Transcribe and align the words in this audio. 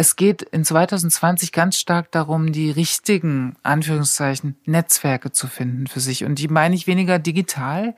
Es 0.00 0.16
geht 0.16 0.40
in 0.40 0.64
2020 0.64 1.52
ganz 1.52 1.76
stark 1.76 2.10
darum, 2.10 2.52
die 2.52 2.70
richtigen, 2.70 3.56
Anführungszeichen, 3.62 4.56
Netzwerke 4.64 5.30
zu 5.30 5.46
finden 5.46 5.88
für 5.88 6.00
sich. 6.00 6.24
Und 6.24 6.38
die 6.38 6.48
meine 6.48 6.74
ich 6.74 6.86
weniger 6.86 7.18
digital, 7.18 7.94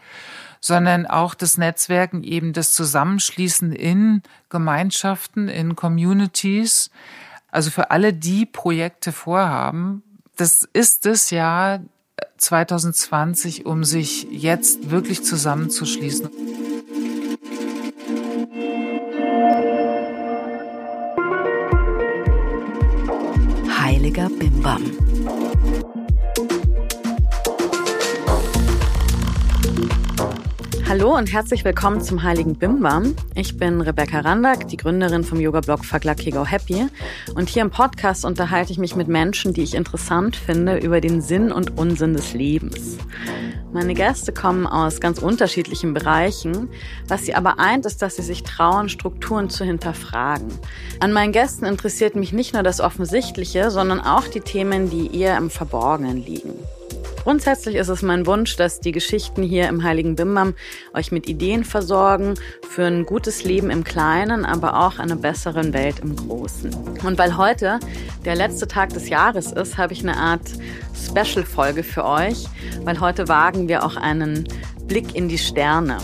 sondern 0.58 1.06
auch 1.06 1.34
das 1.34 1.58
Netzwerken 1.58 2.24
eben 2.24 2.54
das 2.54 2.72
Zusammenschließen 2.72 3.70
in 3.70 4.24
Gemeinschaften, 4.48 5.46
in 5.46 5.76
Communities. 5.76 6.90
Also 7.52 7.70
für 7.70 7.92
alle, 7.92 8.12
die 8.12 8.46
Projekte 8.46 9.12
vorhaben, 9.12 10.02
das 10.36 10.68
ist 10.72 11.06
das 11.06 11.30
Jahr 11.30 11.82
2020, 12.36 13.64
um 13.64 13.84
sich 13.84 14.26
jetzt 14.28 14.90
wirklich 14.90 15.22
zusammenzuschließen. 15.22 16.28
Heiliger 24.12 24.28
Bimbam. 24.28 25.41
Hallo 30.92 31.16
und 31.16 31.32
herzlich 31.32 31.64
willkommen 31.64 32.02
zum 32.02 32.22
Heiligen 32.22 32.54
Bimbam. 32.54 33.16
Ich 33.34 33.56
bin 33.56 33.80
Rebecca 33.80 34.20
Randack, 34.20 34.68
die 34.68 34.76
Gründerin 34.76 35.24
vom 35.24 35.40
Yoga-Blog 35.40 35.86
Verglag 35.86 36.18
Go 36.18 36.44
Happy. 36.44 36.86
Und 37.34 37.48
hier 37.48 37.62
im 37.62 37.70
Podcast 37.70 38.26
unterhalte 38.26 38.72
ich 38.72 38.78
mich 38.78 38.94
mit 38.94 39.08
Menschen, 39.08 39.54
die 39.54 39.62
ich 39.62 39.74
interessant 39.74 40.36
finde, 40.36 40.76
über 40.76 41.00
den 41.00 41.22
Sinn 41.22 41.50
und 41.50 41.78
Unsinn 41.78 42.12
des 42.12 42.34
Lebens. 42.34 42.98
Meine 43.72 43.94
Gäste 43.94 44.34
kommen 44.34 44.66
aus 44.66 45.00
ganz 45.00 45.18
unterschiedlichen 45.18 45.94
Bereichen. 45.94 46.68
Was 47.08 47.24
sie 47.24 47.34
aber 47.34 47.58
eint, 47.58 47.86
ist, 47.86 48.02
dass 48.02 48.16
sie 48.16 48.22
sich 48.22 48.42
trauen, 48.42 48.90
Strukturen 48.90 49.48
zu 49.48 49.64
hinterfragen. 49.64 50.48
An 51.00 51.14
meinen 51.14 51.32
Gästen 51.32 51.64
interessiert 51.64 52.16
mich 52.16 52.34
nicht 52.34 52.52
nur 52.52 52.62
das 52.62 52.80
Offensichtliche, 52.80 53.70
sondern 53.70 53.98
auch 53.98 54.28
die 54.28 54.40
Themen, 54.40 54.90
die 54.90 55.18
eher 55.18 55.38
im 55.38 55.48
Verborgenen 55.48 56.22
liegen. 56.22 56.52
Grundsätzlich 57.22 57.76
ist 57.76 57.88
es 57.88 58.02
mein 58.02 58.26
Wunsch, 58.26 58.56
dass 58.56 58.80
die 58.80 58.90
Geschichten 58.90 59.44
hier 59.44 59.68
im 59.68 59.84
Heiligen 59.84 60.16
Bimbam 60.16 60.54
euch 60.92 61.12
mit 61.12 61.28
Ideen 61.28 61.62
versorgen 61.62 62.34
für 62.68 62.84
ein 62.84 63.06
gutes 63.06 63.44
Leben 63.44 63.70
im 63.70 63.84
Kleinen, 63.84 64.44
aber 64.44 64.84
auch 64.84 64.98
eine 64.98 65.14
bessere 65.14 65.72
Welt 65.72 66.00
im 66.00 66.16
Großen. 66.16 66.74
Und 67.04 67.18
weil 67.18 67.36
heute 67.36 67.78
der 68.24 68.34
letzte 68.34 68.66
Tag 68.66 68.88
des 68.90 69.08
Jahres 69.08 69.52
ist, 69.52 69.78
habe 69.78 69.92
ich 69.92 70.02
eine 70.02 70.16
Art 70.16 70.50
Special-Folge 70.94 71.84
für 71.84 72.04
euch, 72.04 72.48
weil 72.82 72.98
heute 72.98 73.28
wagen 73.28 73.68
wir 73.68 73.84
auch 73.84 73.94
einen 73.94 74.48
Blick 74.88 75.14
in 75.14 75.28
die 75.28 75.38
Sterne. 75.38 75.98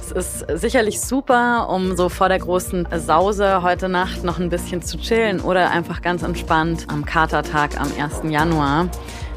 Es 0.00 0.10
ist 0.10 0.60
sicherlich 0.60 1.00
super, 1.00 1.68
um 1.70 1.96
so 1.96 2.08
vor 2.08 2.28
der 2.28 2.40
großen 2.40 2.88
Sause 2.98 3.62
heute 3.62 3.88
Nacht 3.88 4.24
noch 4.24 4.40
ein 4.40 4.50
bisschen 4.50 4.82
zu 4.82 4.98
chillen 4.98 5.40
oder 5.40 5.70
einfach 5.70 6.02
ganz 6.02 6.24
entspannt 6.24 6.86
am 6.88 7.04
Katertag 7.04 7.80
am 7.80 7.88
1. 7.96 8.30
Januar 8.30 8.88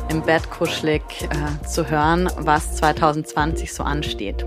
im 0.10 0.22
Bett 0.22 0.50
kuschelig 0.50 1.02
äh, 1.24 1.66
zu 1.66 1.90
hören, 1.90 2.30
was 2.38 2.76
2020 2.78 3.74
so 3.74 3.84
ansteht. 3.84 4.46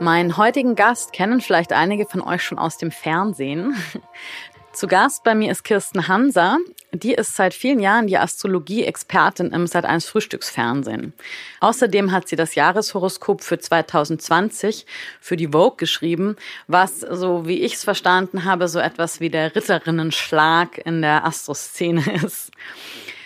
Meinen 0.00 0.36
heutigen 0.36 0.74
Gast 0.74 1.12
kennen 1.12 1.40
vielleicht 1.40 1.72
einige 1.72 2.06
von 2.06 2.20
euch 2.20 2.42
schon 2.42 2.58
aus 2.58 2.78
dem 2.78 2.90
Fernsehen. 2.90 3.76
Zu 4.72 4.86
Gast 4.86 5.22
bei 5.22 5.34
mir 5.34 5.52
ist 5.52 5.64
Kirsten 5.64 6.08
Hanser. 6.08 6.58
Die 6.94 7.14
ist 7.14 7.36
seit 7.36 7.54
vielen 7.54 7.80
Jahren 7.80 8.06
die 8.06 8.18
Astrologie-Expertin 8.18 9.50
im 9.52 9.64
Sat1 9.64 10.06
Frühstücksfernsehen. 10.06 11.14
Außerdem 11.60 12.12
hat 12.12 12.28
sie 12.28 12.36
das 12.36 12.54
Jahreshoroskop 12.54 13.42
für 13.42 13.58
2020 13.58 14.84
für 15.18 15.38
die 15.38 15.48
Vogue 15.48 15.76
geschrieben, 15.78 16.36
was, 16.66 17.00
so 17.00 17.46
wie 17.46 17.62
ich 17.62 17.74
es 17.74 17.84
verstanden 17.84 18.44
habe, 18.44 18.68
so 18.68 18.78
etwas 18.78 19.20
wie 19.20 19.30
der 19.30 19.56
Ritterinnenschlag 19.56 20.84
in 20.84 21.00
der 21.00 21.24
Astroszene 21.24 22.04
ist. 22.24 22.50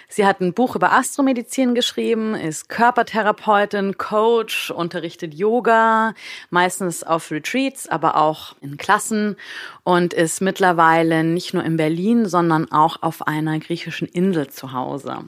Sie 0.08 0.24
hat 0.24 0.40
ein 0.40 0.54
Buch 0.54 0.76
über 0.76 0.92
Astromedizin 0.92 1.74
geschrieben, 1.74 2.34
ist 2.34 2.68
Körpertherapeutin, 2.68 3.98
Coach, 3.98 4.70
unterrichtet 4.70 5.34
Yoga, 5.34 6.14
meistens 6.50 7.02
auf 7.02 7.30
Retreats, 7.30 7.88
aber 7.88 8.16
auch 8.16 8.54
in 8.60 8.76
Klassen 8.76 9.36
und 9.82 10.14
ist 10.14 10.40
mittlerweile 10.40 11.24
nicht 11.24 11.54
nur 11.54 11.64
in 11.64 11.76
Berlin, 11.76 12.26
sondern 12.26 12.70
auch 12.70 13.02
auf 13.02 13.26
einer 13.26 13.58
griechischen 13.58 14.06
Insel 14.06 14.48
zu 14.48 14.72
Hause. 14.72 15.24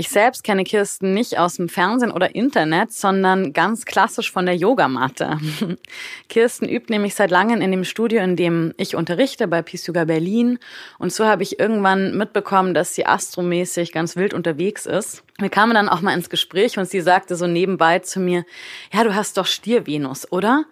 Ich 0.00 0.10
selbst 0.10 0.44
kenne 0.44 0.62
Kirsten 0.62 1.12
nicht 1.12 1.40
aus 1.40 1.56
dem 1.56 1.68
Fernsehen 1.68 2.12
oder 2.12 2.36
Internet, 2.36 2.92
sondern 2.92 3.52
ganz 3.52 3.84
klassisch 3.84 4.30
von 4.30 4.46
der 4.46 4.54
Yogamatte. 4.54 5.40
Kirsten 6.28 6.68
übt 6.68 6.86
nämlich 6.88 7.16
seit 7.16 7.32
langem 7.32 7.60
in 7.60 7.72
dem 7.72 7.82
Studio, 7.82 8.22
in 8.22 8.36
dem 8.36 8.72
ich 8.76 8.94
unterrichte, 8.94 9.48
bei 9.48 9.60
Peace 9.60 9.88
Yoga 9.88 10.04
Berlin. 10.04 10.60
Und 11.00 11.12
so 11.12 11.26
habe 11.26 11.42
ich 11.42 11.58
irgendwann 11.58 12.16
mitbekommen, 12.16 12.74
dass 12.74 12.94
sie 12.94 13.06
astromäßig 13.06 13.90
ganz 13.90 14.14
wild 14.14 14.34
unterwegs 14.34 14.86
ist. 14.86 15.24
Wir 15.36 15.50
kamen 15.50 15.74
dann 15.74 15.88
auch 15.88 16.00
mal 16.00 16.14
ins 16.14 16.30
Gespräch 16.30 16.78
und 16.78 16.88
sie 16.88 17.00
sagte 17.00 17.34
so 17.34 17.48
nebenbei 17.48 17.98
zu 17.98 18.20
mir, 18.20 18.44
ja, 18.92 19.02
du 19.02 19.16
hast 19.16 19.36
doch 19.36 19.46
Stier-Venus, 19.46 20.30
oder? 20.30 20.64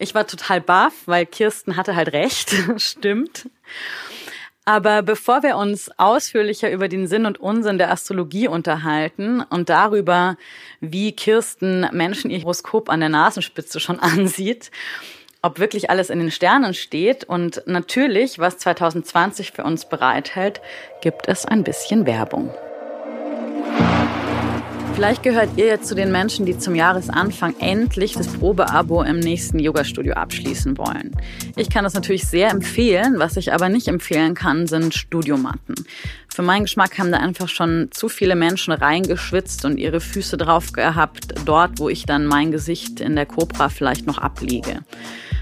Ich 0.00 0.16
war 0.16 0.26
total 0.26 0.60
baff, 0.60 0.94
weil 1.06 1.26
Kirsten 1.26 1.76
hatte 1.76 1.94
halt 1.94 2.12
recht. 2.12 2.52
Stimmt. 2.78 3.48
Aber 4.66 5.02
bevor 5.02 5.42
wir 5.42 5.56
uns 5.56 5.90
ausführlicher 5.98 6.70
über 6.70 6.88
den 6.88 7.06
Sinn 7.06 7.26
und 7.26 7.38
Unsinn 7.38 7.76
der 7.76 7.90
Astrologie 7.90 8.48
unterhalten 8.48 9.42
und 9.42 9.68
darüber, 9.68 10.36
wie 10.80 11.12
Kirsten 11.12 11.86
Menschen 11.92 12.30
ihr 12.30 12.40
Horoskop 12.40 12.88
an 12.88 13.00
der 13.00 13.10
Nasenspitze 13.10 13.78
schon 13.78 14.00
ansieht, 14.00 14.70
ob 15.42 15.58
wirklich 15.58 15.90
alles 15.90 16.08
in 16.08 16.18
den 16.18 16.30
Sternen 16.30 16.72
steht 16.72 17.24
und 17.24 17.62
natürlich, 17.66 18.38
was 18.38 18.56
2020 18.56 19.52
für 19.52 19.64
uns 19.64 19.86
bereithält, 19.86 20.62
gibt 21.02 21.28
es 21.28 21.44
ein 21.44 21.64
bisschen 21.64 22.06
Werbung. 22.06 22.54
Vielleicht 24.94 25.24
gehört 25.24 25.50
ihr 25.56 25.66
jetzt 25.66 25.88
zu 25.88 25.96
den 25.96 26.12
Menschen, 26.12 26.46
die 26.46 26.56
zum 26.56 26.76
Jahresanfang 26.76 27.56
endlich 27.58 28.12
das 28.12 28.28
Probeabo 28.28 29.02
im 29.02 29.18
nächsten 29.18 29.58
Yoga-Studio 29.58 30.14
abschließen 30.14 30.78
wollen. 30.78 31.16
Ich 31.56 31.68
kann 31.68 31.82
das 31.82 31.94
natürlich 31.94 32.28
sehr 32.28 32.50
empfehlen. 32.50 33.18
Was 33.18 33.36
ich 33.36 33.52
aber 33.52 33.68
nicht 33.68 33.88
empfehlen 33.88 34.34
kann, 34.34 34.68
sind 34.68 34.94
Studiomatten. 34.94 35.74
Für 36.32 36.42
meinen 36.42 36.62
Geschmack 36.62 36.96
haben 36.96 37.10
da 37.10 37.18
einfach 37.18 37.48
schon 37.48 37.88
zu 37.90 38.08
viele 38.08 38.36
Menschen 38.36 38.72
reingeschwitzt 38.72 39.64
und 39.64 39.78
ihre 39.78 39.98
Füße 39.98 40.36
drauf 40.36 40.72
gehabt, 40.72 41.34
dort, 41.44 41.80
wo 41.80 41.88
ich 41.88 42.06
dann 42.06 42.26
mein 42.26 42.52
Gesicht 42.52 43.00
in 43.00 43.16
der 43.16 43.26
Cobra 43.26 43.70
vielleicht 43.70 44.06
noch 44.06 44.18
ablege. 44.18 44.82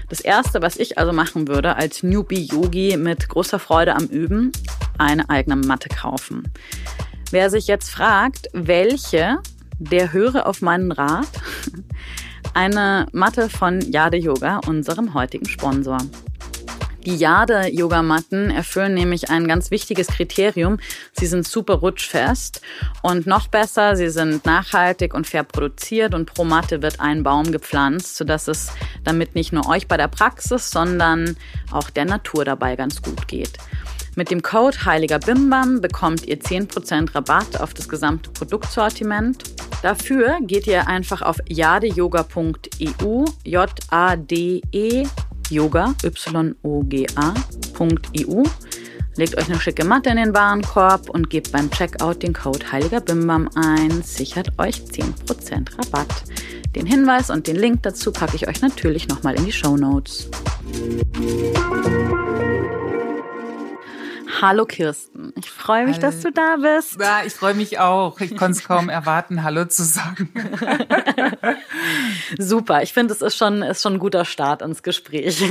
Das 0.09 0.19
erste, 0.19 0.63
was 0.63 0.77
ich 0.77 0.97
also 0.97 1.13
machen 1.13 1.47
würde 1.47 1.75
als 1.75 2.01
Newbie-Yogi 2.01 2.97
mit 2.97 3.29
großer 3.29 3.59
Freude 3.59 3.95
am 3.95 4.05
Üben, 4.05 4.51
eine 4.97 5.29
eigene 5.29 5.55
Matte 5.55 5.89
kaufen. 5.89 6.51
Wer 7.33 7.49
sich 7.49 7.65
jetzt 7.65 7.89
fragt, 7.89 8.47
welche, 8.53 9.39
der 9.79 10.13
höre 10.13 10.45
auf 10.45 10.61
meinen 10.61 10.91
Rat. 10.91 11.25
Eine 12.53 13.07
Matte 13.11 13.49
von 13.49 13.81
Jade 13.81 14.17
Yoga, 14.17 14.59
unserem 14.67 15.15
heutigen 15.15 15.47
Sponsor. 15.47 15.97
Die 17.07 17.15
Jade-Yogamatten 17.15 18.51
erfüllen 18.51 18.93
nämlich 18.93 19.31
ein 19.31 19.47
ganz 19.47 19.71
wichtiges 19.71 20.07
Kriterium. 20.07 20.77
Sie 21.13 21.25
sind 21.25 21.47
super 21.47 21.73
rutschfest 21.73 22.61
und 23.01 23.25
noch 23.25 23.47
besser, 23.47 23.95
sie 23.95 24.09
sind 24.09 24.45
nachhaltig 24.45 25.15
und 25.15 25.25
fair 25.25 25.43
produziert 25.43 26.13
und 26.13 26.31
pro 26.31 26.45
Matte 26.45 26.83
wird 26.83 26.99
ein 26.99 27.23
Baum 27.23 27.51
gepflanzt, 27.51 28.15
sodass 28.15 28.47
es 28.47 28.71
damit 29.03 29.33
nicht 29.33 29.51
nur 29.51 29.67
euch 29.67 29.87
bei 29.87 29.97
der 29.97 30.07
Praxis, 30.07 30.69
sondern 30.69 31.35
auch 31.71 31.89
der 31.89 32.05
Natur 32.05 32.45
dabei 32.45 32.75
ganz 32.75 33.01
gut 33.01 33.27
geht. 33.27 33.57
Mit 34.15 34.29
dem 34.29 34.43
Code 34.43 34.85
Heiliger 34.85 35.17
Bimbam 35.17 35.81
bekommt 35.81 36.27
ihr 36.27 36.39
10% 36.39 37.15
Rabatt 37.15 37.59
auf 37.59 37.73
das 37.73 37.89
gesamte 37.89 38.29
Produktsortiment. 38.29 39.43
Dafür 39.81 40.37
geht 40.41 40.67
ihr 40.67 40.87
einfach 40.87 41.23
auf 41.23 41.37
jadeyoga.eu, 41.49 43.25
J-A-D-E, 43.43 45.07
Yoga, 45.49 45.95
Y-O-G-A.eu. 46.03 46.43
Legt 49.15 49.37
euch 49.37 49.49
eine 49.49 49.59
schicke 49.59 49.83
Matte 49.83 50.09
in 50.11 50.17
den 50.17 50.33
Warenkorb 50.35 51.09
und 51.09 51.29
gebt 51.31 51.51
beim 51.51 51.71
Checkout 51.71 52.21
den 52.21 52.33
Code 52.33 52.71
Heiliger 52.71 53.01
Bimbam 53.01 53.49
ein. 53.55 54.03
Sichert 54.03 54.59
euch 54.59 54.77
10% 54.77 55.77
Rabatt. 55.77 56.23
Den 56.75 56.85
Hinweis 56.85 57.29
und 57.31 57.47
den 57.47 57.55
Link 57.55 57.81
dazu 57.83 58.11
packe 58.11 58.35
ich 58.35 58.47
euch 58.47 58.61
natürlich 58.61 59.07
nochmal 59.07 59.35
in 59.35 59.45
die 59.45 59.51
Show 59.51 59.75
Notes. 59.75 60.29
Hallo 64.41 64.65
Kirsten, 64.65 65.33
ich 65.37 65.49
freue 65.49 65.85
mich, 65.85 65.97
Hallo. 65.97 66.07
dass 66.07 66.21
du 66.21 66.31
da 66.31 66.57
bist. 66.57 66.99
Ja, 66.99 67.21
ich 67.25 67.33
freue 67.33 67.53
mich 67.53 67.79
auch. 67.79 68.19
Ich 68.19 68.35
konnte 68.35 68.57
es 68.57 68.63
kaum 68.63 68.89
erwarten, 68.89 69.43
Hallo 69.43 69.65
zu 69.65 69.83
sagen. 69.83 70.33
Super, 72.37 72.81
ich 72.81 72.93
finde, 72.93 73.13
es 73.13 73.21
ist 73.21 73.37
schon, 73.37 73.61
ist 73.61 73.81
schon 73.81 73.93
ein 73.93 73.99
guter 73.99 74.25
Start 74.25 74.61
ins 74.61 74.81
Gespräch. 74.81 75.43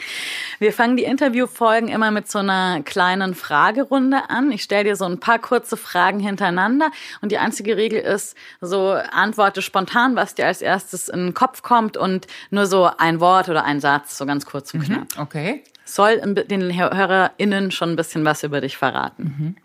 Wir 0.58 0.72
fangen 0.72 0.96
die 0.96 1.04
Interviewfolgen 1.04 1.88
immer 1.88 2.10
mit 2.10 2.30
so 2.30 2.38
einer 2.38 2.82
kleinen 2.82 3.34
Fragerunde 3.34 4.28
an. 4.28 4.50
Ich 4.50 4.62
stelle 4.62 4.84
dir 4.84 4.96
so 4.96 5.04
ein 5.04 5.20
paar 5.20 5.38
kurze 5.38 5.76
Fragen 5.76 6.18
hintereinander 6.18 6.90
und 7.20 7.32
die 7.32 7.38
einzige 7.38 7.76
Regel 7.76 8.00
ist, 8.00 8.36
so 8.60 8.92
antworte 8.92 9.62
spontan, 9.62 10.16
was 10.16 10.34
dir 10.34 10.46
als 10.46 10.62
erstes 10.62 11.08
in 11.08 11.26
den 11.26 11.34
Kopf 11.34 11.62
kommt 11.62 11.96
und 11.96 12.26
nur 12.50 12.66
so 12.66 12.90
ein 12.98 13.20
Wort 13.20 13.48
oder 13.48 13.64
ein 13.64 13.80
Satz, 13.80 14.18
so 14.18 14.26
ganz 14.26 14.46
kurz 14.46 14.74
und 14.74 14.80
mhm, 14.80 14.84
knapp. 14.84 15.18
Okay. 15.18 15.62
Soll 15.86 16.20
den 16.20 16.76
HörerInnen 16.76 17.70
schon 17.70 17.90
ein 17.90 17.96
bisschen 17.96 18.24
was 18.24 18.42
über 18.42 18.60
dich 18.60 18.76
verraten. 18.76 19.22
Mhm. 19.22 19.56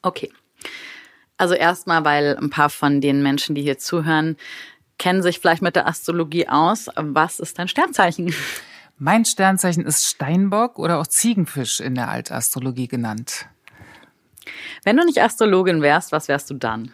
Okay. 0.00 0.32
Also 1.36 1.54
erstmal, 1.54 2.04
weil 2.04 2.36
ein 2.38 2.48
paar 2.48 2.70
von 2.70 3.02
den 3.02 3.22
Menschen, 3.22 3.54
die 3.54 3.62
hier 3.62 3.78
zuhören, 3.78 4.36
kennen 4.98 5.22
sich 5.22 5.38
vielleicht 5.38 5.60
mit 5.60 5.76
der 5.76 5.86
Astrologie 5.86 6.48
aus. 6.48 6.88
Was 6.96 7.38
ist 7.38 7.58
dein 7.58 7.68
Sternzeichen? 7.68 8.34
Mein 8.98 9.26
Sternzeichen 9.26 9.84
ist 9.84 10.06
Steinbock 10.06 10.78
oder 10.78 10.98
auch 10.98 11.06
Ziegenfisch 11.06 11.80
in 11.80 11.94
der 11.94 12.08
Altastrologie 12.08 12.88
genannt. 12.88 13.46
Wenn 14.84 14.96
du 14.96 15.04
nicht 15.04 15.20
Astrologin 15.20 15.82
wärst, 15.82 16.12
was 16.12 16.28
wärst 16.28 16.48
du 16.48 16.54
dann? 16.54 16.92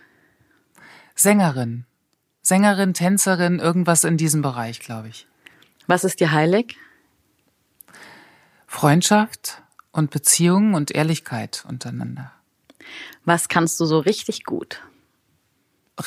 Sängerin. 1.15 1.85
Sängerin, 2.41 2.93
Tänzerin, 2.93 3.61
irgendwas 3.61 4.03
in 4.03 4.17
diesem 4.17 4.43
Bereich, 4.43 4.81
glaube 4.81 5.09
ich. 5.09 5.29
Was 5.87 6.03
ist 6.03 6.19
dir 6.19 6.33
heilig? 6.33 6.77
Freundschaft 8.73 9.63
und 9.93 10.11
Beziehungen 10.11 10.75
und 10.75 10.91
Ehrlichkeit 10.91 11.63
untereinander. 11.69 12.33
Was 13.27 13.51
kannst 13.51 13.79
du 13.79 13.85
so 13.85 13.99
richtig 13.99 14.45
gut? 14.45 14.81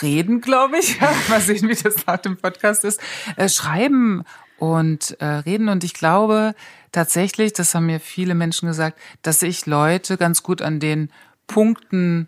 Reden, 0.02 0.42
glaube 0.42 0.80
ich. 0.80 1.00
Mal 1.30 1.40
sehen, 1.42 1.70
wie 1.70 1.76
das 1.76 2.08
nach 2.08 2.18
dem 2.18 2.38
Podcast 2.38 2.84
ist. 2.84 3.00
Äh, 3.36 3.50
schreiben 3.50 4.24
und 4.58 5.16
äh, 5.22 5.26
reden. 5.26 5.70
Und 5.70 5.84
ich 5.84 5.94
glaube 5.94 6.56
tatsächlich, 6.92 7.54
das 7.54 7.76
haben 7.76 7.86
mir 7.86 8.00
viele 8.00 8.34
Menschen 8.34 8.68
gesagt, 8.68 9.00
dass 9.22 9.44
ich 9.44 9.68
Leute 9.68 10.18
ganz 10.18 10.42
gut 10.42 10.64
an 10.64 10.80
den 10.80 11.12
Punkten 11.46 12.28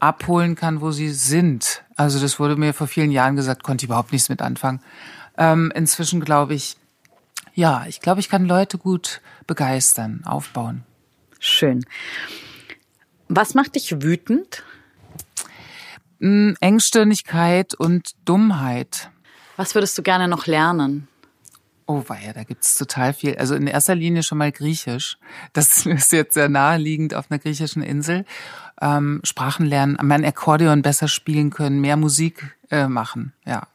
abholen 0.00 0.56
kann, 0.56 0.80
wo 0.80 0.90
sie 0.90 1.10
sind. 1.10 1.84
Also 1.94 2.20
das 2.20 2.40
wurde 2.40 2.56
mir 2.56 2.74
vor 2.74 2.88
vielen 2.88 3.12
Jahren 3.12 3.36
gesagt, 3.36 3.62
konnte 3.62 3.84
ich 3.84 3.88
überhaupt 3.88 4.10
nichts 4.10 4.28
mit 4.28 4.42
anfangen. 4.42 4.80
Ähm, 5.38 5.72
inzwischen 5.76 6.20
glaube 6.20 6.54
ich, 6.54 6.76
ja, 7.56 7.86
ich 7.88 8.00
glaube, 8.00 8.20
ich 8.20 8.28
kann 8.28 8.44
Leute 8.44 8.76
gut 8.76 9.22
begeistern, 9.46 10.22
aufbauen. 10.26 10.84
Schön. 11.40 11.84
Was 13.28 13.54
macht 13.54 13.74
dich 13.74 14.02
wütend? 14.02 14.62
Hm, 16.20 16.56
Engstirnigkeit 16.60 17.74
und 17.74 18.10
Dummheit. 18.26 19.10
Was 19.56 19.74
würdest 19.74 19.96
du 19.96 20.02
gerne 20.02 20.28
noch 20.28 20.46
lernen? 20.46 21.08
Oh 21.86 22.04
weia, 22.08 22.34
da 22.34 22.44
gibt's 22.44 22.76
total 22.76 23.14
viel. 23.14 23.36
Also 23.36 23.54
in 23.54 23.66
erster 23.66 23.94
Linie 23.94 24.22
schon 24.22 24.38
mal 24.38 24.52
Griechisch. 24.52 25.16
Das 25.54 25.86
ist 25.86 26.12
jetzt 26.12 26.34
sehr 26.34 26.50
naheliegend 26.50 27.14
auf 27.14 27.30
einer 27.30 27.38
griechischen 27.38 27.82
Insel. 27.82 28.26
Ähm, 28.82 29.20
Sprachen 29.24 29.64
lernen, 29.64 29.96
mein 30.02 30.26
Akkordeon 30.26 30.82
besser 30.82 31.08
spielen 31.08 31.48
können, 31.48 31.80
mehr 31.80 31.96
Musik 31.96 32.54
äh, 32.70 32.86
machen, 32.86 33.32
ja. 33.46 33.66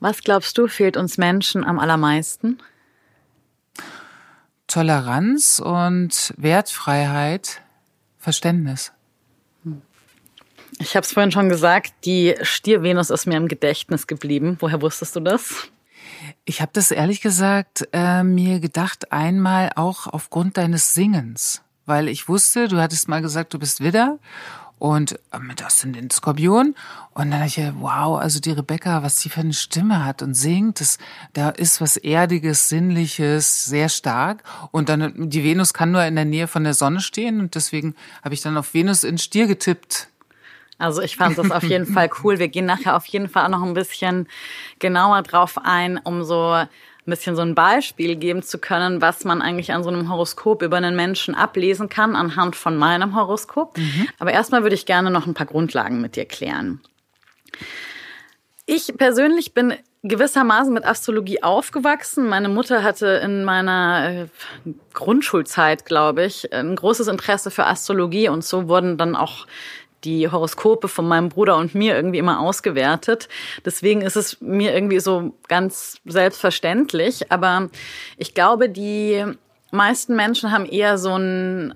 Was 0.00 0.22
glaubst 0.22 0.56
du, 0.58 0.68
fehlt 0.68 0.96
uns 0.96 1.18
Menschen 1.18 1.64
am 1.64 1.78
allermeisten? 1.78 2.58
Toleranz 4.68 5.58
und 5.58 6.34
Wertfreiheit, 6.36 7.62
Verständnis. 8.18 8.92
Ich 10.78 10.94
habe 10.94 11.04
es 11.04 11.12
vorhin 11.12 11.32
schon 11.32 11.48
gesagt, 11.48 11.92
die 12.04 12.36
Stiervenus 12.42 13.10
ist 13.10 13.26
mir 13.26 13.36
im 13.36 13.48
Gedächtnis 13.48 14.06
geblieben. 14.06 14.56
Woher 14.60 14.80
wusstest 14.80 15.16
du 15.16 15.20
das? 15.20 15.68
Ich 16.44 16.60
habe 16.60 16.70
das 16.74 16.90
ehrlich 16.90 17.20
gesagt 17.20 17.88
äh, 17.92 18.22
mir 18.22 18.60
gedacht, 18.60 19.10
einmal 19.10 19.70
auch 19.74 20.06
aufgrund 20.06 20.56
deines 20.56 20.94
Singens, 20.94 21.62
weil 21.86 22.08
ich 22.08 22.28
wusste, 22.28 22.68
du 22.68 22.78
hattest 22.78 23.08
mal 23.08 23.22
gesagt, 23.22 23.54
du 23.54 23.58
bist 23.58 23.80
Widder 23.80 24.18
und 24.78 25.18
mit 25.40 25.62
den 25.84 26.10
Skorpion 26.10 26.74
und 27.14 27.30
dann 27.30 27.40
dachte 27.40 27.60
ich, 27.60 27.72
wow, 27.80 28.18
also 28.18 28.40
die 28.40 28.52
Rebecca, 28.52 29.02
was 29.02 29.16
die 29.16 29.28
für 29.28 29.40
eine 29.40 29.52
Stimme 29.52 30.04
hat 30.04 30.22
und 30.22 30.34
singt, 30.34 30.80
das, 30.80 30.98
da 31.32 31.50
ist 31.50 31.80
was 31.80 31.96
Erdiges, 31.96 32.68
Sinnliches, 32.68 33.64
sehr 33.64 33.88
stark 33.88 34.42
und 34.70 34.88
dann 34.88 35.30
die 35.30 35.44
Venus 35.44 35.74
kann 35.74 35.90
nur 35.90 36.04
in 36.04 36.16
der 36.16 36.24
Nähe 36.24 36.46
von 36.46 36.64
der 36.64 36.74
Sonne 36.74 37.00
stehen 37.00 37.40
und 37.40 37.54
deswegen 37.54 37.94
habe 38.22 38.34
ich 38.34 38.40
dann 38.40 38.56
auf 38.56 38.74
Venus 38.74 39.04
in 39.04 39.18
Stier 39.18 39.46
getippt. 39.46 40.08
Also 40.78 41.02
ich 41.02 41.16
fand 41.16 41.36
das 41.36 41.50
auf 41.50 41.64
jeden 41.64 41.86
Fall 41.86 42.08
cool. 42.22 42.38
Wir 42.38 42.48
gehen 42.48 42.64
nachher 42.64 42.96
auf 42.96 43.06
jeden 43.06 43.28
Fall 43.28 43.44
auch 43.46 43.50
noch 43.50 43.64
ein 43.64 43.74
bisschen 43.74 44.28
genauer 44.78 45.22
drauf 45.22 45.58
ein, 45.62 45.98
um 45.98 46.22
so 46.22 46.62
ein 47.08 47.10
bisschen 47.10 47.34
so 47.34 47.42
ein 47.42 47.54
Beispiel 47.54 48.14
geben 48.16 48.42
zu 48.42 48.58
können, 48.58 49.00
was 49.00 49.24
man 49.24 49.42
eigentlich 49.42 49.72
an 49.72 49.82
so 49.82 49.88
einem 49.88 50.10
Horoskop 50.10 50.62
über 50.62 50.76
einen 50.76 50.94
Menschen 50.94 51.34
ablesen 51.34 51.88
kann 51.88 52.14
anhand 52.14 52.54
von 52.54 52.76
meinem 52.76 53.16
Horoskop. 53.16 53.76
Mhm. 53.78 54.08
Aber 54.18 54.32
erstmal 54.32 54.62
würde 54.62 54.74
ich 54.74 54.86
gerne 54.86 55.10
noch 55.10 55.26
ein 55.26 55.34
paar 55.34 55.46
Grundlagen 55.46 56.00
mit 56.00 56.14
dir 56.14 56.26
klären. 56.26 56.80
Ich 58.66 58.92
persönlich 58.96 59.54
bin 59.54 59.74
gewissermaßen 60.02 60.72
mit 60.72 60.84
Astrologie 60.84 61.42
aufgewachsen. 61.42 62.28
Meine 62.28 62.48
Mutter 62.48 62.82
hatte 62.82 63.06
in 63.06 63.42
meiner 63.44 64.26
äh, 64.66 64.72
Grundschulzeit, 64.92 65.86
glaube 65.86 66.24
ich, 66.24 66.52
ein 66.52 66.76
großes 66.76 67.08
Interesse 67.08 67.50
für 67.50 67.66
Astrologie 67.66 68.28
und 68.28 68.44
so 68.44 68.68
wurden 68.68 68.96
dann 68.98 69.16
auch 69.16 69.46
die 70.04 70.30
Horoskope 70.30 70.88
von 70.88 71.08
meinem 71.08 71.28
Bruder 71.28 71.56
und 71.56 71.74
mir 71.74 71.96
irgendwie 71.96 72.18
immer 72.18 72.40
ausgewertet. 72.40 73.28
Deswegen 73.64 74.02
ist 74.02 74.16
es 74.16 74.40
mir 74.40 74.74
irgendwie 74.74 75.00
so 75.00 75.34
ganz 75.48 75.98
selbstverständlich. 76.04 77.30
Aber 77.32 77.68
ich 78.16 78.34
glaube, 78.34 78.68
die 78.68 79.24
meisten 79.70 80.16
Menschen 80.16 80.52
haben 80.52 80.66
eher 80.66 80.98
so 80.98 81.16
ein 81.16 81.74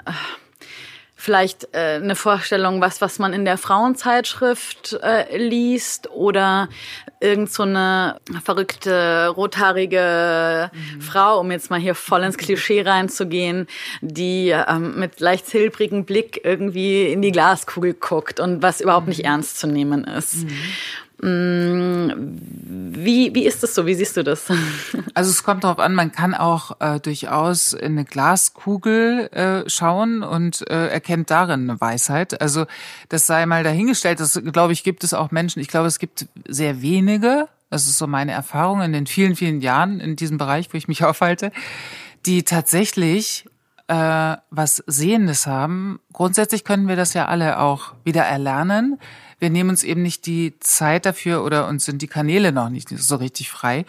vielleicht 1.22 1.69
äh, 1.72 2.00
eine 2.02 2.16
Vorstellung, 2.16 2.80
was 2.80 3.00
was 3.00 3.20
man 3.20 3.32
in 3.32 3.44
der 3.44 3.56
Frauenzeitschrift 3.56 4.98
äh, 5.04 5.36
liest 5.36 6.10
oder 6.10 6.69
irgend 7.20 7.52
so 7.52 7.62
eine 7.62 8.16
verrückte 8.42 9.28
rothaarige 9.28 10.72
mhm. 10.72 11.00
Frau, 11.00 11.38
um 11.38 11.52
jetzt 11.52 11.70
mal 11.70 11.78
hier 11.78 11.94
voll 11.94 12.24
ins 12.24 12.36
Klischee 12.36 12.82
reinzugehen, 12.86 13.69
die 14.00 14.48
ähm, 14.48 14.98
mit 14.98 15.20
leicht 15.20 15.46
silbrigem 15.46 16.04
Blick 16.04 16.40
irgendwie 16.42 17.12
in 17.12 17.22
die 17.22 17.30
Glaskugel 17.30 17.94
guckt 17.94 18.40
und 18.40 18.60
was 18.60 18.80
überhaupt 18.80 19.06
nicht 19.06 19.20
mhm. 19.20 19.26
ernst 19.26 19.60
zu 19.60 19.69
nehmen 19.69 20.02
ist. 20.02 20.42
Mhm. 20.42 20.58
Mm, 21.22 22.10
wie, 22.94 23.32
wie 23.32 23.46
ist 23.46 23.62
das 23.62 23.76
so? 23.76 23.86
Wie 23.86 23.94
siehst 23.94 24.16
du 24.16 24.24
das? 24.24 24.50
Also 25.14 25.30
es 25.30 25.44
kommt 25.44 25.62
darauf 25.64 25.78
an, 25.78 25.94
man 25.94 26.10
kann 26.10 26.34
auch 26.34 26.80
äh, 26.80 26.98
durchaus 26.98 27.74
in 27.74 27.92
eine 27.92 28.04
Glaskugel 28.06 29.28
äh, 29.32 29.69
schauen 29.69 30.22
und 30.22 30.69
äh, 30.70 30.88
erkennt 30.88 31.30
darin 31.30 31.69
eine 31.69 31.80
Weisheit. 31.80 32.40
Also 32.40 32.64
das 33.10 33.26
sei 33.26 33.44
mal 33.44 33.62
dahingestellt. 33.62 34.20
Das 34.20 34.40
glaube 34.52 34.72
ich 34.72 34.84
gibt 34.84 35.04
es 35.04 35.12
auch 35.12 35.30
Menschen. 35.30 35.60
Ich 35.60 35.69
glaube 35.69 35.86
es 35.86 35.98
gibt 35.98 36.26
sehr 36.48 36.80
wenige. 36.80 37.48
Das 37.69 37.86
ist 37.86 37.98
so 37.98 38.06
meine 38.06 38.32
Erfahrung 38.32 38.80
in 38.80 38.92
den 38.92 39.06
vielen 39.06 39.36
vielen 39.36 39.60
Jahren 39.60 40.00
in 40.00 40.16
diesem 40.16 40.38
Bereich, 40.38 40.72
wo 40.72 40.78
ich 40.78 40.88
mich 40.88 41.04
aufhalte, 41.04 41.52
die 42.24 42.42
tatsächlich 42.42 43.44
äh, 43.88 44.36
was 44.50 44.82
Sehendes 44.86 45.46
haben. 45.46 46.00
Grundsätzlich 46.12 46.64
können 46.64 46.88
wir 46.88 46.96
das 46.96 47.12
ja 47.12 47.26
alle 47.26 47.58
auch 47.58 47.93
wieder 48.05 48.22
erlernen 48.22 48.98
wir 49.43 49.51
nehmen 49.51 49.70
uns 49.70 49.82
eben 49.82 50.03
nicht 50.03 50.25
die 50.27 50.55
Zeit 50.61 51.05
dafür 51.05 51.44
oder 51.44 51.67
uns 51.67 51.84
sind 51.84 52.01
die 52.01 52.06
Kanäle 52.06 52.53
noch 52.53 52.70
nicht 52.70 52.89
so 52.89 53.17
richtig 53.17 53.51
frei. 53.51 53.84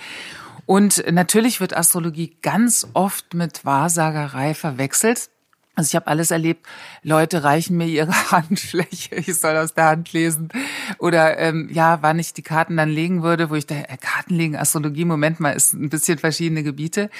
Und 0.65 1.03
natürlich 1.11 1.61
wird 1.61 1.77
Astrologie 1.77 2.35
ganz 2.41 2.87
oft 2.93 3.35
mit 3.35 3.63
Wahrsagerei 3.63 4.55
verwechselt. 4.55 5.29
Also 5.75 5.89
ich 5.89 5.95
habe 5.95 6.07
alles 6.07 6.31
erlebt, 6.31 6.65
Leute 7.03 7.43
reichen 7.43 7.77
mir 7.77 7.85
ihre 7.85 8.13
Handfläche, 8.31 9.15
ich 9.15 9.35
soll 9.35 9.55
aus 9.57 9.75
der 9.75 9.85
Hand 9.85 10.11
lesen. 10.11 10.49
Oder 10.97 11.37
ähm, 11.37 11.69
ja, 11.71 11.99
wann 12.01 12.17
ich 12.17 12.33
die 12.33 12.41
Karten 12.41 12.77
dann 12.77 12.89
legen 12.89 13.21
würde, 13.21 13.51
wo 13.51 13.55
ich 13.55 13.67
da, 13.67 13.75
äh, 13.75 13.97
Karten 13.97 14.33
legen, 14.33 14.55
Astrologie, 14.55 15.05
Moment 15.05 15.39
mal, 15.39 15.51
ist 15.51 15.73
ein 15.73 15.89
bisschen 15.89 16.17
verschiedene 16.17 16.63
Gebiete. 16.63 17.11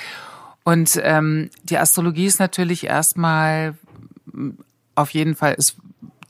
Und 0.63 1.00
ähm, 1.04 1.52
die 1.63 1.78
Astrologie 1.78 2.25
ist 2.25 2.40
natürlich 2.40 2.86
erstmal 2.86 3.75
auf 4.96 5.12
jeden 5.12 5.36
Fall, 5.36 5.54
ist 5.54 5.75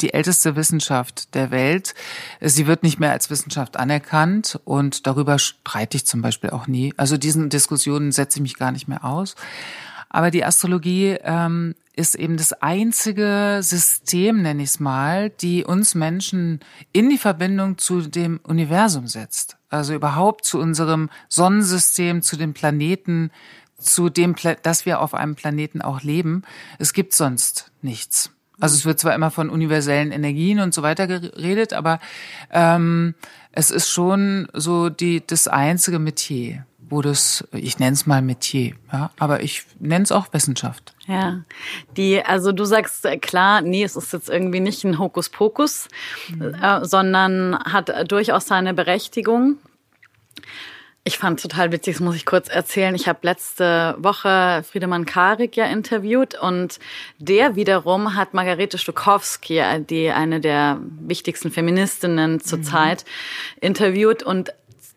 die 0.03 0.13
älteste 0.13 0.55
Wissenschaft 0.55 1.33
der 1.33 1.49
Welt. 1.49 1.95
Sie 2.41 2.67
wird 2.67 2.83
nicht 2.83 2.99
mehr 2.99 3.11
als 3.11 3.29
Wissenschaft 3.29 3.77
anerkannt 3.77 4.59
und 4.65 5.07
darüber 5.07 5.39
streite 5.39 5.97
ich 5.97 6.05
zum 6.05 6.21
Beispiel 6.21 6.51
auch 6.51 6.67
nie. 6.67 6.93
Also 6.97 7.17
diesen 7.17 7.49
Diskussionen 7.49 8.11
setze 8.11 8.37
ich 8.37 8.43
mich 8.43 8.57
gar 8.57 8.71
nicht 8.71 8.87
mehr 8.87 9.05
aus. 9.05 9.35
Aber 10.09 10.29
die 10.29 10.45
Astrologie 10.45 11.17
ähm, 11.23 11.73
ist 11.95 12.13
eben 12.13 12.37
das 12.37 12.53
einzige 12.53 13.61
System, 13.63 14.43
nenne 14.43 14.61
ich 14.61 14.69
es 14.69 14.79
mal, 14.79 15.31
die 15.31 15.63
uns 15.63 15.95
Menschen 15.95 16.59
in 16.91 17.09
die 17.09 17.17
Verbindung 17.17 17.79
zu 17.79 18.01
dem 18.01 18.39
Universum 18.43 19.07
setzt. 19.07 19.57
Also 19.69 19.95
überhaupt 19.95 20.45
zu 20.45 20.59
unserem 20.59 21.09
Sonnensystem, 21.29 22.21
zu 22.21 22.35
den 22.35 22.53
Planeten, 22.53 23.31
zu 23.79 24.09
dem, 24.09 24.35
dass 24.61 24.85
wir 24.85 25.01
auf 25.01 25.13
einem 25.15 25.35
Planeten 25.35 25.81
auch 25.81 26.01
leben. 26.01 26.43
Es 26.77 26.93
gibt 26.93 27.13
sonst 27.13 27.71
nichts. 27.81 28.29
Also 28.59 28.75
es 28.75 28.85
wird 28.85 28.99
zwar 28.99 29.15
immer 29.15 29.31
von 29.31 29.49
universellen 29.49 30.11
Energien 30.11 30.59
und 30.59 30.73
so 30.73 30.83
weiter 30.83 31.07
geredet, 31.07 31.73
aber 31.73 31.99
ähm, 32.51 33.15
es 33.51 33.71
ist 33.71 33.89
schon 33.89 34.47
so 34.53 34.89
die 34.89 35.25
das 35.25 35.47
einzige 35.47 35.99
Metier, 35.99 36.65
wo 36.77 37.01
das, 37.01 37.47
ich 37.51 37.79
nenne 37.79 37.93
es 37.93 38.05
mal 38.05 38.21
Metier, 38.21 38.75
ja, 38.91 39.11
aber 39.17 39.41
ich 39.41 39.63
nenne 39.79 40.03
es 40.03 40.11
auch 40.11 40.31
Wissenschaft. 40.33 40.93
Ja, 41.07 41.41
die, 41.97 42.23
also 42.23 42.51
du 42.51 42.63
sagst 42.65 43.07
klar, 43.21 43.61
nee, 43.61 43.83
es 43.83 43.95
ist 43.95 44.13
jetzt 44.13 44.29
irgendwie 44.29 44.59
nicht 44.59 44.83
ein 44.83 44.99
Hokuspokus, 44.99 45.87
mhm. 46.29 46.53
äh, 46.53 46.85
sondern 46.85 47.57
hat 47.57 48.11
durchaus 48.11 48.47
seine 48.47 48.73
Berechtigung. 48.73 49.57
Ich 51.05 51.17
fand 51.17 51.41
total 51.41 51.73
witzig, 51.73 51.95
das 51.95 52.01
muss 52.01 52.15
ich 52.15 52.25
kurz 52.25 52.47
erzählen. 52.47 52.95
Ich 52.95 53.09
habe 53.09 53.19
letzte 53.23 53.95
Woche 53.97 54.63
Friedemann 54.63 55.05
Karik 55.05 55.57
ja 55.57 55.65
interviewt 55.65 56.33
und 56.39 56.79
der 57.19 57.57
wiederum 57.57 58.15
hat 58.15 58.33
Margarete 58.33 58.77
Stokowski, 58.77 59.61
die 59.89 60.11
eine 60.11 60.39
der 60.39 60.79
wichtigsten 61.01 61.51
Feministinnen 61.51 62.39
zurzeit, 62.39 63.03
mhm. 63.03 63.67
interviewt 63.67 64.23
und 64.23 64.53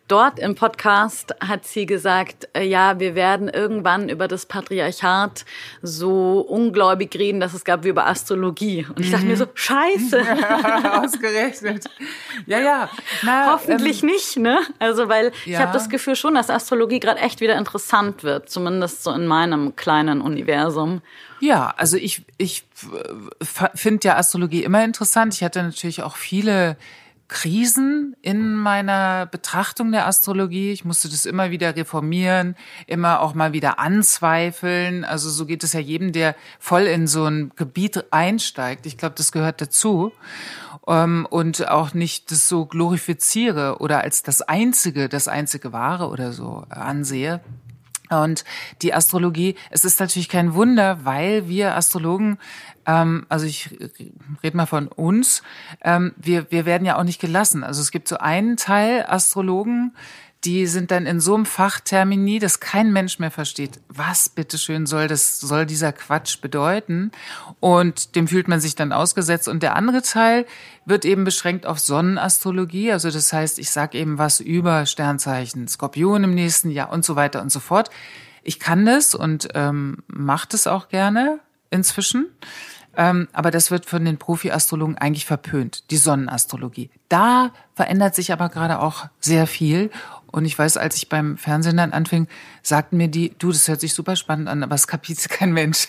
Dort 0.08 0.38
im 0.38 0.54
Podcast 0.54 1.34
hat 1.40 1.66
sie 1.66 1.84
gesagt, 1.84 2.48
äh, 2.54 2.62
ja, 2.62 3.00
wir 3.00 3.16
werden 3.16 3.48
irgendwann 3.48 4.08
über 4.08 4.28
das 4.28 4.46
Patriarchat 4.46 5.44
so 5.82 6.38
ungläubig 6.40 7.16
reden, 7.16 7.40
dass 7.40 7.54
es 7.54 7.64
gab 7.64 7.82
wie 7.82 7.88
über 7.88 8.06
Astrologie. 8.06 8.86
Und 8.88 9.00
ich 9.00 9.10
dachte 9.10 9.26
mir 9.26 9.36
so, 9.36 9.46
mhm. 9.46 9.50
scheiße. 9.54 10.22
Ausgerechnet. 11.02 11.86
Ja, 12.46 12.60
ja. 12.60 12.90
Na, 13.22 13.52
Hoffentlich 13.52 14.04
ähm, 14.04 14.10
nicht, 14.10 14.36
ne? 14.36 14.60
Also, 14.78 15.08
weil 15.08 15.32
ja. 15.44 15.54
ich 15.54 15.58
habe 15.58 15.72
das 15.72 15.88
Gefühl 15.88 16.14
schon, 16.14 16.34
dass 16.34 16.50
Astrologie 16.50 17.00
gerade 17.00 17.20
echt 17.20 17.40
wieder 17.40 17.58
interessant 17.58 18.22
wird, 18.22 18.48
zumindest 18.48 19.02
so 19.02 19.10
in 19.10 19.26
meinem 19.26 19.74
kleinen 19.74 20.20
Universum. 20.20 21.02
Ja, 21.40 21.74
also 21.76 21.96
ich, 21.96 22.24
ich 22.38 22.64
finde 23.74 24.06
ja 24.06 24.16
Astrologie 24.16 24.62
immer 24.62 24.84
interessant. 24.84 25.34
Ich 25.34 25.42
hatte 25.42 25.62
natürlich 25.64 26.04
auch 26.04 26.16
viele 26.16 26.76
Krisen 27.28 28.14
in 28.22 28.54
meiner 28.54 29.26
Betrachtung 29.26 29.92
der 29.92 30.06
Astrologie. 30.06 30.70
Ich 30.72 30.84
musste 30.84 31.08
das 31.08 31.26
immer 31.26 31.50
wieder 31.50 31.74
reformieren, 31.74 32.56
immer 32.86 33.20
auch 33.20 33.34
mal 33.34 33.52
wieder 33.52 33.78
anzweifeln. 33.78 35.04
Also 35.04 35.30
so 35.30 35.46
geht 35.46 35.64
es 35.64 35.72
ja 35.72 35.80
jedem, 35.80 36.12
der 36.12 36.36
voll 36.58 36.82
in 36.82 37.06
so 37.06 37.24
ein 37.24 37.52
Gebiet 37.56 38.12
einsteigt. 38.12 38.86
Ich 38.86 38.96
glaube, 38.96 39.14
das 39.16 39.32
gehört 39.32 39.60
dazu. 39.60 40.12
Ähm, 40.86 41.26
und 41.28 41.68
auch 41.68 41.94
nicht 41.94 42.30
das 42.30 42.48
so 42.48 42.66
glorifiziere 42.66 43.78
oder 43.78 44.02
als 44.02 44.22
das 44.22 44.42
Einzige, 44.42 45.08
das 45.08 45.26
einzige 45.26 45.72
Wahre 45.72 46.08
oder 46.08 46.32
so 46.32 46.64
ansehe. 46.68 47.40
Und 48.10 48.44
die 48.82 48.94
Astrologie, 48.94 49.56
es 49.70 49.84
ist 49.84 50.00
natürlich 50.00 50.28
kein 50.28 50.54
Wunder, 50.54 51.04
weil 51.04 51.48
wir 51.48 51.76
Astrologen 51.76 52.38
ähm, 52.86 53.26
also 53.28 53.46
ich 53.46 53.70
rede 54.42 54.56
mal 54.56 54.66
von 54.66 54.88
uns, 54.88 55.42
ähm, 55.82 56.14
wir, 56.16 56.50
wir 56.50 56.64
werden 56.64 56.86
ja 56.86 56.96
auch 56.96 57.04
nicht 57.04 57.20
gelassen. 57.20 57.64
Also 57.64 57.82
es 57.82 57.90
gibt 57.90 58.08
so 58.08 58.18
einen 58.18 58.56
Teil 58.56 59.04
Astrologen, 59.06 59.94
die 60.46 60.68
sind 60.68 60.92
dann 60.92 61.06
in 61.06 61.18
so 61.18 61.34
einem 61.34 61.44
Fachtermini, 61.44 62.38
dass 62.38 62.60
kein 62.60 62.92
Mensch 62.92 63.18
mehr 63.18 63.32
versteht, 63.32 63.80
was 63.88 64.28
bitteschön 64.28 64.86
soll 64.86 65.08
das, 65.08 65.40
soll 65.40 65.66
dieser 65.66 65.92
Quatsch 65.92 66.40
bedeuten? 66.40 67.10
Und 67.58 68.14
dem 68.14 68.28
fühlt 68.28 68.46
man 68.46 68.60
sich 68.60 68.76
dann 68.76 68.92
ausgesetzt. 68.92 69.48
Und 69.48 69.64
der 69.64 69.74
andere 69.74 70.02
Teil 70.02 70.46
wird 70.84 71.04
eben 71.04 71.24
beschränkt 71.24 71.66
auf 71.66 71.80
Sonnenastrologie. 71.80 72.92
Also 72.92 73.10
das 73.10 73.32
heißt, 73.32 73.58
ich 73.58 73.70
sage 73.70 73.98
eben 73.98 74.18
was 74.18 74.38
über 74.38 74.86
Sternzeichen, 74.86 75.66
Skorpion 75.66 76.22
im 76.22 76.34
nächsten 76.34 76.70
Jahr 76.70 76.92
und 76.92 77.04
so 77.04 77.16
weiter 77.16 77.42
und 77.42 77.50
so 77.50 77.58
fort. 77.58 77.90
Ich 78.44 78.60
kann 78.60 78.86
das 78.86 79.16
und 79.16 79.48
ähm, 79.54 80.04
mache 80.06 80.46
das 80.48 80.68
auch 80.68 80.88
gerne 80.88 81.40
inzwischen. 81.70 82.26
Ähm, 82.96 83.28
aber 83.32 83.50
das 83.50 83.70
wird 83.70 83.84
von 83.84 84.04
den 84.04 84.16
Profi-Astrologen 84.16 84.96
eigentlich 84.96 85.26
verpönt, 85.26 85.90
die 85.90 85.98
Sonnenastrologie. 85.98 86.90
Da 87.08 87.50
verändert 87.74 88.14
sich 88.14 88.32
aber 88.32 88.48
gerade 88.48 88.80
auch 88.80 89.06
sehr 89.20 89.46
viel. 89.46 89.90
Und 90.36 90.44
ich 90.44 90.58
weiß, 90.58 90.76
als 90.76 90.96
ich 90.96 91.08
beim 91.08 91.38
Fernsehen 91.38 91.78
dann 91.78 91.94
anfing, 91.94 92.28
sagten 92.60 92.98
mir 92.98 93.08
die, 93.08 93.32
du, 93.38 93.52
das 93.52 93.68
hört 93.68 93.80
sich 93.80 93.94
super 93.94 94.16
spannend 94.16 94.48
an, 94.48 94.62
aber 94.62 94.74
es 94.74 94.86
kapiert 94.86 95.18
kein 95.30 95.50
Mensch. 95.50 95.88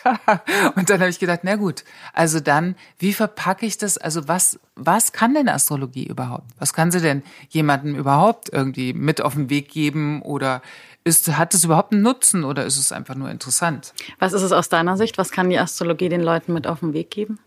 und 0.76 0.90
dann 0.90 1.02
habe 1.02 1.10
ich 1.10 1.20
gedacht, 1.20 1.42
na 1.44 1.58
gut, 1.58 1.84
also 2.14 2.40
dann, 2.40 2.76
wie 2.98 3.12
verpacke 3.12 3.66
ich 3.66 3.78
das? 3.78 3.98
Also 3.98 4.30
was, 4.30 4.58
was 4.74 5.12
kann 5.12 5.34
denn 5.34 5.50
Astrologie 5.50 6.08
überhaupt? 6.08 6.46
Was 6.60 6.74
kann 6.74 6.92
sie 6.92 7.02
denn 7.02 7.24
jemandem 7.50 7.96
überhaupt 7.96 8.48
irgendwie 8.50 8.94
mit 8.94 9.20
auf 9.20 9.34
den 9.34 9.50
Weg 9.50 9.68
geben 9.68 10.22
oder 10.22 10.62
ist, 11.04 11.28
hat 11.38 11.54
es 11.54 11.66
überhaupt 11.66 11.92
einen 11.92 12.04
Nutzen 12.04 12.46
oder 12.46 12.64
ist 12.64 12.78
es 12.78 12.94
einfach 12.94 13.16
nur 13.16 13.30
interessant? 13.30 13.94
Was 14.18 14.32
ist 14.32 14.44
es 14.44 14.54
aus 14.54 14.70
deiner 14.70 14.96
Sicht? 14.96 15.18
Was 15.18 15.32
kann 15.32 15.50
die 15.50 15.60
Astrologie 15.60 16.08
den 16.08 16.24
Leuten 16.24 16.54
mit 16.54 16.68
auf 16.68 16.80
den 16.80 16.94
Weg 16.94 17.12
geben? 17.12 17.38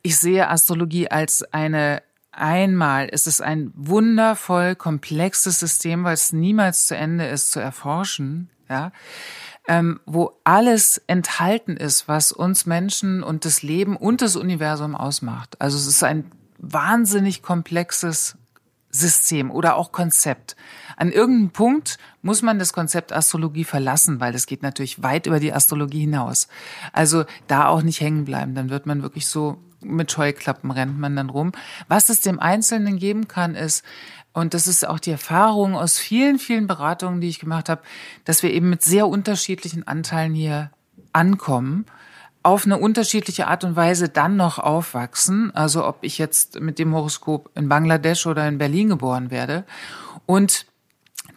Ich 0.00 0.16
sehe 0.16 0.48
Astrologie 0.48 1.10
als 1.10 1.42
eine 1.52 2.00
Einmal 2.38 3.08
ist 3.08 3.26
es 3.26 3.40
ein 3.40 3.72
wundervoll 3.74 4.76
komplexes 4.76 5.58
System, 5.58 6.04
weil 6.04 6.14
es 6.14 6.32
niemals 6.32 6.86
zu 6.86 6.96
Ende 6.96 7.26
ist 7.26 7.50
zu 7.50 7.58
erforschen, 7.58 8.48
ja, 8.68 8.92
ähm, 9.66 9.98
wo 10.06 10.38
alles 10.44 11.02
enthalten 11.08 11.76
ist, 11.76 12.06
was 12.06 12.30
uns 12.30 12.64
Menschen 12.64 13.24
und 13.24 13.44
das 13.44 13.62
Leben 13.62 13.96
und 13.96 14.22
das 14.22 14.36
Universum 14.36 14.94
ausmacht. 14.94 15.60
Also 15.60 15.76
es 15.76 15.88
ist 15.88 16.04
ein 16.04 16.30
wahnsinnig 16.58 17.42
komplexes 17.42 18.36
System 18.90 19.50
oder 19.50 19.74
auch 19.74 19.90
Konzept. 19.90 20.54
An 20.96 21.10
irgendeinem 21.10 21.50
Punkt 21.50 21.98
muss 22.22 22.42
man 22.42 22.60
das 22.60 22.72
Konzept 22.72 23.12
Astrologie 23.12 23.64
verlassen, 23.64 24.20
weil 24.20 24.34
es 24.34 24.46
geht 24.46 24.62
natürlich 24.62 25.02
weit 25.02 25.26
über 25.26 25.40
die 25.40 25.52
Astrologie 25.52 26.00
hinaus. 26.00 26.46
Also 26.92 27.24
da 27.48 27.66
auch 27.66 27.82
nicht 27.82 28.00
hängen 28.00 28.24
bleiben, 28.24 28.54
dann 28.54 28.70
wird 28.70 28.86
man 28.86 29.02
wirklich 29.02 29.26
so 29.26 29.58
mit 29.80 30.10
Scheuklappen 30.10 30.70
rennt 30.70 30.98
man 30.98 31.16
dann 31.16 31.30
rum. 31.30 31.52
Was 31.88 32.08
es 32.08 32.20
dem 32.20 32.40
Einzelnen 32.40 32.98
geben 32.98 33.28
kann, 33.28 33.54
ist, 33.54 33.84
und 34.32 34.54
das 34.54 34.66
ist 34.66 34.86
auch 34.86 35.00
die 35.00 35.10
Erfahrung 35.10 35.74
aus 35.74 35.98
vielen, 35.98 36.38
vielen 36.38 36.66
Beratungen, 36.66 37.20
die 37.20 37.28
ich 37.28 37.40
gemacht 37.40 37.68
habe, 37.68 37.82
dass 38.24 38.42
wir 38.42 38.52
eben 38.52 38.70
mit 38.70 38.82
sehr 38.82 39.08
unterschiedlichen 39.08 39.86
Anteilen 39.86 40.34
hier 40.34 40.70
ankommen 41.12 41.86
auf 42.42 42.64
eine 42.64 42.78
unterschiedliche 42.78 43.46
Art 43.46 43.64
und 43.64 43.76
Weise 43.76 44.08
dann 44.08 44.36
noch 44.36 44.58
aufwachsen. 44.58 45.54
Also 45.54 45.86
ob 45.86 45.98
ich 46.02 46.18
jetzt 46.18 46.60
mit 46.60 46.78
dem 46.78 46.94
Horoskop 46.94 47.50
in 47.54 47.68
Bangladesch 47.68 48.26
oder 48.26 48.48
in 48.48 48.58
Berlin 48.58 48.88
geboren 48.88 49.30
werde. 49.30 49.64
Und 50.24 50.66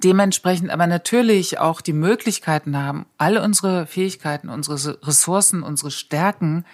dementsprechend 0.04 0.70
aber 0.70 0.88
natürlich 0.88 1.60
auch 1.60 1.82
die 1.82 1.94
Möglichkeiten 1.94 2.78
haben, 2.78 3.06
alle 3.18 3.42
unsere 3.44 3.88
Fähigkeiten, 3.88 4.50
unsere 4.50 5.06
Ressourcen, 5.06 5.64
unsere 5.64 5.92
Stärken 5.92 6.66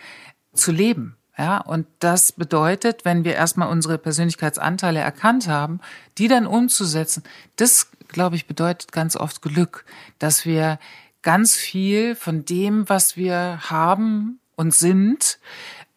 zu 0.54 0.72
leben. 0.72 1.17
Ja, 1.38 1.60
und 1.60 1.86
das 2.00 2.32
bedeutet, 2.32 3.06
wenn 3.06 3.24
wir 3.24 3.36
erstmal 3.36 3.70
unsere 3.70 4.00
Persönlichkeitsanteile 4.00 5.00
erkannt 5.00 5.48
haben, 5.48 5.80
die 6.18 6.28
dann 6.28 6.48
umzusetzen, 6.48 7.24
das, 7.58 7.92
glaube 8.08 8.36
ich, 8.36 8.48
bedeutet 8.48 8.92
ganz 8.92 9.16
oft 9.16 9.44
Glück, 9.44 9.86
dass 10.18 10.46
wir 10.46 10.80
ganz 11.22 11.56
viel 11.56 12.16
von 12.16 12.44
dem, 12.44 12.90
was 12.90 13.18
wir 13.18 13.60
haben 13.70 14.40
und 14.56 14.74
sind, 14.74 15.38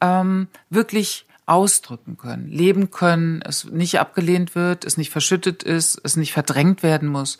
ähm, 0.02 0.48
wirklich 0.68 1.26
ausdrücken 1.46 2.16
können, 2.18 2.48
leben 2.48 2.90
können, 2.90 3.42
es 3.42 3.64
nicht 3.64 3.98
abgelehnt 3.98 4.54
wird, 4.54 4.84
es 4.84 4.96
nicht 4.96 5.10
verschüttet 5.10 5.62
ist, 5.62 6.00
es 6.04 6.16
nicht 6.16 6.32
verdrängt 6.32 6.82
werden 6.82 7.08
muss. 7.08 7.38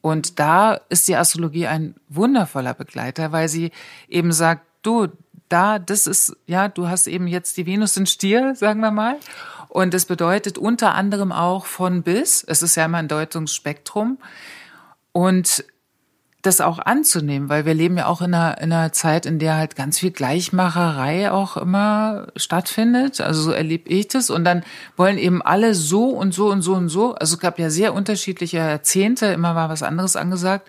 Und 0.00 0.40
da 0.40 0.74
ist 0.88 1.06
die 1.06 1.16
Astrologie 1.16 1.68
ein 1.68 1.94
wundervoller 2.08 2.74
Begleiter, 2.74 3.30
weil 3.30 3.48
sie 3.48 3.70
eben 4.08 4.32
sagt, 4.32 4.66
du, 4.82 5.08
da, 5.52 5.78
das 5.78 6.06
ist, 6.06 6.36
ja, 6.46 6.68
du 6.68 6.88
hast 6.88 7.06
eben 7.06 7.26
jetzt 7.26 7.56
die 7.56 7.66
Venus 7.66 7.96
in 7.96 8.06
Stier, 8.06 8.54
sagen 8.54 8.80
wir 8.80 8.90
mal. 8.90 9.16
Und 9.68 9.94
das 9.94 10.06
bedeutet 10.06 10.58
unter 10.58 10.94
anderem 10.94 11.32
auch 11.32 11.66
von 11.66 12.02
bis. 12.02 12.44
Es 12.44 12.62
ist 12.62 12.76
ja 12.76 12.84
immer 12.84 12.98
ein 12.98 13.08
Deutungsspektrum. 13.08 14.18
Und 15.12 15.64
das 16.42 16.60
auch 16.60 16.80
anzunehmen, 16.80 17.48
weil 17.48 17.64
wir 17.64 17.74
leben 17.74 17.96
ja 17.96 18.06
auch 18.06 18.20
in 18.20 18.34
einer, 18.34 18.58
in 18.60 18.72
einer 18.72 18.92
Zeit, 18.92 19.26
in 19.26 19.38
der 19.38 19.56
halt 19.56 19.76
ganz 19.76 20.00
viel 20.00 20.10
Gleichmacherei 20.10 21.30
auch 21.30 21.56
immer 21.56 22.26
stattfindet. 22.34 23.20
Also 23.20 23.42
so 23.42 23.52
erlebe 23.52 23.88
ich 23.88 24.08
das. 24.08 24.28
Und 24.28 24.44
dann 24.44 24.64
wollen 24.96 25.18
eben 25.18 25.40
alle 25.40 25.74
so 25.74 26.06
und 26.06 26.34
so 26.34 26.50
und 26.50 26.62
so 26.62 26.74
und 26.74 26.88
so. 26.88 27.14
Also 27.14 27.36
es 27.36 27.40
gab 27.40 27.60
ja 27.60 27.70
sehr 27.70 27.94
unterschiedliche 27.94 28.56
Jahrzehnte, 28.56 29.26
immer 29.26 29.54
war 29.54 29.68
was 29.68 29.84
anderes 29.84 30.16
angesagt. 30.16 30.68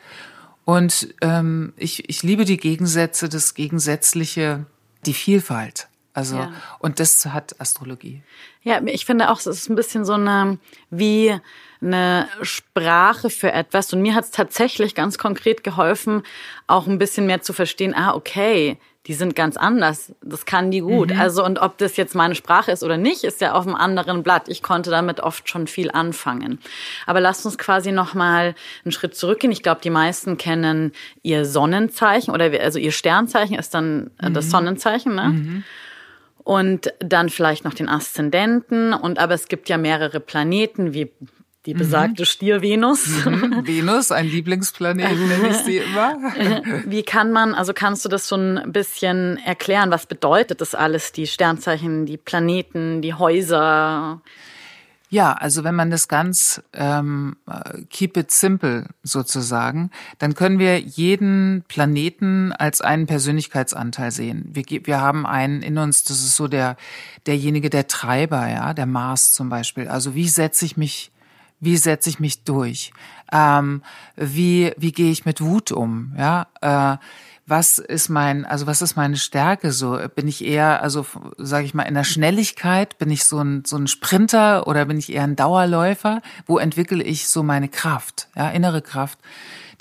Und 0.63 1.13
ähm, 1.21 1.73
ich, 1.75 2.07
ich 2.07 2.23
liebe 2.23 2.45
die 2.45 2.57
Gegensätze, 2.57 3.27
das 3.27 3.53
Gegensätzliche, 3.53 4.65
die 5.05 5.13
Vielfalt. 5.13 5.87
Also, 6.13 6.37
ja. 6.37 6.53
und 6.79 6.99
das 6.99 7.25
hat 7.25 7.59
Astrologie. 7.59 8.21
Ja, 8.61 8.81
ich 8.85 9.05
finde 9.05 9.31
auch, 9.31 9.39
es 9.39 9.47
ist 9.47 9.69
ein 9.69 9.75
bisschen 9.75 10.05
so 10.05 10.13
eine, 10.13 10.59
wie 10.91 11.35
eine 11.81 12.29
Sprache 12.43 13.31
für 13.31 13.51
etwas. 13.51 13.91
Und 13.93 14.01
mir 14.01 14.13
hat 14.13 14.25
es 14.25 14.31
tatsächlich 14.31 14.93
ganz 14.93 15.17
konkret 15.17 15.63
geholfen, 15.63 16.21
auch 16.67 16.85
ein 16.85 16.99
bisschen 16.99 17.25
mehr 17.25 17.41
zu 17.41 17.51
verstehen, 17.51 17.95
ah, 17.95 18.13
okay, 18.13 18.77
die 19.07 19.13
sind 19.13 19.35
ganz 19.35 19.57
anders. 19.57 20.13
Das 20.21 20.45
kann 20.45 20.71
die 20.71 20.79
gut. 20.79 21.11
Mhm. 21.11 21.19
Also, 21.19 21.43
und 21.43 21.59
ob 21.59 21.77
das 21.77 21.97
jetzt 21.97 22.15
meine 22.15 22.35
Sprache 22.35 22.71
ist 22.71 22.83
oder 22.83 22.97
nicht, 22.97 23.23
ist 23.23 23.41
ja 23.41 23.53
auf 23.53 23.67
einem 23.67 23.75
anderen 23.75 24.23
Blatt. 24.23 24.43
Ich 24.47 24.63
konnte 24.63 24.91
damit 24.91 25.19
oft 25.19 25.49
schon 25.49 25.67
viel 25.67 25.91
anfangen. 25.91 26.59
Aber 27.05 27.19
lasst 27.19 27.45
uns 27.45 27.57
quasi 27.57 27.91
nochmal 27.91 28.55
einen 28.85 28.91
Schritt 28.93 29.15
zurückgehen. 29.15 29.51
Ich 29.51 29.63
glaube, 29.63 29.81
die 29.81 29.89
meisten 29.89 30.37
kennen 30.37 30.93
ihr 31.21 31.45
Sonnenzeichen 31.45 32.33
oder 32.33 32.45
also 32.61 32.79
ihr 32.79 32.91
Sternzeichen 32.91 33.57
ist 33.57 33.73
dann 33.73 34.11
mhm. 34.21 34.33
das 34.33 34.49
Sonnenzeichen, 34.49 35.15
ne? 35.15 35.29
Mhm 35.29 35.63
und 36.45 36.93
dann 36.99 37.29
vielleicht 37.29 37.63
noch 37.63 37.73
den 37.73 37.87
Aszendenten 37.87 38.93
und 38.93 39.17
aber 39.17 39.33
es 39.33 39.47
gibt 39.47 39.69
ja 39.69 39.77
mehrere 39.77 40.19
Planeten 40.19 40.93
wie 40.93 41.09
die 41.65 41.73
besagte 41.73 42.23
mhm. 42.23 42.25
Stier-Venus. 42.25 43.25
Mhm. 43.25 43.61
Venus, 43.65 44.11
ein 44.11 44.27
Lieblingsplanet, 44.27 45.17
nenne 45.27 45.49
ich 45.49 45.57
sie 45.57 45.77
immer. 45.77 46.15
Wie 46.85 47.03
kann 47.03 47.31
man, 47.31 47.53
also 47.53 47.73
kannst 47.73 48.03
du 48.05 48.09
das 48.09 48.27
so 48.27 48.35
ein 48.35 48.71
bisschen 48.71 49.37
erklären? 49.37 49.91
Was 49.91 50.05
bedeutet 50.05 50.61
das 50.61 50.75
alles, 50.75 51.11
die 51.11 51.27
Sternzeichen, 51.27 52.05
die 52.05 52.17
Planeten, 52.17 53.01
die 53.01 53.13
Häuser? 53.13 54.21
Ja, 55.13 55.33
also 55.33 55.63
wenn 55.63 55.75
man 55.75 55.91
das 55.91 56.07
ganz 56.07 56.63
ähm, 56.73 57.35
keep 57.91 58.17
it 58.17 58.31
simple 58.31 58.87
sozusagen, 59.03 59.91
dann 60.17 60.33
können 60.33 60.57
wir 60.57 60.79
jeden 60.79 61.63
Planeten 61.67 62.51
als 62.51 62.81
einen 62.81 63.05
Persönlichkeitsanteil 63.05 64.09
sehen. 64.09 64.49
Wir, 64.51 64.65
wir 64.65 65.01
haben 65.01 65.27
einen 65.27 65.61
in 65.61 65.77
uns, 65.77 66.03
das 66.03 66.21
ist 66.21 66.35
so 66.35 66.47
der 66.47 66.77
derjenige, 67.27 67.69
der 67.69 67.87
Treiber, 67.87 68.49
ja, 68.49 68.73
der 68.73 68.87
Mars 68.87 69.31
zum 69.31 69.49
Beispiel. 69.49 69.87
Also 69.87 70.15
wie 70.15 70.27
setze 70.27 70.65
ich 70.65 70.77
mich 70.77 71.11
wie 71.63 71.77
setze 71.77 72.09
ich 72.09 72.19
mich 72.19 72.43
durch? 72.43 72.91
Ähm, 73.31 73.83
wie 74.15 74.73
wie 74.77 74.91
gehe 74.91 75.11
ich 75.11 75.25
mit 75.25 75.41
Wut 75.41 75.71
um? 75.71 76.13
Ja, 76.17 76.47
äh, 76.61 76.97
was 77.45 77.77
ist 77.77 78.09
mein, 78.09 78.45
also 78.45 78.67
was 78.67 78.81
ist 78.81 78.95
meine 78.95 79.17
Stärke 79.17 79.71
so? 79.71 79.99
Bin 80.15 80.27
ich 80.27 80.45
eher, 80.45 80.81
also 80.81 81.05
sage 81.37 81.65
ich 81.65 81.73
mal, 81.73 81.83
in 81.83 81.93
der 81.93 82.05
Schnelligkeit, 82.05 82.97
bin 82.97 83.11
ich 83.11 83.25
so 83.25 83.39
ein, 83.39 83.63
so 83.65 83.75
ein 83.75 83.87
Sprinter 83.87 84.65
oder 84.65 84.85
bin 84.85 84.97
ich 84.97 85.11
eher 85.11 85.23
ein 85.23 85.35
Dauerläufer? 85.35 86.21
Wo 86.45 86.57
entwickle 86.57 87.03
ich 87.03 87.27
so 87.27 87.43
meine 87.43 87.67
Kraft, 87.67 88.29
ja, 88.35 88.49
innere 88.49 88.81
Kraft? 88.81 89.19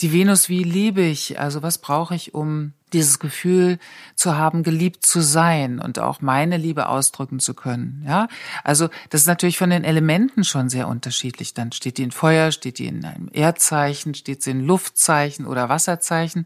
Die 0.01 0.13
Venus, 0.13 0.49
wie 0.49 0.65
liebe 0.65 1.03
ich? 1.03 1.39
Also 1.39 1.63
was 1.63 1.79
brauche 1.79 2.17
ich, 2.17 2.35
um 2.35 2.73
dieses 2.93 3.19
Gefühl 3.19 3.79
zu 4.15 4.37
haben, 4.37 4.63
geliebt 4.63 5.05
zu 5.05 5.21
sein 5.21 5.79
und 5.79 5.99
auch 5.99 6.21
meine 6.21 6.57
Liebe 6.57 6.89
ausdrücken 6.89 7.41
zu 7.41 7.55
können. 7.55 8.05
Ja, 8.07 8.29
also 8.65 8.89
das 9.11 9.23
ist 9.23 9.27
natürlich 9.27 9.59
von 9.59 9.71
den 9.71 9.85
Elementen 9.85 10.45
schon 10.45 10.69
sehr 10.69 10.89
unterschiedlich. 10.89 11.55
Dann 11.55 11.73
steht 11.73 11.99
die 11.99 12.03
in 12.03 12.13
Feuer, 12.13 12.53
steht 12.53 12.79
die 12.79 12.87
in 12.87 13.05
einem 13.05 13.29
Erdzeichen, 13.33 14.15
steht 14.15 14.43
sie 14.43 14.53
in 14.53 14.65
Luftzeichen 14.65 15.47
oder 15.47 15.69
Wasserzeichen. 15.69 16.45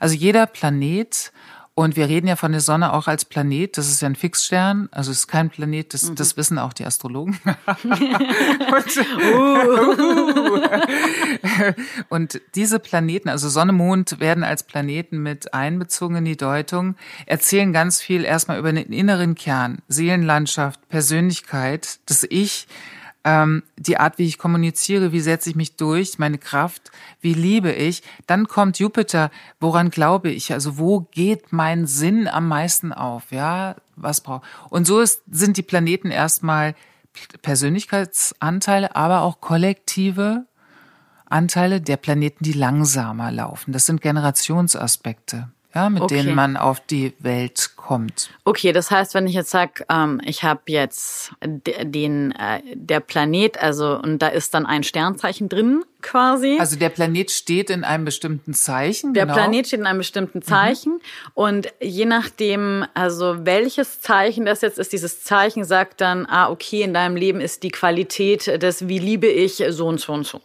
Also 0.00 0.14
jeder 0.14 0.46
Planet 0.46 1.32
und 1.76 1.96
wir 1.96 2.08
reden 2.08 2.28
ja 2.28 2.36
von 2.36 2.52
der 2.52 2.60
Sonne 2.60 2.92
auch 2.92 3.08
als 3.08 3.24
Planet. 3.24 3.76
Das 3.76 3.88
ist 3.88 4.00
ja 4.00 4.08
ein 4.08 4.14
Fixstern. 4.14 4.88
Also 4.92 5.10
es 5.10 5.18
ist 5.18 5.26
kein 5.26 5.50
Planet. 5.50 5.92
Das, 5.92 6.08
mhm. 6.08 6.14
das 6.14 6.36
wissen 6.36 6.56
auch 6.56 6.72
die 6.72 6.84
Astrologen. 6.86 7.36
und, 12.10 12.10
und, 12.10 12.40
diese 12.54 12.78
Planeten, 12.78 13.28
also 13.28 13.48
Sonne, 13.48 13.72
Mond, 13.72 14.20
werden 14.20 14.44
als 14.44 14.62
Planeten 14.62 15.18
mit 15.18 15.52
einbezogen 15.52 16.18
in 16.18 16.24
die 16.24 16.36
Deutung, 16.36 16.94
erzählen 17.26 17.72
ganz 17.72 18.00
viel 18.00 18.24
erstmal 18.24 18.60
über 18.60 18.72
den 18.72 18.92
inneren 18.92 19.34
Kern, 19.34 19.82
Seelenlandschaft, 19.88 20.88
Persönlichkeit, 20.88 21.98
das 22.06 22.24
Ich 22.30 22.68
ähm, 23.24 23.62
die 23.78 23.98
Art, 23.98 24.18
wie 24.18 24.26
ich 24.26 24.38
kommuniziere, 24.38 25.12
wie 25.12 25.20
setze 25.20 25.50
ich 25.50 25.56
mich 25.56 25.76
durch, 25.76 26.18
meine 26.18 26.38
Kraft, 26.38 26.92
wie 27.20 27.32
liebe 27.32 27.72
ich. 27.72 28.02
Dann 28.26 28.46
kommt 28.46 28.78
Jupiter, 28.78 29.30
woran 29.60 29.90
glaube 29.90 30.30
ich? 30.30 30.52
Also 30.52 30.78
wo 30.78 31.00
geht 31.00 31.52
mein 31.52 31.86
Sinn 31.86 32.28
am 32.28 32.48
meisten 32.48 32.92
auf? 32.92 33.32
Ja, 33.32 33.76
was 33.96 34.20
braucht? 34.20 34.44
Und 34.68 34.86
so 34.86 35.00
ist, 35.00 35.22
sind 35.30 35.56
die 35.56 35.62
Planeten 35.62 36.10
erstmal 36.10 36.74
Persönlichkeitsanteile, 37.42 38.94
aber 38.94 39.22
auch 39.22 39.40
kollektive 39.40 40.44
Anteile 41.26 41.80
der 41.80 41.96
Planeten, 41.96 42.44
die 42.44 42.52
langsamer 42.52 43.32
laufen. 43.32 43.72
Das 43.72 43.86
sind 43.86 44.02
Generationsaspekte 44.02 45.48
ja, 45.74 45.90
mit 45.90 46.02
okay. 46.02 46.22
denen 46.22 46.34
man 46.34 46.56
auf 46.56 46.80
die 46.80 47.12
Welt 47.18 47.70
kommt. 47.76 48.30
Okay, 48.44 48.72
das 48.72 48.90
heißt, 48.90 49.14
wenn 49.14 49.26
ich 49.26 49.34
jetzt 49.34 49.50
sage, 49.50 49.84
ähm, 49.90 50.20
ich 50.24 50.44
habe 50.44 50.62
jetzt 50.66 51.32
den 51.42 52.32
äh, 52.32 52.60
der 52.74 53.00
Planet, 53.00 53.60
also 53.60 53.98
und 53.98 54.20
da 54.20 54.28
ist 54.28 54.54
dann 54.54 54.66
ein 54.66 54.84
Sternzeichen 54.84 55.48
drin 55.48 55.84
quasi. 56.00 56.58
Also 56.60 56.76
der 56.76 56.90
Planet 56.90 57.30
steht 57.30 57.70
in 57.70 57.82
einem 57.82 58.04
bestimmten 58.04 58.54
Zeichen. 58.54 59.14
Der 59.14 59.24
genau. 59.24 59.36
Planet 59.36 59.66
steht 59.66 59.80
in 59.80 59.86
einem 59.86 59.98
bestimmten 59.98 60.42
Zeichen 60.42 60.92
mhm. 60.92 61.00
und 61.34 61.68
je 61.80 62.04
nachdem, 62.04 62.84
also 62.94 63.44
welches 63.44 64.00
Zeichen 64.00 64.44
das 64.44 64.60
jetzt 64.60 64.78
ist, 64.78 64.92
dieses 64.92 65.22
Zeichen 65.22 65.64
sagt 65.64 66.00
dann, 66.00 66.26
ah 66.26 66.50
okay, 66.50 66.82
in 66.82 66.94
deinem 66.94 67.16
Leben 67.16 67.40
ist 67.40 67.62
die 67.62 67.70
Qualität 67.70 68.62
des 68.62 68.86
wie 68.88 68.98
liebe 68.98 69.26
ich 69.26 69.62
so 69.70 69.86
und 69.86 70.00
so 70.00 70.12
und 70.12 70.26
so. 70.26 70.40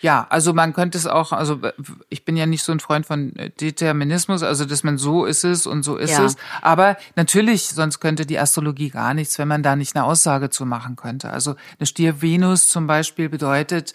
Ja, 0.00 0.26
also 0.28 0.52
man 0.52 0.72
könnte 0.72 0.98
es 0.98 1.06
auch, 1.06 1.32
also 1.32 1.60
ich 2.08 2.24
bin 2.24 2.36
ja 2.36 2.46
nicht 2.46 2.62
so 2.62 2.72
ein 2.72 2.80
Freund 2.80 3.06
von 3.06 3.32
Determinismus, 3.60 4.42
also 4.42 4.64
dass 4.64 4.84
man 4.84 4.98
so 4.98 5.24
ist 5.24 5.44
es 5.44 5.66
und 5.66 5.82
so 5.82 5.96
ist 5.96 6.18
ja. 6.18 6.24
es. 6.24 6.36
Aber 6.62 6.96
natürlich, 7.14 7.68
sonst 7.68 8.00
könnte 8.00 8.26
die 8.26 8.38
Astrologie 8.38 8.90
gar 8.90 9.14
nichts, 9.14 9.38
wenn 9.38 9.48
man 9.48 9.62
da 9.62 9.76
nicht 9.76 9.96
eine 9.96 10.04
Aussage 10.04 10.50
zu 10.50 10.66
machen 10.66 10.96
könnte. 10.96 11.30
Also 11.30 11.56
eine 11.78 11.86
Stier-Venus 11.86 12.68
zum 12.68 12.86
Beispiel 12.86 13.28
bedeutet, 13.28 13.94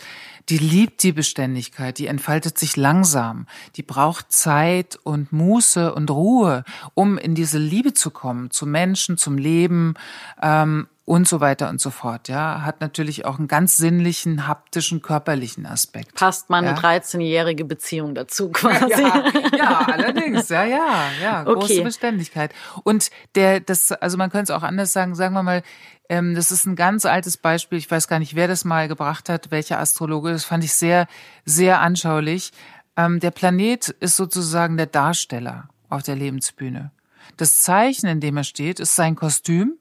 die 0.50 0.58
liebt 0.58 1.04
die 1.04 1.12
Beständigkeit, 1.12 1.98
die 2.00 2.08
entfaltet 2.08 2.58
sich 2.58 2.76
langsam, 2.76 3.46
die 3.76 3.84
braucht 3.84 4.32
Zeit 4.32 5.00
und 5.04 5.32
Muße 5.32 5.94
und 5.94 6.10
Ruhe, 6.10 6.64
um 6.94 7.18
in 7.18 7.36
diese 7.36 7.58
Liebe 7.58 7.94
zu 7.94 8.12
kommen, 8.12 8.52
zu 8.52 8.66
Menschen, 8.66 9.18
zum 9.18 9.38
Leben. 9.38 9.94
Ähm, 10.42 10.88
und 11.12 11.28
so 11.28 11.42
weiter 11.42 11.68
und 11.68 11.82
so 11.82 11.90
fort. 11.90 12.30
Ja, 12.30 12.62
hat 12.64 12.80
natürlich 12.80 13.26
auch 13.26 13.38
einen 13.38 13.50
ganz 13.50 13.76
sinnlichen, 13.76 14.48
haptischen, 14.48 15.02
körperlichen 15.02 15.66
Aspekt. 15.66 16.16
Passt 16.16 16.50
meine 16.50 16.68
ja? 16.68 16.74
13-jährige 16.76 17.66
Beziehung 17.66 18.16
dazu 18.16 18.50
quasi. 18.54 19.02
Ja, 19.02 19.26
ja, 19.54 19.80
allerdings, 19.92 20.48
ja, 20.48 20.64
ja, 20.64 21.10
ja, 21.22 21.44
große 21.44 21.74
okay. 21.74 21.82
Beständigkeit. 21.82 22.54
Und 22.86 23.12
der, 23.36 23.60
das, 23.60 23.92
also 23.92 24.18
man 24.18 24.30
könnte 24.30 24.54
es 24.54 24.58
auch 24.58 24.64
anders 24.64 24.94
sagen, 24.94 25.14
sagen 25.14 25.34
wir 25.34 25.44
mal, 25.44 25.64
ähm, 26.08 26.34
das 26.34 26.50
ist 26.50 26.66
ein 26.66 26.78
ganz 26.78 27.06
altes 27.06 27.36
Beispiel. 27.36 27.78
Ich 27.78 27.92
weiß 27.92 28.08
gar 28.08 28.20
nicht, 28.20 28.36
wer 28.36 28.48
das 28.48 28.64
mal 28.64 28.88
gebracht 28.88 29.28
hat, 29.28 29.52
welcher 29.52 29.80
Astrologe. 29.80 30.32
Das 30.32 30.46
fand 30.46 30.64
ich 30.64 30.72
sehr, 30.72 31.08
sehr 31.44 31.82
anschaulich. 31.82 32.54
Ähm, 32.96 33.20
der 33.20 33.32
Planet 33.32 33.90
ist 33.90 34.16
sozusagen 34.16 34.78
der 34.78 34.86
Darsteller 34.86 35.68
auf 35.90 36.04
der 36.04 36.16
Lebensbühne. 36.16 36.92
Das 37.36 37.58
Zeichen, 37.58 38.08
in 38.08 38.22
dem 38.22 38.38
er 38.38 38.46
steht, 38.46 38.80
ist 38.80 38.96
sein 38.96 39.18
Kostüm 39.18 39.78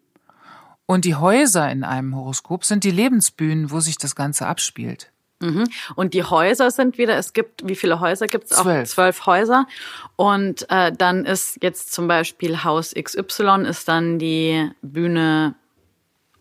und 0.91 1.05
die 1.05 1.15
Häuser 1.15 1.71
in 1.71 1.85
einem 1.85 2.17
Horoskop 2.17 2.65
sind 2.65 2.83
die 2.83 2.91
Lebensbühnen, 2.91 3.71
wo 3.71 3.79
sich 3.79 3.97
das 3.97 4.17
Ganze 4.17 4.49
abspielt. 4.49 5.13
Mhm. 5.39 5.69
Und 5.95 6.15
die 6.15 6.25
Häuser 6.25 6.73
sind 6.73 6.99
wieder, 6.99 7.17
es 7.17 7.33
gibt, 7.33 7.69
wie 7.69 7.77
viele 7.77 8.01
Häuser 8.01 8.27
gibt 8.27 8.51
es? 8.51 8.59
Zwölf. 8.59 8.91
Zwölf 8.91 9.25
Häuser. 9.25 9.69
Und 10.17 10.69
äh, 10.69 10.91
dann 10.91 11.27
ist 11.27 11.63
jetzt 11.63 11.93
zum 11.93 12.09
Beispiel 12.09 12.65
Haus 12.65 12.93
XY 12.93 13.67
ist 13.69 13.87
dann 13.87 14.19
die 14.19 14.69
Bühne 14.83 15.55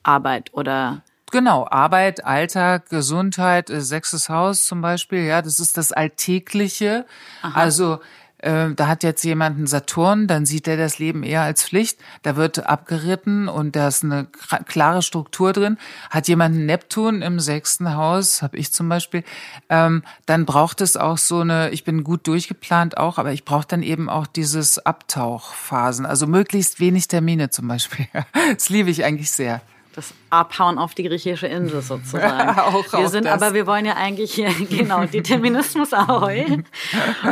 Arbeit 0.02 0.52
oder 0.54 1.04
Genau, 1.32 1.68
Arbeit, 1.70 2.26
Alltag, 2.26 2.90
Gesundheit, 2.90 3.70
äh, 3.70 3.82
sechstes 3.82 4.30
Haus 4.30 4.66
zum 4.66 4.82
Beispiel, 4.82 5.26
ja, 5.26 5.44
das 5.44 5.60
ist 5.60 5.78
das 5.78 5.92
Alltägliche. 5.92 7.06
Aha. 7.44 7.54
Also 7.54 8.00
äh, 8.40 8.70
da 8.74 8.88
hat 8.88 9.04
jetzt 9.04 9.24
jemand 9.24 9.58
einen 9.58 9.68
Saturn, 9.68 10.28
dann 10.28 10.46
sieht 10.46 10.68
er 10.68 10.78
das 10.78 11.00
Leben 11.00 11.24
eher 11.24 11.42
als 11.42 11.64
Pflicht. 11.64 12.00
Da 12.24 12.36
wird 12.36 12.66
abgeritten 12.66 13.48
und 13.48 13.76
da 13.76 13.88
ist 13.88 14.04
eine 14.04 14.28
klare 14.66 15.02
Struktur 15.02 15.54
drin. 15.54 15.78
Hat 16.10 16.28
jemand 16.28 16.56
einen 16.56 16.66
Neptun 16.66 17.22
im 17.22 17.40
sechsten 17.40 17.96
Haus, 17.96 18.42
habe 18.42 18.58
ich 18.58 18.72
zum 18.72 18.90
Beispiel, 18.90 19.24
ähm, 19.70 20.04
dann 20.26 20.46
braucht 20.46 20.82
es 20.82 20.98
auch 20.98 21.18
so 21.18 21.42
eine, 21.42 21.70
ich 21.72 21.84
bin 21.84 22.04
gut 22.04 22.28
durchgeplant 22.28 22.98
auch, 22.98 23.18
aber 23.18 23.34
ich 23.34 23.46
brauche 23.46 23.68
dann 23.68 23.84
eben 23.84 24.10
auch 24.10 24.28
dieses 24.28 24.80
Abtauchphasen, 24.86 26.06
also 26.06 26.28
möglichst 26.28 26.80
wenig 26.80 27.08
Termine 27.08 27.50
zum 27.50 27.68
Beispiel. 27.68 28.08
Das 28.54 28.70
liebe 28.70 28.90
ich 28.90 29.04
eigentlich 29.04 29.32
sehr 29.32 29.62
das 30.00 30.14
Abhauen 30.30 30.78
auf 30.78 30.96
die 30.96 31.04
griechische 31.04 31.48
Insel 31.48 31.82
sozusagen. 31.82 32.58
auch, 32.60 32.94
wir 32.94 33.10
sind 33.10 33.28
aber, 33.28 33.54
wir 33.54 33.68
wollen 33.68 33.86
ja 33.86 33.96
eigentlich 33.96 34.34
hier, 34.34 34.50
genau, 34.70 35.04
Determinismus 35.06 35.94
Ahoi. 35.94 36.64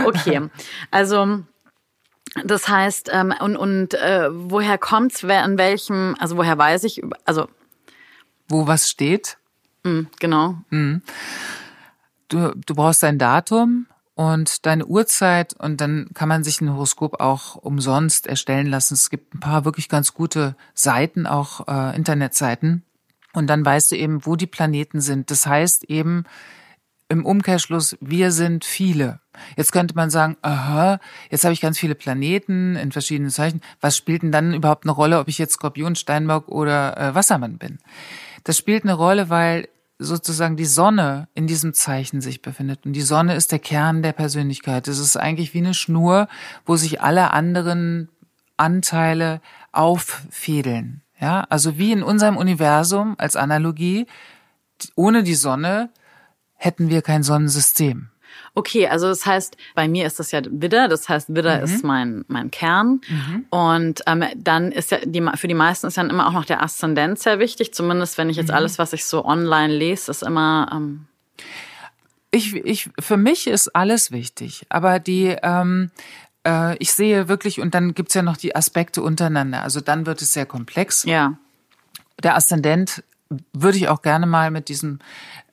Okay, 0.05 0.49
also 0.91 1.39
das 2.43 2.67
heißt, 2.67 3.09
ähm, 3.13 3.33
und, 3.39 3.55
und 3.55 3.93
äh, 3.93 4.29
woher 4.31 4.77
kommt's, 4.77 5.23
wer 5.23 5.43
an 5.43 5.57
welchem, 5.57 6.15
also 6.19 6.35
woher 6.35 6.57
weiß 6.57 6.83
ich, 6.83 7.01
also 7.23 7.47
wo 8.49 8.67
was 8.67 8.89
steht? 8.89 9.37
Mh, 9.83 10.07
genau. 10.19 10.55
Mhm. 10.69 11.01
Du, 12.27 12.51
du 12.53 12.75
brauchst 12.75 13.03
ein 13.05 13.17
Datum, 13.17 13.87
und 14.17 14.65
deine 14.65 14.87
Uhrzeit 14.87 15.53
und 15.53 15.79
dann 15.79 16.09
kann 16.15 16.27
man 16.27 16.43
sich 16.43 16.59
ein 16.59 16.73
Horoskop 16.73 17.21
auch 17.21 17.55
umsonst 17.55 18.25
erstellen 18.25 18.65
lassen. 18.65 18.95
Es 18.95 19.11
gibt 19.11 19.35
ein 19.35 19.39
paar 19.39 19.63
wirklich 19.63 19.89
ganz 19.89 20.15
gute 20.15 20.55
Seiten, 20.73 21.27
auch 21.27 21.67
äh, 21.67 21.95
Internetseiten. 21.95 22.83
Und 23.33 23.45
dann 23.45 23.63
weißt 23.63 23.91
du 23.91 23.95
eben, 23.95 24.25
wo 24.25 24.35
die 24.35 24.47
Planeten 24.47 25.01
sind. 25.01 25.29
Das 25.29 25.45
heißt 25.45 25.83
eben 25.83 26.23
im 27.09 27.27
Umkehrschluss, 27.27 27.95
wir 28.01 28.31
sind 28.31 28.65
viele. 28.65 29.19
Jetzt 29.55 29.71
könnte 29.71 29.93
man 29.93 30.09
sagen, 30.09 30.35
aha, 30.41 30.99
jetzt 31.29 31.43
habe 31.43 31.53
ich 31.53 31.61
ganz 31.61 31.77
viele 31.77 31.93
Planeten 31.93 32.75
in 32.75 32.91
verschiedenen 32.91 33.29
Zeichen. 33.29 33.61
Was 33.81 33.95
spielt 33.95 34.23
denn 34.23 34.31
dann 34.31 34.55
überhaupt 34.55 34.85
eine 34.85 34.93
Rolle, 34.93 35.19
ob 35.19 35.27
ich 35.27 35.37
jetzt 35.37 35.53
Skorpion, 35.53 35.95
Steinbock 35.95 36.47
oder 36.47 36.97
äh, 36.97 37.13
Wassermann 37.13 37.59
bin? 37.59 37.77
Das 38.45 38.57
spielt 38.57 38.83
eine 38.83 38.95
Rolle, 38.95 39.29
weil 39.29 39.67
sozusagen 39.99 40.57
die 40.57 40.65
Sonne 40.65 41.27
in 41.33 41.47
diesem 41.47 41.73
Zeichen 41.73 42.21
sich 42.21 42.41
befindet. 42.41 42.85
Und 42.85 42.93
die 42.93 43.01
Sonne 43.01 43.35
ist 43.35 43.51
der 43.51 43.59
Kern 43.59 44.03
der 44.03 44.13
Persönlichkeit. 44.13 44.87
Es 44.87 44.99
ist 44.99 45.17
eigentlich 45.17 45.53
wie 45.53 45.59
eine 45.59 45.73
Schnur, 45.73 46.27
wo 46.65 46.75
sich 46.75 47.01
alle 47.01 47.31
anderen 47.31 48.09
Anteile 48.57 49.41
auffädeln. 49.71 51.01
Ja, 51.19 51.45
also 51.49 51.77
wie 51.79 51.91
in 51.91 52.03
unserem 52.03 52.37
Universum 52.37 53.15
als 53.17 53.35
Analogie 53.35 54.05
ohne 54.95 55.23
die 55.23 55.35
Sonne 55.35 55.89
hätten 56.53 56.89
wir 56.89 57.01
kein 57.01 57.23
Sonnensystem. 57.23 58.09
Okay, 58.57 58.87
also 58.87 59.07
das 59.07 59.23
heißt, 59.23 59.55
bei 59.75 59.87
mir 59.87 60.07
ist 60.07 60.17
das 60.17 60.31
ja 60.31 60.41
Widder, 60.49 60.87
das 60.87 61.07
heißt, 61.07 61.29
Widder 61.29 61.59
mhm. 61.59 61.63
ist 61.63 61.83
mein, 61.83 62.25
mein 62.27 62.49
Kern. 62.49 63.01
Mhm. 63.07 63.45
Und 63.51 64.01
ähm, 64.07 64.23
dann 64.35 64.71
ist 64.71 64.89
ja, 64.89 64.97
die, 65.05 65.23
für 65.35 65.47
die 65.47 65.53
meisten 65.53 65.85
ist 65.85 65.95
dann 65.95 66.09
immer 66.09 66.27
auch 66.27 66.31
noch 66.31 66.43
der 66.43 66.63
Aszendent 66.63 67.19
sehr 67.19 67.37
wichtig, 67.37 67.71
zumindest 67.75 68.17
wenn 68.17 68.31
ich 68.31 68.35
jetzt 68.35 68.47
mhm. 68.47 68.55
alles, 68.55 68.79
was 68.79 68.93
ich 68.93 69.05
so 69.05 69.23
online 69.23 69.71
lese, 69.71 70.09
ist 70.09 70.23
immer. 70.23 70.71
Ähm 70.73 71.05
ich, 72.31 72.55
ich, 72.55 72.89
für 72.97 73.15
mich 73.15 73.45
ist 73.45 73.75
alles 73.75 74.11
wichtig, 74.11 74.65
aber 74.69 74.97
die, 74.97 75.35
ähm, 75.43 75.91
äh, 76.43 76.75
ich 76.77 76.93
sehe 76.93 77.27
wirklich, 77.27 77.61
und 77.61 77.75
dann 77.75 77.93
gibt's 77.93 78.15
ja 78.15 78.23
noch 78.23 78.37
die 78.37 78.55
Aspekte 78.55 79.03
untereinander, 79.03 79.61
also 79.61 79.81
dann 79.81 80.07
wird 80.07 80.19
es 80.23 80.33
sehr 80.33 80.47
komplex. 80.47 81.03
Ja. 81.03 81.37
Der 82.23 82.35
Aszendent 82.35 83.03
würde 83.53 83.77
ich 83.77 83.87
auch 83.87 84.01
gerne 84.01 84.25
mal 84.25 84.49
mit 84.49 84.67
diesem 84.67 84.97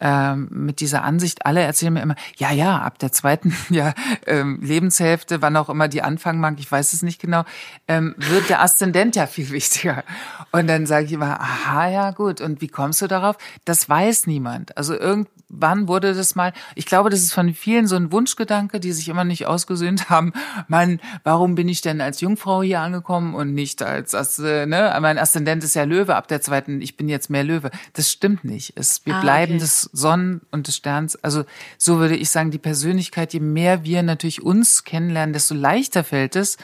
ähm, 0.05 0.49
mit 0.51 0.81
dieser 0.81 1.03
Ansicht. 1.03 1.47
Alle 1.47 1.62
erzählen 1.62 1.95
mir 1.95 2.03
immer, 2.03 2.14
ja, 2.37 2.53
ja, 2.53 2.79
ab 2.79 2.99
der 2.99 3.11
zweiten 3.11 3.57
ja, 3.71 3.95
ähm, 4.27 4.61
Lebenshälfte, 4.62 5.40
wann 5.40 5.57
auch 5.57 5.71
immer 5.71 5.88
die 5.88 6.03
anfangen 6.03 6.40
mag, 6.40 6.57
ich 6.59 6.71
weiß 6.71 6.93
es 6.93 7.03
nicht 7.03 7.21
genau, 7.21 7.45
ähm, 7.88 8.14
wird 8.19 8.51
der 8.51 8.61
Aszendent 8.62 9.17
ja 9.17 9.27
viel 9.27 9.51
wichtiger. 9.51 10.05
Und 10.53 10.69
dann 10.69 10.87
sage 10.87 11.07
ich 11.07 11.12
immer, 11.12 11.40
aha, 11.40 11.88
ja 11.88 12.11
gut. 12.11 12.43
Und 12.43 12.61
wie 12.61 12.69
kommst 12.69 13.01
du 13.01 13.07
darauf? 13.07 13.37
Das 13.64 13.88
weiß 13.88 14.27
niemand. 14.27 14.77
Also 14.77 14.95
irgendwann 14.95 15.88
wurde 15.88 16.12
das 16.12 16.35
mal, 16.35 16.53
ich 16.75 16.85
glaube, 16.85 17.09
das 17.09 17.21
ist 17.21 17.33
von 17.33 17.55
vielen 17.55 17.87
so 17.87 17.97
ein 17.97 18.12
Wunschgedanke, 18.12 18.81
die 18.81 18.93
sich 18.93 19.09
immer 19.09 19.25
nicht 19.25 19.47
ausgesöhnt 19.47 20.11
haben. 20.11 20.35
Mann, 20.69 21.01
warum 21.23 21.55
bin 21.55 21.69
ich 21.71 21.81
denn 21.81 22.03
als 22.03 22.21
Jungfrau 22.21 22.62
hier 22.62 22.81
angekommen 22.81 23.35
und 23.35 23.55
nicht 23.55 23.83
als, 23.83 24.14
als 24.14 24.38
äh, 24.38 24.67
ne? 24.67 24.95
Mein 25.01 25.17
Aszendent 25.17 25.64
ist 25.64 25.75
ja 25.75 25.85
Löwe, 25.85 26.14
ab 26.14 26.29
der 26.29 26.43
zweiten, 26.43 26.83
ich 26.83 26.99
bin 26.99 27.09
jetzt 27.09 27.31
mehr 27.31 27.45
Löwe. 27.45 27.71
Das 27.95 28.11
stimmt 28.11 28.45
nicht. 28.45 28.75
Es, 28.77 29.07
wir 29.07 29.14
ah, 29.14 29.21
bleiben 29.23 29.55
okay. 29.55 29.61
das 29.61 29.88
Sonnen 29.94 30.42
und 30.50 30.66
des 30.66 30.76
Sterns. 30.76 31.16
Also 31.16 31.44
so 31.78 31.98
würde 31.98 32.16
ich 32.16 32.28
sagen, 32.28 32.50
die 32.50 32.59
Persönlichkeit, 32.59 33.33
je 33.33 33.40
mehr 33.40 33.85
wir 33.85 34.02
natürlich 34.02 34.42
uns 34.42 34.85
kennenlernen, 34.85 35.33
desto 35.33 35.54
leichter 35.54 36.04
fällt 36.04 36.37
es, 36.37 36.59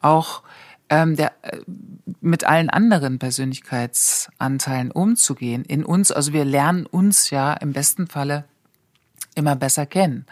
auch 0.00 0.42
ähm, 0.88 1.14
der, 1.14 1.32
äh, 1.42 1.58
mit 2.20 2.44
allen 2.44 2.70
anderen 2.70 3.18
Persönlichkeitsanteilen 3.18 4.90
umzugehen. 4.90 5.64
In 5.64 5.84
uns, 5.84 6.10
also 6.10 6.32
wir 6.32 6.44
lernen 6.44 6.86
uns 6.86 7.30
ja 7.30 7.52
im 7.52 7.72
besten 7.72 8.08
Falle 8.08 8.44
immer 9.34 9.56
besser 9.56 9.86
kennen. 9.86 10.26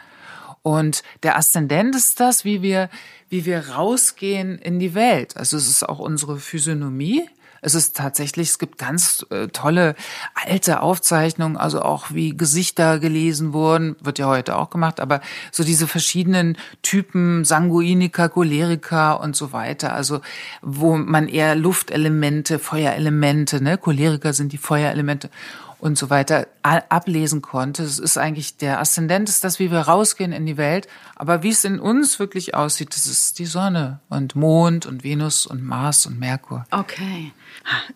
Und 0.62 1.02
der 1.22 1.36
Aszendent 1.36 1.94
ist 1.94 2.18
das, 2.18 2.44
wie 2.44 2.62
wir, 2.62 2.90
wie 3.28 3.44
wir 3.44 3.70
rausgehen 3.70 4.58
in 4.58 4.78
die 4.78 4.94
Welt. 4.94 5.36
Also 5.36 5.56
es 5.56 5.68
ist 5.68 5.88
auch 5.88 5.98
unsere 5.98 6.38
Physiognomie, 6.38 7.28
es 7.60 7.74
ist 7.74 7.96
tatsächlich, 7.96 8.50
es 8.50 8.58
gibt 8.58 8.78
ganz 8.78 9.26
äh, 9.30 9.48
tolle 9.48 9.94
alte 10.34 10.80
Aufzeichnungen, 10.80 11.56
also 11.56 11.82
auch 11.82 12.10
wie 12.10 12.36
Gesichter 12.36 12.98
gelesen 12.98 13.52
wurden, 13.52 13.96
wird 14.00 14.18
ja 14.18 14.26
heute 14.26 14.56
auch 14.56 14.70
gemacht, 14.70 15.00
aber 15.00 15.20
so 15.52 15.64
diese 15.64 15.86
verschiedenen 15.86 16.56
Typen, 16.82 17.44
Sanguiniker, 17.44 18.28
Choleriker 18.28 19.20
und 19.20 19.36
so 19.36 19.52
weiter, 19.52 19.92
also 19.92 20.20
wo 20.62 20.96
man 20.96 21.28
eher 21.28 21.54
Luftelemente, 21.54 22.58
Feuerelemente, 22.58 23.62
ne, 23.62 23.78
Choleriker 23.78 24.32
sind 24.32 24.52
die 24.52 24.58
Feuerelemente 24.58 25.30
und 25.80 25.96
so 25.96 26.10
weiter 26.10 26.48
ablesen 26.62 27.40
konnte. 27.40 27.82
Es 27.82 27.98
ist 27.98 28.18
eigentlich 28.18 28.56
der 28.56 28.80
Aszendent 28.80 29.28
ist 29.28 29.44
das, 29.44 29.58
wie 29.58 29.70
wir 29.70 29.80
rausgehen 29.80 30.32
in 30.32 30.44
die 30.44 30.56
Welt. 30.56 30.88
Aber 31.14 31.42
wie 31.42 31.50
es 31.50 31.64
in 31.64 31.78
uns 31.78 32.18
wirklich 32.18 32.54
aussieht, 32.54 32.94
das 32.94 33.06
ist 33.06 33.38
die 33.38 33.46
Sonne 33.46 34.00
und 34.08 34.34
Mond 34.34 34.86
und 34.86 35.04
Venus 35.04 35.46
und 35.46 35.62
Mars 35.62 36.06
und 36.06 36.18
Merkur. 36.18 36.64
Okay, 36.70 37.32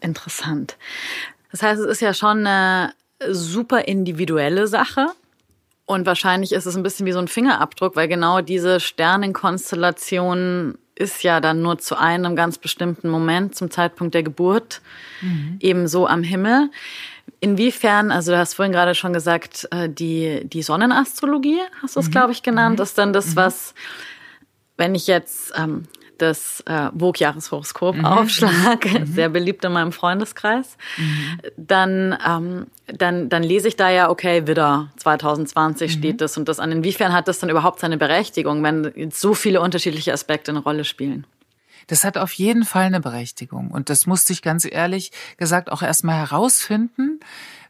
interessant. 0.01 0.77
Das 1.51 1.63
heißt, 1.63 1.81
es 1.81 1.87
ist 1.87 2.01
ja 2.01 2.15
schon 2.15 2.47
eine 2.47 2.95
super 3.31 3.87
individuelle 3.87 4.67
Sache. 4.69 5.09
Und 5.85 6.07
wahrscheinlich 6.07 6.53
ist 6.53 6.67
es 6.67 6.77
ein 6.77 6.83
bisschen 6.83 7.07
wie 7.07 7.13
so 7.13 7.19
ein 7.19 7.29
Fingerabdruck, 7.29 7.97
weil 7.97 8.09
genau 8.09 8.41
diese 8.41 8.79
Sternenkonstellation 8.81 10.79
ist 10.95 11.23
ja 11.23 11.41
dann 11.41 11.63
nur 11.63 11.79
zu 11.79 11.99
einem 11.99 12.37
ganz 12.37 12.59
bestimmten 12.59 13.09
Moment, 13.09 13.57
zum 13.57 13.71
Zeitpunkt 13.71 14.15
der 14.15 14.23
Geburt, 14.23 14.81
mhm. 15.21 15.57
eben 15.61 15.89
so 15.89 16.07
am 16.07 16.23
Himmel. 16.23 16.71
Inwiefern, 17.41 18.13
also 18.13 18.33
du 18.33 18.39
hast 18.39 18.55
vorhin 18.55 18.73
gerade 18.73 18.95
schon 18.95 19.13
gesagt, 19.13 19.69
äh, 19.73 19.89
die, 19.89 20.43
die 20.45 20.63
Sonnenastrologie, 20.63 21.59
hast 21.83 21.97
du 21.97 22.01
es, 22.01 22.07
mhm. 22.07 22.13
glaube 22.13 22.33
ich, 22.33 22.43
genannt, 22.43 22.79
mhm. 22.79 22.83
ist 22.83 22.97
dann 22.99 23.13
das, 23.13 23.29
mhm. 23.29 23.37
was, 23.37 23.75
wenn 24.77 24.95
ich 24.95 25.09
jetzt 25.09 25.53
ähm, 25.57 25.89
das 26.19 26.63
äh, 26.67 26.91
Vogue-Jahreshoroskop 26.97 27.97
mhm. 27.97 28.05
aufschlage, 28.05 29.01
mhm. 29.01 29.07
sehr 29.07 29.29
beliebt 29.29 29.65
in 29.65 29.73
meinem 29.73 29.93
Freundeskreis, 29.93 30.77
mhm. 30.97 31.41
dann, 31.57 32.19
ähm, 32.27 32.67
dann, 32.87 33.29
dann 33.29 33.43
lese 33.43 33.69
ich 33.69 33.77
da 33.77 33.91
ja, 33.91 34.09
okay, 34.09 34.47
Widder 34.47 34.93
2020 34.99 35.93
steht 35.93 36.21
das 36.21 36.39
und 36.39 36.49
das 36.49 36.61
an. 36.61 36.71
Inwiefern 36.71 37.13
hat 37.13 37.27
das 37.29 37.41
dann 37.41 37.51
überhaupt 37.51 37.81
seine 37.81 37.99
Berechtigung, 37.99 38.63
wenn 38.63 39.11
so 39.11 39.35
viele 39.35 39.61
unterschiedliche 39.61 40.13
Aspekte 40.13 40.53
eine 40.53 40.61
Rolle 40.61 40.85
spielen? 40.85 41.27
Das 41.87 42.05
hat 42.05 42.19
auf 42.19 42.33
jeden 42.33 42.65
Fall 42.65 42.85
eine 42.85 43.01
Berechtigung. 43.01 43.71
Und 43.71 43.91
das 43.91 44.07
musste 44.07 44.33
ich 44.33 44.43
ganz 44.43 44.67
ehrlich 44.71 45.13
gesagt 45.37 45.71
auch 45.71 45.83
erstmal 45.83 46.17
herausfinden, 46.17 47.21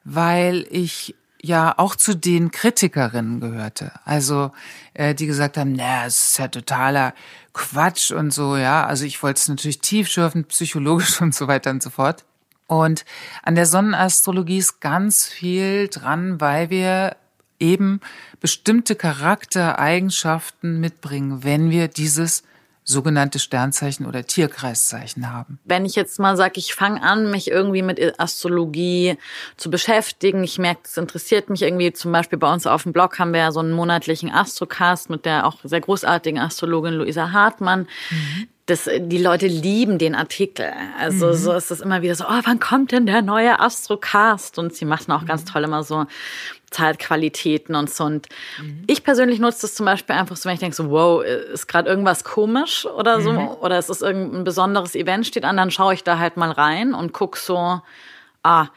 weil 0.05 0.66
ich 0.70 1.14
ja 1.42 1.75
auch 1.77 1.96
zu 1.96 2.14
den 2.14 2.53
Kritikerinnen 2.53 3.40
gehörte. 3.40 3.92
Also 4.05 4.53
äh, 4.94 5.14
die 5.14 5.27
gesagt 5.27 5.57
haben, 5.57 5.72
na, 5.72 6.07
es 6.07 6.31
ist 6.31 6.38
ja 6.38 6.48
totaler 6.48 7.14
Quatsch 7.53 8.12
und 8.12 8.33
so, 8.33 8.57
ja. 8.57 8.87
Also 8.87 9.05
ich 9.05 9.22
wollte 9.22 9.40
es 9.40 9.48
natürlich 9.48 9.81
tiefschürfend, 9.81 10.48
psychologisch 10.48 11.20
und 11.20 11.35
so 11.35 11.48
weiter 11.48 11.70
und 11.70 11.83
so 11.83 11.90
fort. 11.90 12.25
Und 12.68 13.05
an 13.42 13.57
der 13.57 13.66
Sonnenastrologie 13.66 14.59
ist 14.59 14.81
ganz 14.81 15.27
viel 15.27 15.88
dran, 15.88 16.40
weil 16.40 16.70
wir 16.70 17.16
eben 17.59 18.01
bestimmte 18.40 18.96
Charaktereigenschaften 18.96 20.81
mitbringen, 20.81 21.44
wenn 21.44 21.70
wir 21.70 21.88
dieses 21.88 22.44
sogenannte 22.85 23.38
Sternzeichen 23.38 24.07
oder 24.07 24.27
Tierkreiszeichen 24.27 25.33
haben. 25.33 25.59
Wenn 25.64 25.85
ich 25.85 25.95
jetzt 25.95 26.18
mal 26.18 26.37
sage, 26.37 26.55
ich 26.57 26.75
fange 26.75 27.03
an, 27.03 27.31
mich 27.31 27.51
irgendwie 27.51 27.83
mit 27.83 28.18
Astrologie 28.18 29.16
zu 29.57 29.71
beschäftigen, 29.71 30.42
ich 30.42 30.59
merke, 30.59 30.83
es 30.85 30.97
interessiert 30.97 31.49
mich 31.49 31.62
irgendwie, 31.62 31.92
zum 31.92 32.12
Beispiel 32.12 32.38
bei 32.38 32.53
uns 32.53 32.66
auf 32.66 32.83
dem 32.83 32.92
Blog 32.92 33.18
haben 33.18 33.33
wir 33.33 33.40
ja 33.40 33.53
so 33.53 33.61
einen 33.61 33.73
monatlichen 33.73 34.31
Astrocast 34.31 35.11
mit 35.11 35.25
der 35.25 35.47
auch 35.47 35.59
sehr 35.62 35.81
großartigen 35.81 36.40
Astrologin 36.40 36.95
Luisa 36.95 37.33
Hartmann. 37.33 37.87
Mhm 38.11 38.49
das, 38.66 38.88
die 38.97 39.18
Leute 39.18 39.47
lieben 39.49 39.99
den 39.99 40.14
Artikel. 40.14 40.73
Also 40.99 41.29
mhm. 41.29 41.35
so 41.35 41.53
ist 41.53 41.71
es 41.71 41.81
immer 41.81 42.03
wieder 42.03 42.14
so, 42.14 42.25
oh, 42.25 42.40
wann 42.45 42.61
kommt 42.61 42.92
denn 42.92 43.07
der 43.07 43.23
neue 43.23 43.59
Astrocast? 43.59 44.59
Und 44.59 44.75
sie 44.75 44.85
machen 44.85 45.11
auch 45.12 45.23
mhm. 45.23 45.27
ganz 45.27 45.45
toll 45.45 45.64
immer 45.64 45.83
so 45.83 46.07
Zeitqualitäten 46.73 47.75
und 47.75 47.91
so. 47.91 48.05
Und 48.05 48.29
mhm. 48.61 48.85
ich 48.87 49.05
persönlich 49.05 49.39
nutze 49.39 49.63
das 49.63 49.75
zum 49.75 49.87
Beispiel 49.87 50.17
einfach 50.17 50.37
so, 50.37 50.47
wenn 50.47 50.55
ich 50.55 50.61
denke 50.61 50.75
so, 50.77 50.91
wow, 50.91 51.23
ist 51.23 51.69
gerade 51.69 51.89
irgendwas 51.89 52.25
komisch 52.25 52.87
oder 52.87 53.21
so, 53.21 53.33
mhm. 53.33 53.49
oder 53.61 53.79
es 53.79 53.89
ist 53.89 54.03
irgendein 54.03 54.45
besonderes 54.45 54.95
Event 54.95 55.27
steht 55.27 55.45
an, 55.45 55.57
dann 55.57 55.71
schaue 55.71 55.95
ich 55.95 56.05
da 56.05 56.19
halt 56.19 56.37
mal 56.37 56.51
rein 56.51 56.95
und 56.95 57.13
guck 57.13 57.37
so, 57.37 57.81
ah, 58.43 58.69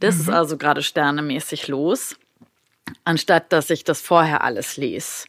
das 0.00 0.16
ist 0.16 0.28
mhm. 0.28 0.34
also 0.34 0.56
gerade 0.56 0.82
sternemäßig 0.82 1.68
los, 1.68 2.16
anstatt 3.04 3.52
dass 3.52 3.70
ich 3.70 3.84
das 3.84 4.00
vorher 4.00 4.44
alles 4.44 4.76
lese. 4.76 5.26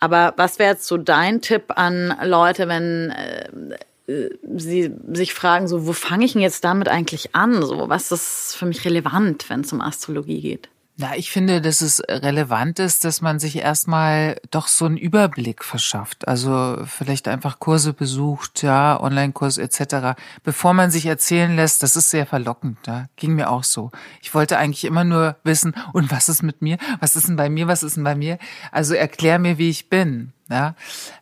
Aber 0.00 0.34
was 0.36 0.58
wäre 0.58 0.72
jetzt 0.72 0.86
so 0.86 0.96
dein 0.96 1.40
Tipp 1.40 1.64
an 1.76 2.16
Leute, 2.24 2.68
wenn 2.68 3.10
äh, 3.10 4.30
sie 4.56 4.92
sich 5.12 5.32
fragen, 5.32 5.68
so, 5.68 5.86
wo 5.86 5.92
fange 5.92 6.24
ich 6.24 6.32
denn 6.32 6.42
jetzt 6.42 6.64
damit 6.64 6.88
eigentlich 6.88 7.34
an? 7.34 7.62
So, 7.62 7.88
was 7.88 8.10
ist 8.12 8.56
für 8.56 8.66
mich 8.66 8.84
relevant, 8.84 9.48
wenn 9.48 9.60
es 9.60 9.72
um 9.72 9.80
Astrologie 9.80 10.40
geht? 10.40 10.68
Na, 10.98 11.16
ich 11.16 11.30
finde, 11.30 11.62
dass 11.62 11.80
es 11.80 12.02
relevant 12.06 12.78
ist, 12.78 13.04
dass 13.04 13.22
man 13.22 13.38
sich 13.38 13.56
erstmal 13.56 14.38
doch 14.50 14.68
so 14.68 14.84
einen 14.84 14.98
Überblick 14.98 15.64
verschafft. 15.64 16.28
Also 16.28 16.82
vielleicht 16.84 17.28
einfach 17.28 17.58
Kurse 17.58 17.94
besucht, 17.94 18.62
ja, 18.62 19.00
Online-Kurs 19.00 19.56
etc., 19.56 20.20
bevor 20.44 20.74
man 20.74 20.90
sich 20.90 21.06
erzählen 21.06 21.56
lässt, 21.56 21.82
das 21.82 21.96
ist 21.96 22.10
sehr 22.10 22.26
verlockend. 22.26 22.86
Ja? 22.86 23.06
Ging 23.16 23.34
mir 23.34 23.48
auch 23.48 23.64
so. 23.64 23.90
Ich 24.20 24.34
wollte 24.34 24.58
eigentlich 24.58 24.84
immer 24.84 25.04
nur 25.04 25.36
wissen, 25.44 25.74
und 25.94 26.10
was 26.10 26.28
ist 26.28 26.42
mit 26.42 26.60
mir? 26.60 26.76
Was 27.00 27.16
ist 27.16 27.26
denn 27.26 27.36
bei 27.36 27.48
mir? 27.48 27.68
Was 27.68 27.82
ist 27.82 27.96
denn 27.96 28.04
bei 28.04 28.14
mir? 28.14 28.38
Also 28.70 28.92
erklär 28.94 29.38
mir, 29.38 29.56
wie 29.56 29.70
ich 29.70 29.88
bin. 29.88 30.34
Ja, 30.50 30.74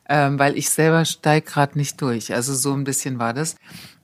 ähm, 0.09 0.41
weil 0.41 0.59
ich 0.59 0.71
selber 0.71 1.05
steig 1.05 1.47
gerade 1.47 1.79
nicht 1.79 2.03
durch. 2.03 2.35
Also 2.35 2.53
so 2.53 2.75
ein 2.75 2.83
bisschen 2.83 3.21
war 3.21 3.33
das. 3.33 3.55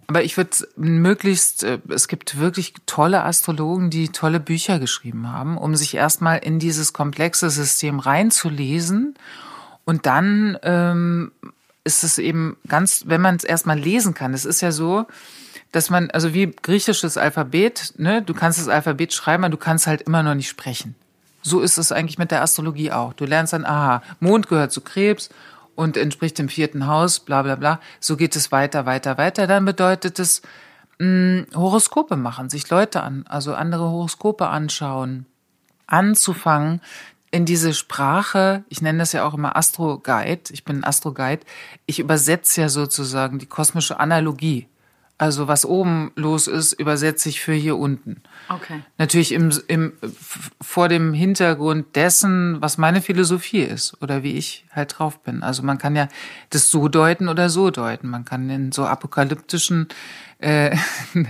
Aber 0.09 0.23
ich 0.23 0.37
würde 0.37 0.51
möglichst, 0.77 1.64
äh, 1.64 1.79
es 1.88 2.09
gibt 2.09 2.38
wirklich 2.38 2.75
tolle 2.87 3.25
Astrologen, 3.25 3.90
die 3.90 4.11
tolle 4.11 4.40
Bücher 4.40 4.79
geschrieben 4.79 5.33
haben, 5.33 5.59
um 5.59 5.75
sich 5.75 5.95
erstmal 5.95 6.38
in 6.38 6.59
dieses 6.59 6.92
komplexe 6.92 7.51
System 7.51 7.99
reinzulesen. 7.99 9.14
Und 9.85 10.07
dann 10.07 10.59
ähm, 10.62 11.33
ist 11.85 12.05
es 12.05 12.19
eben 12.19 12.57
ganz, 12.69 13.05
wenn 13.07 13.21
man 13.21 13.37
es 13.37 13.45
erstmal 13.45 13.79
lesen 13.79 14.14
kann, 14.14 14.35
es 14.35 14.45
ist 14.45 14.61
ja 14.61 14.73
so, 14.73 15.07
dass 15.73 15.90
man, 15.90 16.11
also 16.11 16.33
wie 16.35 16.51
griechisches 16.51 17.16
Alphabet, 17.16 17.95
ne, 17.99 18.23
du 18.23 18.35
kannst 18.35 18.59
das 18.59 18.69
Alphabet 18.69 19.12
schreiben, 19.12 19.45
aber 19.45 19.51
du 19.51 19.57
kannst 19.57 19.87
halt 19.87 20.03
immer 20.03 20.23
noch 20.23 20.35
nicht 20.35 20.49
sprechen. 20.49 20.95
So 21.42 21.61
ist 21.61 21.79
es 21.79 21.92
eigentlich 21.92 22.19
mit 22.19 22.31
der 22.31 22.42
Astrologie 22.42 22.90
auch. 22.90 23.12
Du 23.12 23.25
lernst 23.25 23.53
dann, 23.53 23.64
aha, 23.64 24.03
Mond 24.19 24.49
gehört 24.49 24.73
zu 24.73 24.81
Krebs 24.81 25.31
und 25.76 25.96
entspricht 25.96 26.38
dem 26.38 26.48
vierten 26.48 26.86
Haus, 26.86 27.20
bla 27.20 27.42
bla 27.42 27.54
bla. 27.54 27.80
So 28.00 28.16
geht 28.16 28.34
es 28.34 28.50
weiter, 28.50 28.86
weiter, 28.86 29.18
weiter. 29.18 29.46
Dann 29.46 29.64
bedeutet 29.64 30.18
es 30.18 30.42
mh, 30.98 31.06
hm, 31.06 31.46
Horoskope 31.54 32.16
machen, 32.16 32.50
sich 32.50 32.68
Leute 32.70 33.02
an, 33.02 33.24
also 33.28 33.54
andere 33.54 33.90
Horoskope 33.90 34.48
anschauen. 34.48 35.26
anzufangen, 35.86 36.80
in 37.30 37.44
diese 37.44 37.74
Sprache, 37.74 38.64
ich 38.68 38.82
nenne 38.82 38.98
das 38.98 39.12
ja 39.12 39.24
auch 39.24 39.34
immer 39.34 39.56
Astro 39.56 39.98
Guide, 39.98 40.52
ich 40.52 40.64
bin 40.64 40.84
Astro 40.84 41.12
Guide, 41.12 41.42
ich 41.84 41.98
übersetze 41.98 42.62
ja 42.62 42.68
sozusagen 42.68 43.38
die 43.38 43.46
kosmische 43.46 44.00
Analogie. 44.00 44.68
Also 45.18 45.48
was 45.48 45.64
oben 45.64 46.12
los 46.14 46.46
ist, 46.46 46.74
übersetze 46.74 47.31
ich 47.31 47.40
für 47.40 47.55
hier 47.55 47.76
unten. 47.76 48.22
Okay. 48.50 48.83
Natürlich 48.98 49.33
im, 49.33 49.50
im, 49.66 49.94
vor 50.61 50.88
dem 50.88 51.14
Hintergrund 51.14 51.96
dessen, 51.96 52.61
was 52.61 52.76
meine 52.76 53.00
Philosophie 53.00 53.62
ist 53.62 54.00
oder 54.02 54.22
wie 54.22 54.33
ich 54.33 54.66
halt 54.72 54.98
drauf 54.98 55.20
bin. 55.20 55.42
Also 55.42 55.62
man 55.62 55.79
kann 55.79 55.96
ja 55.96 56.09
das 56.50 56.70
so 56.70 56.88
deuten 56.88 57.29
oder 57.29 57.48
so 57.48 57.70
deuten. 57.70 58.11
Man 58.11 58.26
kann 58.26 58.50
in 58.50 58.72
so 58.72 58.85
apokalyptischen 58.85 59.88
äh, 60.38 60.76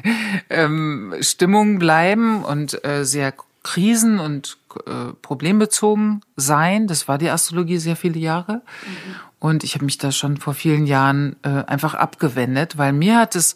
ähm, 0.51 1.15
Stimmungen 1.21 1.79
bleiben 1.79 2.45
und 2.45 2.85
äh, 2.85 3.05
sehr 3.05 3.35
krisen- 3.63 4.19
und 4.19 4.59
äh, 4.87 5.13
problembezogen 5.23 6.23
sein. 6.37 6.87
Das 6.87 7.09
war 7.09 7.19
die 7.19 7.31
Astrologie 7.31 7.79
sehr 7.79 7.97
viele 7.97 8.19
Jahre. 8.19 8.55
Mhm. 8.55 9.15
Und 9.39 9.65
ich 9.65 9.75
habe 9.75 9.85
mich 9.85 9.99
da 9.99 10.13
schon 10.13 10.39
vor 10.39 10.55
vielen 10.55 10.87
Jahren 10.87 11.37
äh, 11.43 11.49
einfach 11.49 11.95
abgewendet, 11.95 12.79
weil 12.79 12.93
mir 12.93 13.19
hat 13.19 13.37
es 13.37 13.55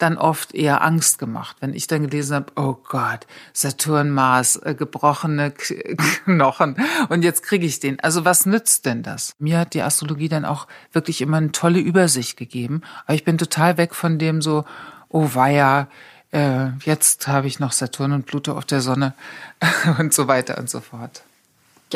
dann 0.00 0.16
oft 0.16 0.54
eher 0.54 0.82
Angst 0.82 1.18
gemacht, 1.18 1.56
wenn 1.60 1.74
ich 1.74 1.86
dann 1.86 2.04
gelesen 2.04 2.36
habe, 2.36 2.52
oh 2.56 2.74
Gott, 2.88 3.26
Saturn, 3.52 4.10
Mars, 4.10 4.56
äh, 4.56 4.74
gebrochene 4.74 5.52
Knochen 6.24 6.76
und 7.08 7.22
jetzt 7.22 7.42
kriege 7.42 7.66
ich 7.66 7.80
den. 7.80 8.00
Also 8.00 8.24
was 8.24 8.46
nützt 8.46 8.86
denn 8.86 9.02
das? 9.02 9.34
Mir 9.38 9.58
hat 9.58 9.74
die 9.74 9.82
Astrologie 9.82 10.28
dann 10.28 10.44
auch 10.44 10.66
wirklich 10.92 11.20
immer 11.20 11.36
eine 11.36 11.52
tolle 11.52 11.80
Übersicht 11.80 12.36
gegeben, 12.36 12.82
aber 13.04 13.14
ich 13.14 13.24
bin 13.24 13.38
total 13.38 13.76
weg 13.76 13.94
von 13.94 14.18
dem 14.18 14.42
so, 14.42 14.64
oh 15.08 15.30
weia, 15.34 15.88
äh, 16.32 16.68
jetzt 16.84 17.28
habe 17.28 17.46
ich 17.46 17.60
noch 17.60 17.72
Saturn 17.72 18.12
und 18.12 18.26
Pluto 18.26 18.56
auf 18.56 18.64
der 18.64 18.80
Sonne 18.80 19.14
und 19.98 20.14
so 20.14 20.28
weiter 20.28 20.58
und 20.58 20.70
so 20.70 20.80
fort. 20.80 21.22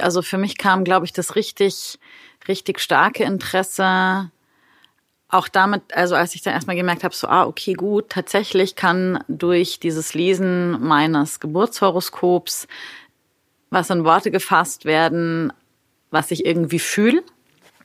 Also 0.00 0.22
für 0.22 0.38
mich 0.38 0.58
kam, 0.58 0.84
glaube 0.84 1.06
ich, 1.06 1.12
das 1.12 1.36
richtig, 1.36 2.00
richtig 2.48 2.80
starke 2.80 3.24
Interesse 3.24 4.30
auch 5.28 5.48
damit, 5.48 5.82
also 5.94 6.14
als 6.14 6.34
ich 6.34 6.42
dann 6.42 6.54
erstmal 6.54 6.76
gemerkt 6.76 7.02
habe, 7.02 7.14
so, 7.14 7.26
ah, 7.26 7.44
okay, 7.44 7.72
gut, 7.72 8.10
tatsächlich 8.10 8.76
kann 8.76 9.24
durch 9.26 9.80
dieses 9.80 10.14
Lesen 10.14 10.80
meines 10.80 11.40
Geburtshoroskops 11.40 12.68
was 13.74 13.90
in 13.90 14.04
Worte 14.04 14.30
gefasst 14.30 14.84
werden, 14.84 15.52
was 16.10 16.30
ich 16.30 16.46
irgendwie 16.46 16.78
fühle. 16.78 17.22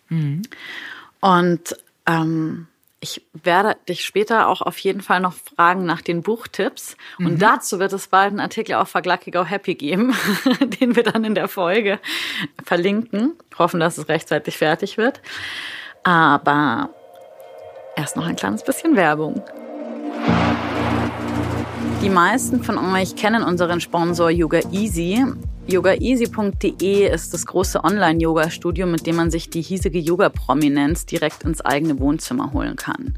Mhm. 0.08 0.44
Und 1.20 1.76
ähm, 2.06 2.68
ich 3.02 3.26
werde 3.32 3.78
dich 3.88 4.04
später 4.04 4.48
auch 4.48 4.62
auf 4.62 4.78
jeden 4.80 5.02
Fall 5.02 5.22
noch 5.22 5.34
fragen 5.34 5.86
nach 5.86 6.02
den 6.02 6.22
Buchtipps. 6.22 6.98
Mhm. 7.18 7.26
Und 7.26 7.42
dazu 7.42 7.80
wird 7.80 7.94
es 7.94 8.08
bald 8.08 8.32
einen 8.32 8.42
Artikel 8.42 8.76
auf 8.76 8.90
Verglackigo 8.90 9.46
Happy 9.46 9.76
geben, 9.76 10.14
den 10.82 10.96
wir 10.96 11.04
dann 11.04 11.24
in 11.24 11.34
der 11.34 11.48
Folge 11.48 12.00
verlinken. 12.64 13.34
Hoffen, 13.58 13.80
dass 13.80 13.98
es 13.98 14.10
rechtzeitig 14.10 14.58
fertig 14.58 14.98
wird. 14.98 15.22
Aber 16.04 16.90
erst 17.96 18.16
noch 18.16 18.26
ein 18.26 18.36
kleines 18.36 18.64
bisschen 18.64 18.96
Werbung. 18.96 19.44
Die 22.02 22.10
meisten 22.10 22.64
von 22.64 22.78
euch 22.78 23.16
kennen 23.16 23.44
unseren 23.44 23.82
Sponsor 23.82 24.30
Yoga 24.30 24.60
Easy. 24.72 25.26
YogaEasy.de 25.72 27.14
ist 27.14 27.32
das 27.32 27.46
große 27.46 27.84
Online-Yoga-Studio, 27.84 28.88
mit 28.88 29.06
dem 29.06 29.16
man 29.18 29.30
sich 29.30 29.52
die 29.52 29.62
hiesige 29.62 30.00
Yoga-Prominenz 30.00 31.06
direkt 31.06 31.44
ins 31.44 31.62
eigene 31.62 32.00
Wohnzimmer 32.00 32.54
holen 32.54 32.76
kann. 32.76 33.16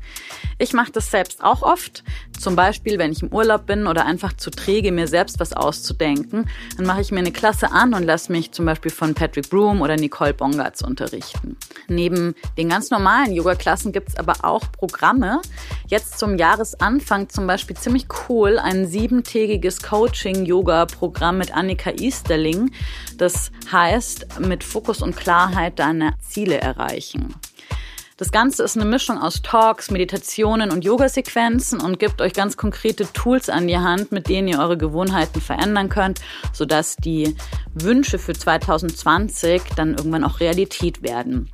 Ich 0.57 0.73
mache 0.73 0.91
das 0.91 1.09
selbst 1.09 1.41
auch 1.41 1.61
oft. 1.61 2.03
Zum 2.37 2.57
Beispiel, 2.57 2.99
wenn 2.99 3.13
ich 3.13 3.21
im 3.21 3.29
Urlaub 3.29 3.67
bin 3.67 3.87
oder 3.87 4.05
einfach 4.05 4.33
zu 4.33 4.51
träge, 4.51 4.91
mir 4.91 5.07
selbst 5.07 5.39
was 5.39 5.53
auszudenken, 5.53 6.49
dann 6.75 6.85
mache 6.85 6.99
ich 6.99 7.11
mir 7.11 7.19
eine 7.19 7.31
Klasse 7.31 7.71
an 7.71 7.93
und 7.93 8.03
lasse 8.03 8.31
mich 8.31 8.51
zum 8.51 8.65
Beispiel 8.65 8.91
von 8.91 9.13
Patrick 9.13 9.49
Broom 9.49 9.81
oder 9.81 9.95
Nicole 9.95 10.33
Bongatz 10.33 10.81
unterrichten. 10.81 11.55
Neben 11.87 12.35
den 12.57 12.67
ganz 12.67 12.89
normalen 12.91 13.31
Yoga-Klassen 13.31 13.93
gibt 13.93 14.09
es 14.09 14.17
aber 14.17 14.43
auch 14.43 14.69
Programme. 14.73 15.41
Jetzt 15.87 16.19
zum 16.19 16.37
Jahresanfang 16.37 17.29
zum 17.29 17.47
Beispiel 17.47 17.77
ziemlich 17.77 18.07
cool 18.27 18.59
ein 18.59 18.87
siebentägiges 18.87 19.81
Coaching-Yoga-Programm 19.81 21.37
mit 21.37 21.55
Annika 21.55 21.91
Easterling 21.91 22.40
Journaling. 22.41 22.71
Das 23.17 23.51
heißt, 23.71 24.39
mit 24.39 24.63
Fokus 24.63 25.01
und 25.01 25.15
Klarheit 25.15 25.79
deine 25.79 26.13
Ziele 26.19 26.59
erreichen. 26.59 27.35
Das 28.17 28.31
Ganze 28.31 28.63
ist 28.63 28.77
eine 28.77 28.85
Mischung 28.85 29.17
aus 29.17 29.41
Talks, 29.41 29.89
Meditationen 29.89 30.69
und 30.69 30.85
Yoga-Sequenzen 30.85 31.81
und 31.81 31.97
gibt 31.97 32.21
euch 32.21 32.33
ganz 32.33 32.55
konkrete 32.55 33.11
Tools 33.13 33.49
an 33.49 33.67
die 33.67 33.77
Hand, 33.77 34.11
mit 34.11 34.29
denen 34.29 34.47
ihr 34.47 34.59
eure 34.59 34.77
Gewohnheiten 34.77 35.41
verändern 35.41 35.89
könnt, 35.89 36.21
sodass 36.53 36.97
die 36.97 37.35
Wünsche 37.73 38.19
für 38.19 38.33
2020 38.33 39.63
dann 39.75 39.95
irgendwann 39.95 40.23
auch 40.23 40.39
Realität 40.39 41.01
werden. 41.01 41.49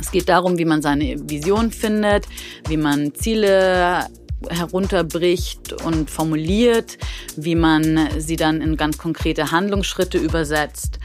Es 0.00 0.10
geht 0.10 0.28
darum, 0.28 0.58
wie 0.58 0.64
man 0.64 0.82
seine 0.82 1.16
Vision 1.28 1.70
findet, 1.70 2.26
wie 2.66 2.78
man 2.78 3.14
Ziele 3.14 4.08
herunterbricht 4.48 5.72
und 5.84 6.10
formuliert, 6.10 6.98
wie 7.36 7.54
man 7.54 8.08
sie 8.18 8.36
dann 8.36 8.60
in 8.60 8.76
ganz 8.76 8.98
konkrete 8.98 9.50
Handlungsschritte 9.50 10.18
übersetzt. 10.18 10.98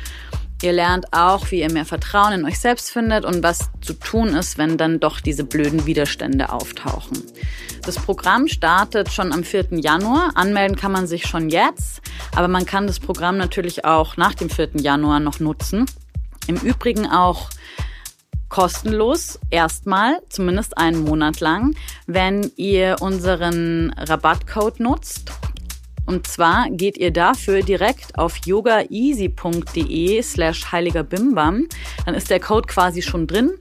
Ihr 0.62 0.72
lernt 0.72 1.14
auch, 1.14 1.52
wie 1.52 1.60
ihr 1.60 1.72
mehr 1.72 1.86
Vertrauen 1.86 2.34
in 2.34 2.46
euch 2.46 2.60
selbst 2.60 2.90
findet 2.90 3.26
und 3.26 3.44
was 3.44 3.70
zu 3.82 3.94
tun 3.94 4.30
ist, 4.30 4.58
wenn 4.58 4.78
dann 4.78 5.00
doch 5.00 5.20
diese 5.20 5.44
blöden 5.44 5.86
Widerstände 5.86 6.52
auftauchen. 6.52 7.22
Das 7.84 7.98
Programm 7.98 8.48
startet 8.48 9.12
schon 9.12 9.32
am 9.32 9.44
4. 9.44 9.68
Januar. 9.74 10.32
Anmelden 10.36 10.78
kann 10.78 10.92
man 10.92 11.08
sich 11.08 11.28
schon 11.28 11.50
jetzt, 11.50 12.02
aber 12.36 12.48
man 12.48 12.66
kann 12.66 12.88
das 12.88 13.00
Programm 13.00 13.38
natürlich 13.38 13.86
auch 13.86 14.18
nach 14.18 14.34
dem 14.34 14.50
4. 14.50 14.78
Januar 14.78 15.20
noch 15.20 15.40
nutzen. 15.40 15.86
Im 16.48 16.56
Übrigen 16.56 17.06
auch 17.06 17.50
kostenlos 18.50 19.40
erstmal, 19.50 20.20
zumindest 20.30 20.78
einen 20.78 21.04
Monat 21.04 21.40
lang, 21.40 21.76
wenn 22.08 22.52
ihr 22.56 22.98
unseren 23.00 23.94
Rabattcode 23.98 24.80
nutzt. 24.80 25.32
Und 26.06 26.28
zwar 26.28 26.70
geht 26.70 26.98
ihr 26.98 27.12
dafür 27.12 27.64
direkt 27.64 28.18
auf 28.18 28.38
yogaeasy.de 28.46 30.22
slash 30.22 30.72
heiliger 30.72 31.04
Bimbam. 31.04 31.68
Dann 32.06 32.14
ist 32.14 32.30
der 32.30 32.40
Code 32.40 32.68
quasi 32.68 33.02
schon 33.02 33.26
drin 33.26 33.54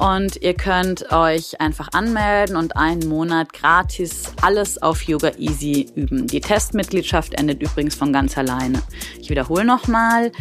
und 0.00 0.36
ihr 0.36 0.54
könnt 0.54 1.12
euch 1.12 1.60
einfach 1.60 1.88
anmelden 1.92 2.56
und 2.56 2.76
einen 2.76 3.06
Monat 3.08 3.52
gratis 3.52 4.32
alles 4.40 4.80
auf 4.80 5.02
Yoga 5.02 5.32
Easy 5.36 5.88
üben. 5.94 6.26
Die 6.26 6.40
Testmitgliedschaft 6.40 7.34
endet 7.34 7.60
übrigens 7.60 7.96
von 7.96 8.12
ganz 8.12 8.38
alleine. 8.38 8.82
Ich 9.20 9.28
wiederhole 9.28 9.64
nochmal 9.64 10.32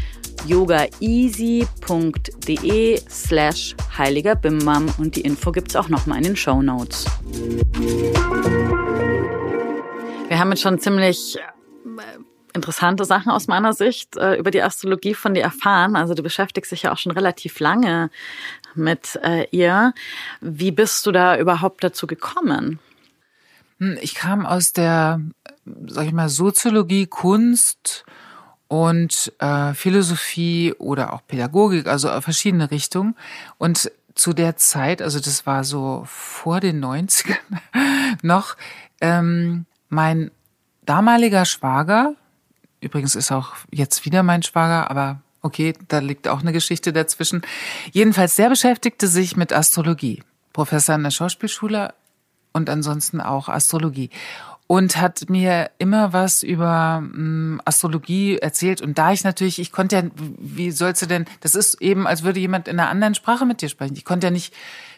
yogaeasy.de 0.48 1.68
slash 3.10 3.76
heiliger 3.98 4.36
Bimbam 4.36 4.88
und 4.98 5.16
die 5.16 5.22
Info 5.22 5.52
gibt 5.52 5.70
es 5.70 5.76
auch 5.76 5.90
nochmal 5.90 6.18
in 6.20 6.24
den 6.24 6.36
Show 6.36 6.62
Notes. 6.62 7.06
Wir 10.28 10.40
haben 10.40 10.52
jetzt 10.52 10.62
schon 10.62 10.80
ziemlich 10.80 11.38
äh, 11.38 11.42
interessante 12.54 13.06
Sachen 13.06 13.32
aus 13.32 13.48
meiner 13.48 13.74
Sicht 13.74 14.18
äh, 14.18 14.36
über 14.36 14.52
die 14.52 14.62
Astrologie 14.62 15.14
von 15.14 15.34
dir 15.34 15.44
erfahren. 15.44 15.96
Also 15.96 16.14
du 16.14 16.24
beschäftigst 16.24 16.72
dich 16.72 16.84
ja 16.84 16.92
auch 16.92 16.98
schon 16.98 17.12
relativ 17.12 17.60
lange 17.60 18.10
mit 18.76 19.20
äh, 19.24 19.48
ihr. 19.52 19.94
Wie 20.42 20.72
bist 20.72 21.06
du 21.06 21.12
da 21.12 21.38
überhaupt 21.38 21.84
dazu 21.84 22.08
gekommen? 22.08 22.80
Hm, 23.80 23.98
ich 24.02 24.14
kam 24.16 24.46
aus 24.46 24.74
der, 24.74 25.22
sag 25.88 26.06
ich 26.06 26.14
mal, 26.14 26.30
Soziologie, 26.30 27.08
Kunst 27.08 28.06
und 28.70 29.34
äh, 29.40 29.74
Philosophie 29.74 30.74
oder 30.78 31.12
auch 31.12 31.22
Pädagogik, 31.28 31.88
also 31.88 32.22
verschiedene 32.22 32.72
Richtungen. 32.72 33.16
Und 33.58 33.92
zu 34.14 34.32
der 34.32 34.56
Zeit, 34.58 35.02
also 35.02 35.20
das 35.20 35.46
war 35.46 35.64
so 35.64 36.04
vor 36.06 36.60
den 36.60 36.84
90ern 36.84 37.36
noch, 38.22 38.56
ähm, 39.02 39.66
mein 39.90 40.30
damaliger 40.86 41.46
Schwager, 41.46 42.14
übrigens 42.80 43.16
ist 43.16 43.32
auch 43.32 43.54
jetzt 43.72 44.06
wieder 44.06 44.22
mein 44.22 44.44
Schwager, 44.44 44.90
aber 44.92 45.20
okay, 45.42 45.74
da 45.88 45.98
liegt 45.98 46.28
auch 46.28 46.42
eine 46.42 46.54
Geschichte 46.54 46.94
dazwischen. 46.94 47.42
Jedenfalls, 47.92 48.36
der 48.36 48.50
beschäftigte 48.50 49.08
sich 49.08 49.36
mit 49.36 49.52
Astrologie. 49.52 50.24
Professor 50.54 50.94
an 50.94 51.04
der 51.04 51.12
Schauspielschule 51.12 51.94
und 52.54 52.70
ansonsten 52.70 53.20
auch 53.20 53.50
Astrologie 53.50 54.12
und 54.72 54.98
hat 54.98 55.32
mir 55.32 55.72
immer 55.80 56.14
was 56.14 56.44
über 56.44 57.02
ähm, 57.02 57.60
Astrologie 57.66 58.38
erzählt. 58.38 58.84
Und 58.84 59.00
da 59.00 59.12
ich 59.12 59.24
natürlich, 59.24 59.58
ich 59.58 59.72
konnte 59.72 59.96
ja, 59.96 60.04
wie 60.16 60.70
sollst 60.70 61.02
du 61.02 61.08
denn, 61.08 61.26
das 61.42 61.56
ist 61.56 61.82
eben, 61.82 62.06
als 62.06 62.22
würde 62.22 62.40
jemand 62.40 62.68
in 62.68 62.80
einer 62.80 62.88
anderen 62.88 63.16
Sprache 63.16 63.48
mit 63.48 63.64
dir 63.64 63.70
sprechen. 63.70 63.96
Ich 63.96 64.06
konnte 64.06 64.28
ja 64.28 64.32
nicht 64.32 64.54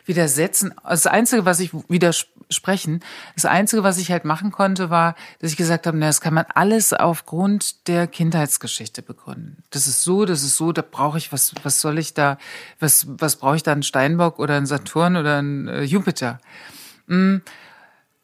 widersetzen. 0.05 0.73
Das 0.83 1.07
Einzige, 1.07 1.45
was 1.45 1.61
ich 1.61 1.71
widersprechen, 1.87 2.99
das 3.35 3.45
Einzige, 3.45 3.81
was 3.81 3.97
ich 3.97 4.11
halt 4.11 4.25
machen 4.25 4.51
konnte, 4.51 4.89
war, 4.89 5.15
dass 5.39 5.51
ich 5.51 5.57
gesagt 5.57 5.87
habe, 5.87 5.97
na, 5.97 6.07
das 6.07 6.19
kann 6.19 6.33
man 6.33 6.47
alles 6.53 6.91
aufgrund 6.91 7.87
der 7.87 8.07
Kindheitsgeschichte 8.07 9.01
begründen. 9.01 9.63
Das 9.69 9.87
ist 9.87 10.03
so, 10.03 10.25
das 10.25 10.43
ist 10.43 10.57
so, 10.57 10.73
da 10.73 10.81
brauche 10.81 11.17
ich, 11.17 11.31
was, 11.31 11.53
was 11.63 11.79
soll 11.79 11.97
ich 11.97 12.13
da, 12.13 12.37
was, 12.81 13.07
was 13.07 13.37
brauche 13.37 13.55
ich 13.55 13.63
da, 13.63 13.71
einen 13.71 13.83
Steinbock 13.83 14.37
oder 14.37 14.57
einen 14.57 14.65
Saturn 14.65 15.15
oder 15.15 15.37
einen 15.37 15.69
äh, 15.69 15.83
Jupiter? 15.83 16.41
Mm. 17.07 17.37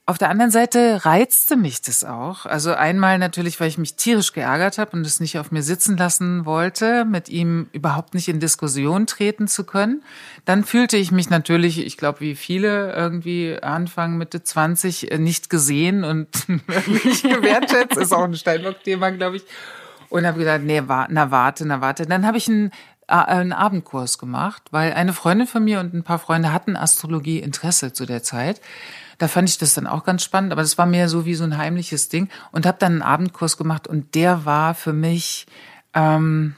Auf 0.10 0.18
der 0.18 0.30
anderen 0.30 0.52
Seite 0.52 1.04
reizte 1.04 1.58
mich 1.58 1.82
das 1.82 2.06
auch. 2.06 2.46
Also 2.46 2.74
einmal 2.74 3.20
natürlich, 3.20 3.60
weil 3.60 3.68
ich 3.68 3.78
mich 3.78 3.96
tierisch 3.96 4.32
geärgert 4.32 4.78
habe 4.78 4.92
und 4.96 5.06
es 5.06 5.20
nicht 5.20 5.38
auf 5.38 5.52
mir 5.52 5.62
sitzen 5.62 5.98
lassen 5.98 6.46
wollte, 6.46 7.04
mit 7.04 7.28
ihm 7.28 7.68
überhaupt 7.74 8.14
nicht 8.14 8.30
in 8.30 8.40
Diskussion 8.40 9.06
treten 9.06 9.50
zu 9.50 9.66
können. 9.66 10.02
Dann 10.46 10.64
fühlte 10.64 10.96
ich 10.96 11.12
mich 11.12 11.30
natürlich, 11.30 11.86
ich 11.86 11.98
glaube, 11.98 12.22
wie 12.22 12.36
viele 12.36 12.94
irgendwie 12.94 13.62
Anfang, 13.62 14.18
Mitte 14.18 14.42
20 14.42 15.12
äh, 15.12 15.18
nicht 15.18 15.50
gesehen 15.50 16.06
und 16.06 16.48
nicht 17.04 17.24
gewertschätzt. 17.24 17.98
Ist 17.98 18.14
auch 18.14 18.24
ein 18.24 18.34
Steinbock-Thema, 18.34 19.10
glaube 19.10 19.36
ich. 19.36 19.44
Und 20.08 20.26
habe 20.26 20.40
gedacht, 20.40 20.62
nee, 20.64 20.82
na 20.82 21.32
warte, 21.32 21.66
na 21.66 21.82
warte. 21.82 22.06
Dann 22.06 22.26
habe 22.26 22.38
ich 22.38 22.48
einen, 22.48 22.72
einen 23.08 23.54
Abendkurs 23.54 24.18
gemacht, 24.18 24.64
weil 24.72 24.94
eine 24.94 25.14
Freundin 25.14 25.48
von 25.48 25.64
mir 25.64 25.80
und 25.80 25.94
ein 25.94 26.04
paar 26.04 26.20
Freunde 26.20 26.52
hatten 26.52 26.76
Astrologie 26.76 27.40
Interesse 27.40 27.94
zu 27.94 28.06
der 28.06 28.22
Zeit. 28.22 28.62
Da 29.18 29.28
fand 29.28 29.50
ich 29.50 29.58
das 29.58 29.74
dann 29.74 29.88
auch 29.88 30.04
ganz 30.04 30.24
spannend, 30.24 30.52
aber 30.52 30.62
das 30.62 30.78
war 30.78 30.86
mehr 30.86 31.10
so 31.10 31.26
wie 31.26 31.34
so 31.34 31.44
ein 31.44 31.58
heimliches 31.58 32.10
Ding 32.10 32.30
und 32.52 32.66
habe 32.66 32.78
dann 32.80 32.94
einen 32.94 33.02
Abendkurs 33.02 33.58
gemacht 33.58 33.88
und 33.88 34.14
der 34.14 34.46
war 34.46 34.76
für 34.76 34.94
mich, 34.94 35.48
ähm, 35.94 36.56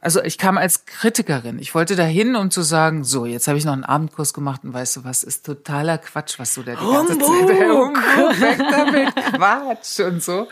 also 0.00 0.22
ich 0.22 0.38
kam 0.38 0.58
als 0.58 0.86
Kritikerin. 0.86 1.58
Ich 1.58 1.74
wollte 1.74 1.96
dahin, 1.96 2.36
um 2.36 2.50
zu 2.50 2.62
sagen, 2.62 3.04
so, 3.04 3.26
jetzt 3.26 3.48
habe 3.48 3.58
ich 3.58 3.64
noch 3.64 3.72
einen 3.72 3.84
Abendkurs 3.84 4.34
gemacht 4.34 4.62
und 4.64 4.72
weißt 4.72 4.96
du 4.96 5.04
was, 5.04 5.24
ist 5.24 5.46
totaler 5.46 5.98
Quatsch, 5.98 6.38
was 6.38 6.54
du 6.54 6.62
da 6.62 6.72
die 6.72 6.86
ganze 6.86 7.14
Humbug. 7.14 7.48
Zeit, 7.48 7.68
Humbug, 7.68 8.40
weg 8.40 8.58
damit, 8.58 9.16
Quatsch 9.34 10.00
und 10.00 10.22
so. 10.22 10.48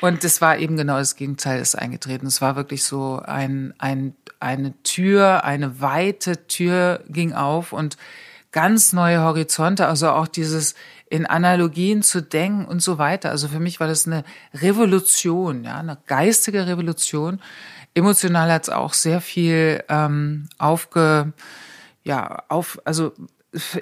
Und 0.00 0.24
das 0.24 0.40
war 0.40 0.58
eben 0.58 0.76
genau 0.76 0.98
das 0.98 1.16
Gegenteil 1.16 1.60
ist 1.60 1.74
eingetreten. 1.74 2.26
Es 2.26 2.40
war 2.40 2.56
wirklich 2.56 2.84
so 2.84 3.20
ein, 3.24 3.74
ein, 3.78 4.14
eine 4.40 4.74
Tür, 4.82 5.44
eine 5.44 5.80
weite 5.80 6.46
Tür 6.46 7.00
ging 7.08 7.32
auf 7.32 7.72
und 7.72 7.96
ganz 8.52 8.92
neue 8.92 9.20
Horizonte, 9.20 9.88
also 9.88 10.10
auch 10.10 10.28
dieses 10.28 10.74
in 11.10 11.26
Analogien 11.26 12.02
zu 12.02 12.22
denken 12.22 12.64
und 12.64 12.80
so 12.80 12.98
weiter. 12.98 13.30
Also 13.30 13.48
für 13.48 13.60
mich 13.60 13.78
war 13.80 13.88
das 13.88 14.06
eine 14.06 14.24
Revolution, 14.54 15.64
ja, 15.64 15.78
eine 15.78 15.98
geistige 16.06 16.66
Revolution. 16.66 17.40
Emotional 17.94 18.52
hat 18.52 18.64
es 18.64 18.70
auch 18.70 18.92
sehr 18.92 19.20
viel 19.20 19.82
ähm, 19.88 20.48
aufge, 20.58 21.32
ja, 22.02 22.42
auf, 22.48 22.80
also 22.84 23.12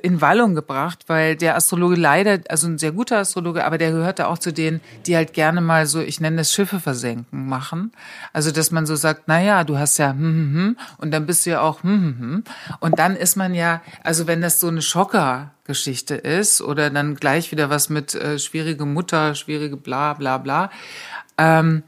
in 0.02 0.20
Wallung 0.20 0.54
gebracht, 0.54 1.04
weil 1.06 1.36
der 1.36 1.56
Astrologe 1.56 1.96
leider, 1.96 2.40
also 2.48 2.66
ein 2.66 2.78
sehr 2.78 2.92
guter 2.92 3.18
Astrologe, 3.18 3.64
aber 3.64 3.78
der 3.78 3.90
gehörte 3.90 4.28
auch 4.28 4.38
zu 4.38 4.52
denen, 4.52 4.80
die 5.06 5.16
halt 5.16 5.32
gerne 5.32 5.60
mal 5.60 5.86
so, 5.86 6.00
ich 6.00 6.20
nenne 6.20 6.42
es 6.42 6.52
Schiffe 6.52 6.78
versenken 6.78 7.48
machen. 7.48 7.92
Also, 8.32 8.50
dass 8.50 8.70
man 8.70 8.84
so 8.84 8.96
sagt, 8.96 9.22
na 9.26 9.40
ja, 9.40 9.64
du 9.64 9.78
hast 9.78 9.96
ja 9.98 10.10
hm, 10.10 10.20
hm, 10.20 10.54
hm, 10.54 10.76
und 10.98 11.10
dann 11.10 11.26
bist 11.26 11.46
du 11.46 11.50
ja 11.50 11.62
auch 11.62 11.82
hm, 11.82 11.90
hm, 11.90 12.18
hm. 12.18 12.44
Und 12.80 12.98
dann 12.98 13.16
ist 13.16 13.36
man 13.36 13.54
ja, 13.54 13.80
also 14.04 14.26
wenn 14.26 14.42
das 14.42 14.60
so 14.60 14.68
eine 14.68 14.82
Schocker-Geschichte 14.82 16.16
ist 16.16 16.60
oder 16.60 16.90
dann 16.90 17.14
gleich 17.14 17.50
wieder 17.50 17.70
was 17.70 17.88
mit 17.88 18.14
äh, 18.14 18.38
schwierige 18.38 18.84
Mutter, 18.84 19.34
schwierige 19.34 19.78
bla 19.78 20.12
bla 20.14 20.36
bla, 20.36 20.70
ähm, 21.38 21.82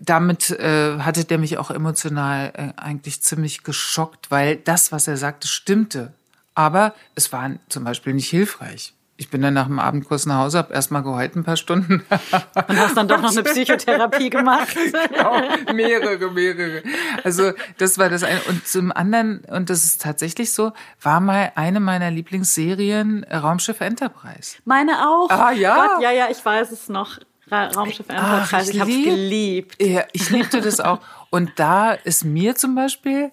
damit 0.00 0.50
äh, 0.50 0.98
hatte 0.98 1.24
der 1.24 1.38
mich 1.38 1.58
auch 1.58 1.70
emotional 1.70 2.52
äh, 2.54 2.80
eigentlich 2.80 3.22
ziemlich 3.22 3.62
geschockt, 3.62 4.30
weil 4.30 4.56
das, 4.56 4.92
was 4.92 5.08
er 5.08 5.16
sagte, 5.16 5.48
stimmte. 5.48 6.12
Aber 6.54 6.94
es 7.14 7.32
war 7.32 7.50
zum 7.68 7.84
Beispiel 7.84 8.14
nicht 8.14 8.28
hilfreich. 8.28 8.94
Ich 9.20 9.28
bin 9.28 9.42
dann 9.42 9.52
nach 9.52 9.66
dem 9.66 9.78
Abendkurs 9.78 10.24
nach 10.24 10.38
Hause, 10.38 10.56
habe 10.56 10.72
erstmal 10.72 11.02
geheult 11.02 11.36
ein 11.36 11.44
paar 11.44 11.58
Stunden. 11.58 12.02
Und 12.68 12.80
hast 12.80 12.96
dann 12.96 13.06
doch 13.06 13.20
noch 13.20 13.32
eine 13.32 13.42
Psychotherapie 13.44 14.30
gemacht. 14.30 14.74
genau, 14.74 15.74
mehrere, 15.74 16.30
mehrere. 16.30 16.82
Also 17.22 17.52
das 17.76 17.98
war 17.98 18.08
das 18.08 18.22
eine. 18.22 18.40
Und 18.48 18.66
zum 18.66 18.90
anderen, 18.90 19.40
und 19.40 19.68
das 19.68 19.84
ist 19.84 20.00
tatsächlich 20.00 20.52
so, 20.52 20.72
war 21.02 21.20
mal 21.20 21.52
eine 21.54 21.80
meiner 21.80 22.10
Lieblingsserien 22.10 23.24
Raumschiff 23.24 23.82
Enterprise. 23.82 24.56
Meine 24.64 25.06
auch. 25.06 25.28
Ah 25.28 25.52
ja? 25.52 25.76
Gott, 25.76 26.02
ja, 26.02 26.12
ja, 26.12 26.28
ich 26.30 26.42
weiß 26.42 26.72
es 26.72 26.88
noch. 26.88 27.18
Raumschiff 27.50 28.08
Enterprise, 28.08 28.70
ich, 28.70 28.76
ich 28.76 28.80
habe 28.80 28.90
es 28.90 29.04
geliebt. 29.04 29.82
Ja, 29.82 30.04
ich 30.12 30.30
liebte 30.30 30.60
das 30.60 30.80
auch. 30.80 31.00
Und 31.30 31.52
da 31.56 31.92
ist 31.92 32.24
mir 32.24 32.56
zum 32.56 32.74
Beispiel 32.74 33.30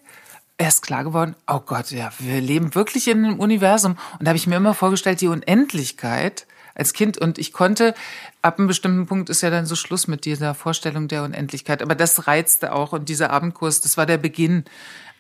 erst 0.58 0.82
klar 0.82 1.04
geworden, 1.04 1.36
oh 1.48 1.60
Gott, 1.60 1.92
ja, 1.92 2.12
wir 2.20 2.42
leben 2.42 2.76
wirklich 2.76 3.08
in 3.08 3.26
einem 3.26 3.40
Universum. 3.40 3.98
Und 4.20 4.26
da 4.26 4.30
habe 4.30 4.38
ich 4.38 4.48
mir 4.48 4.58
immer 4.58 4.74
vorgestellt, 4.74 5.22
die 5.22 5.28
Unendlichkeit 5.28 6.48
als 6.76 6.94
Kind. 6.94 7.18
Und 7.18 7.38
ich 7.38 7.54
konnte, 7.54 7.94
ab 8.42 8.58
einem 8.58 8.68
bestimmten 8.68 9.08
Punkt 9.08 9.30
ist 9.30 9.42
ja 9.42 9.50
dann 9.50 9.66
so 9.66 9.76
Schluss 9.76 10.08
mit 10.08 10.26
dieser 10.26 10.54
Vorstellung 10.54 11.08
der 11.08 11.24
Unendlichkeit. 11.24 11.82
Aber 11.82 11.96
das 11.96 12.28
reizte 12.28 12.74
auch. 12.74 12.94
Und 12.94 13.10
dieser 13.10 13.32
Abendkurs, 13.32 13.82
das 13.82 13.98
war 13.98 14.06
der 14.06 14.18
Beginn 14.18 14.66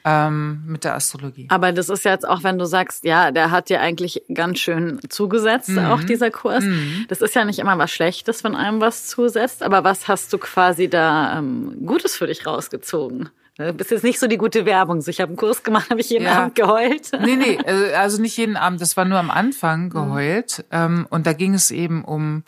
ähm, 0.08 0.62
mit 0.66 0.86
der 0.86 0.96
Astrologie. 0.96 1.48
Aber 1.50 1.74
das 1.74 1.90
ist 1.90 2.06
jetzt 2.06 2.26
auch, 2.26 2.44
wenn 2.44 2.58
du 2.58 2.66
sagst, 2.66 3.04
ja, 3.04 3.32
der 3.32 3.52
hat 3.52 3.68
dir 3.68 3.82
eigentlich 3.82 4.24
ganz 4.34 4.60
schön 4.60 5.00
zugesetzt, 5.10 5.70
mhm. 5.70 5.80
auch 5.80 6.02
dieser 6.02 6.32
Kurs. 6.32 6.64
Mhm. 6.64 7.06
Das 7.10 7.20
ist 7.20 7.36
ja 7.36 7.44
nicht 7.44 7.60
immer 7.60 7.78
was 7.78 7.92
Schlechtes, 7.92 8.42
wenn 8.46 8.56
einem 8.56 8.80
was 8.80 9.08
zusetzt. 9.08 9.64
Aber 9.64 9.84
was 9.84 10.08
hast 10.08 10.32
du 10.32 10.38
quasi 10.38 10.90
da 10.90 11.38
ähm, 11.38 11.76
Gutes 11.86 12.16
für 12.16 12.28
dich 12.28 12.48
rausgezogen? 12.48 13.30
Du 13.58 13.64
ne, 13.64 13.74
bist 13.74 13.92
jetzt 13.92 14.04
nicht 14.04 14.20
so 14.20 14.28
die 14.28 14.38
gute 14.38 14.66
Werbung. 14.66 15.02
So, 15.02 15.10
ich 15.10 15.20
habe 15.20 15.32
einen 15.32 15.38
Kurs 15.38 15.64
gemacht, 15.64 15.90
habe 15.90 16.00
ich 16.00 16.10
jeden 16.10 16.26
ja. 16.26 16.44
Abend 16.44 16.56
geheult. 16.56 17.12
Nee, 17.20 17.36
nee, 17.36 17.60
also, 17.66 17.86
also 17.96 18.22
nicht 18.22 18.38
jeden 18.38 18.56
Abend. 18.56 18.80
Das 18.80 18.96
war 18.96 19.04
nur 19.04 19.20
am 19.20 19.32
Anfang 19.32 19.86
mhm. 19.86 19.90
geheult. 19.90 20.64
Mhm. 20.72 21.06
und 21.10 21.28
da 21.28 21.34
ging 21.34 21.54
es 21.54 21.70
eben 21.70 22.06
um 22.06 22.44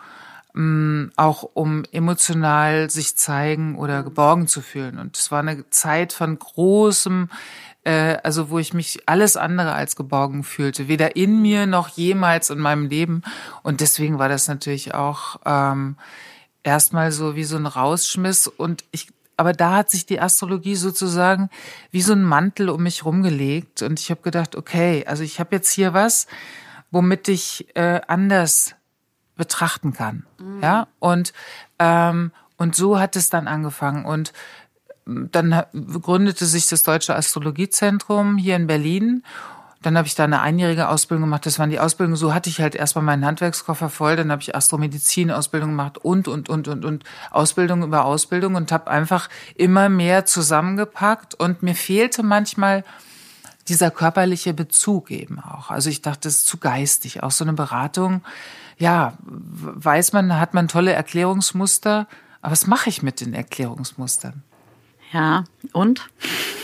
mm, 0.54 1.12
auch 1.16 1.44
um 1.54 1.84
emotional 1.92 2.90
sich 2.90 3.16
zeigen 3.18 3.76
oder 3.78 4.04
geborgen 4.04 4.48
zu 4.48 4.62
fühlen. 4.62 5.00
Und 5.00 5.18
es 5.18 5.32
war 5.32 5.40
eine 5.40 5.70
Zeit 5.70 6.14
von 6.14 6.38
großem, 6.38 7.30
äh, 7.84 8.18
also 8.24 8.50
wo 8.50 8.60
ich 8.60 8.74
mich 8.74 9.04
alles 9.08 9.38
andere 9.38 9.74
als 9.74 9.96
geborgen 9.96 10.44
fühlte, 10.44 10.88
weder 10.88 11.16
in 11.16 11.42
mir 11.42 11.66
noch 11.66 11.90
jemals 11.90 12.50
in 12.50 12.60
meinem 12.60 12.88
Leben. 12.88 13.24
Und 13.64 13.82
deswegen 13.82 14.20
war 14.20 14.30
das 14.30 14.48
natürlich 14.48 14.94
auch 14.94 15.38
ähm, 15.46 15.98
erstmal 16.64 17.12
so 17.12 17.36
wie 17.36 17.44
so 17.44 17.58
ein 17.58 17.66
Rausschmiss. 17.66 18.48
Und 18.48 18.84
ich 18.92 19.10
aber 19.40 19.54
da 19.54 19.78
hat 19.78 19.90
sich 19.90 20.06
die 20.06 20.20
Astrologie 20.20 20.76
sozusagen 20.76 21.50
wie 21.92 22.02
so 22.02 22.12
ein 22.12 22.24
Mantel 22.24 22.70
um 22.70 22.84
mich 22.84 23.06
rumgelegt 23.06 23.82
und 23.82 23.98
ich 23.98 24.12
habe 24.12 24.22
gedacht, 24.22 24.58
okay, 24.58 25.06
also 25.08 25.24
ich 25.24 25.40
habe 25.40 25.56
jetzt 25.56 25.72
hier 25.72 25.94
was, 25.94 26.28
womit 26.92 27.30
ich 27.30 27.74
äh, 27.74 28.02
anders 28.06 28.76
betrachten 29.40 29.94
kann, 29.94 30.26
mhm. 30.38 30.62
ja 30.62 30.88
und 31.00 31.34
ähm, 31.80 32.32
und 32.58 32.76
so 32.76 33.00
hat 33.00 33.16
es 33.16 33.32
dann 33.32 33.48
angefangen 33.48 34.06
und 34.06 34.34
ähm, 35.08 35.30
dann 35.32 35.64
gründete 35.74 36.46
sich 36.46 36.68
das 36.68 36.84
Deutsche 36.84 37.16
Astrologiezentrum 37.16 38.38
hier 38.38 38.56
in 38.56 38.68
Berlin 38.68 39.24
dann 39.82 39.98
habe 39.98 40.08
ich 40.08 40.16
da 40.16 40.26
eine 40.26 40.42
einjährige 40.42 40.90
Ausbildung 40.90 41.24
gemacht. 41.24 41.46
Das 41.46 41.58
waren 41.58 41.70
die 41.70 41.80
Ausbildungen. 41.80 42.18
So 42.18 42.34
hatte 42.34 42.50
ich 42.50 42.60
halt 42.60 42.76
erstmal 42.76 43.04
meinen 43.04 43.26
Handwerkskoffer 43.26 43.90
voll. 43.90 44.18
Dann 44.18 44.30
habe 44.30 44.42
ich 44.42 44.54
Astromedizin-Ausbildung 44.54 45.70
gemacht 45.70 45.98
und, 46.00 46.28
und, 46.28 46.50
und, 46.50 46.68
und, 46.68 46.84
und 46.84 47.04
Ausbildung 47.32 47.84
über 47.84 48.04
Ausbildung 48.04 48.56
und 48.56 48.74
habe 48.74 48.92
einfach 48.92 49.30
immer 49.56 49.88
mehr 49.88 50.26
zusammengepackt. 50.26 51.34
Und 51.34 51.64
mir 51.64 51.76
fehlte 51.76 52.24
manchmal 52.24 52.84
dieser 53.70 53.90
körperliche 53.90 54.54
Bezug 54.54 55.12
eben 55.12 55.40
auch. 55.40 55.70
Also 55.70 55.90
ich 55.90 56.02
dachte, 56.02 56.28
das 56.28 56.38
ist 56.38 56.48
zu 56.48 56.58
geistig. 56.58 57.24
Auch 57.24 57.32
so 57.32 57.46
eine 57.46 57.54
Beratung, 57.54 58.22
ja, 58.80 59.14
weiß 59.22 60.14
man, 60.14 60.40
hat 60.40 60.54
man 60.54 60.68
tolle 60.68 60.94
Erklärungsmuster. 60.94 62.08
Aber 62.42 62.52
was 62.52 62.66
mache 62.66 62.90
ich 62.90 63.04
mit 63.04 63.22
den 63.22 63.34
Erklärungsmustern? 63.34 64.42
Ja, 65.12 65.44
und? 65.74 66.10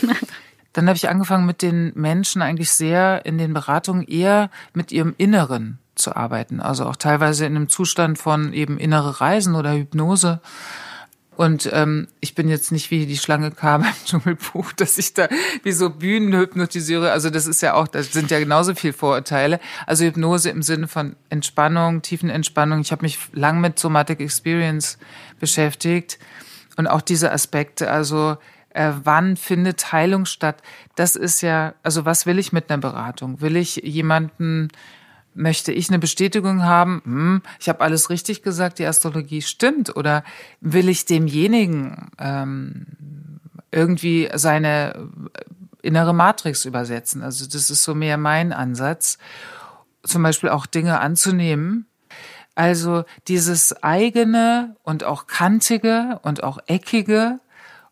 Dann 0.72 0.88
habe 0.88 0.96
ich 0.96 1.08
angefangen 1.08 1.46
mit 1.46 1.62
den 1.62 1.92
Menschen 1.94 2.42
eigentlich 2.42 2.70
sehr 2.70 3.24
in 3.24 3.38
den 3.38 3.54
Beratungen 3.54 4.06
eher 4.06 4.50
mit 4.74 4.92
ihrem 4.92 5.14
Inneren 5.16 5.78
zu 5.94 6.14
arbeiten. 6.14 6.60
Also 6.60 6.86
auch 6.86 6.96
teilweise 6.96 7.46
in 7.46 7.56
einem 7.56 7.68
Zustand 7.68 8.18
von 8.18 8.52
eben 8.52 8.78
innere 8.78 9.20
Reisen 9.20 9.54
oder 9.54 9.72
Hypnose. 9.72 10.40
Und 11.36 11.68
ähm, 11.72 12.08
ich 12.20 12.34
bin 12.34 12.48
jetzt 12.48 12.72
nicht 12.72 12.90
wie 12.90 13.04
die 13.04 13.18
Schlange 13.18 13.50
kam 13.50 13.82
im 13.84 13.92
Dschungelbuch, 14.04 14.72
dass 14.72 14.96
ich 14.96 15.12
da 15.14 15.28
wie 15.62 15.72
so 15.72 15.90
Bühnen 15.90 16.32
hypnotisiere. 16.32 17.12
Also 17.12 17.30
das 17.30 17.46
ist 17.46 17.60
ja 17.60 17.74
auch, 17.74 17.88
das 17.88 18.12
sind 18.12 18.30
ja 18.30 18.38
genauso 18.38 18.74
viel 18.74 18.92
Vorurteile. 18.92 19.60
Also 19.86 20.04
Hypnose 20.04 20.50
im 20.50 20.62
Sinne 20.62 20.88
von 20.88 21.14
Entspannung, 21.28 22.02
tiefen 22.02 22.30
Entspannung. 22.30 22.80
Ich 22.80 22.90
habe 22.90 23.02
mich 23.02 23.18
lang 23.32 23.60
mit 23.60 23.78
Somatic 23.78 24.20
Experience 24.20 24.98
beschäftigt 25.38 26.18
und 26.76 26.86
auch 26.86 27.02
diese 27.02 27.30
Aspekte. 27.30 27.90
Also 27.90 28.38
äh, 28.70 28.92
wann 29.04 29.36
findet 29.36 29.92
Heilung 29.92 30.24
statt? 30.24 30.62
Das 30.94 31.16
ist 31.16 31.42
ja, 31.42 31.74
also 31.82 32.06
was 32.06 32.24
will 32.24 32.38
ich 32.38 32.52
mit 32.52 32.70
einer 32.70 32.80
Beratung? 32.80 33.42
Will 33.42 33.56
ich 33.56 33.76
jemanden, 33.76 34.68
möchte 35.36 35.70
ich 35.70 35.88
eine 35.88 35.98
Bestätigung 35.98 36.64
haben, 36.64 37.02
hm, 37.04 37.42
ich 37.60 37.68
habe 37.68 37.80
alles 37.80 38.10
richtig 38.10 38.42
gesagt, 38.42 38.78
die 38.78 38.86
Astrologie 38.86 39.42
stimmt? 39.42 39.94
Oder 39.96 40.24
will 40.60 40.88
ich 40.88 41.04
demjenigen 41.04 42.10
ähm, 42.18 42.86
irgendwie 43.70 44.28
seine 44.34 45.08
innere 45.82 46.14
Matrix 46.14 46.64
übersetzen? 46.64 47.22
Also 47.22 47.44
das 47.46 47.70
ist 47.70 47.84
so 47.84 47.94
mehr 47.94 48.16
mein 48.16 48.52
Ansatz, 48.52 49.18
zum 50.02 50.22
Beispiel 50.22 50.50
auch 50.50 50.66
Dinge 50.66 51.00
anzunehmen, 51.00 51.86
also 52.54 53.04
dieses 53.28 53.82
eigene 53.82 54.76
und 54.82 55.04
auch 55.04 55.26
kantige 55.26 56.18
und 56.22 56.42
auch 56.42 56.58
eckige 56.66 57.40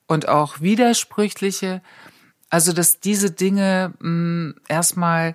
und 0.07 0.29
auch 0.29 0.61
widersprüchliche. 0.61 1.83
Also, 2.49 2.73
dass 2.73 3.01
diese 3.01 3.31
Dinge 3.31 3.93
mh, 3.99 4.01
hm, 4.01 4.55
erstmal 4.69 5.35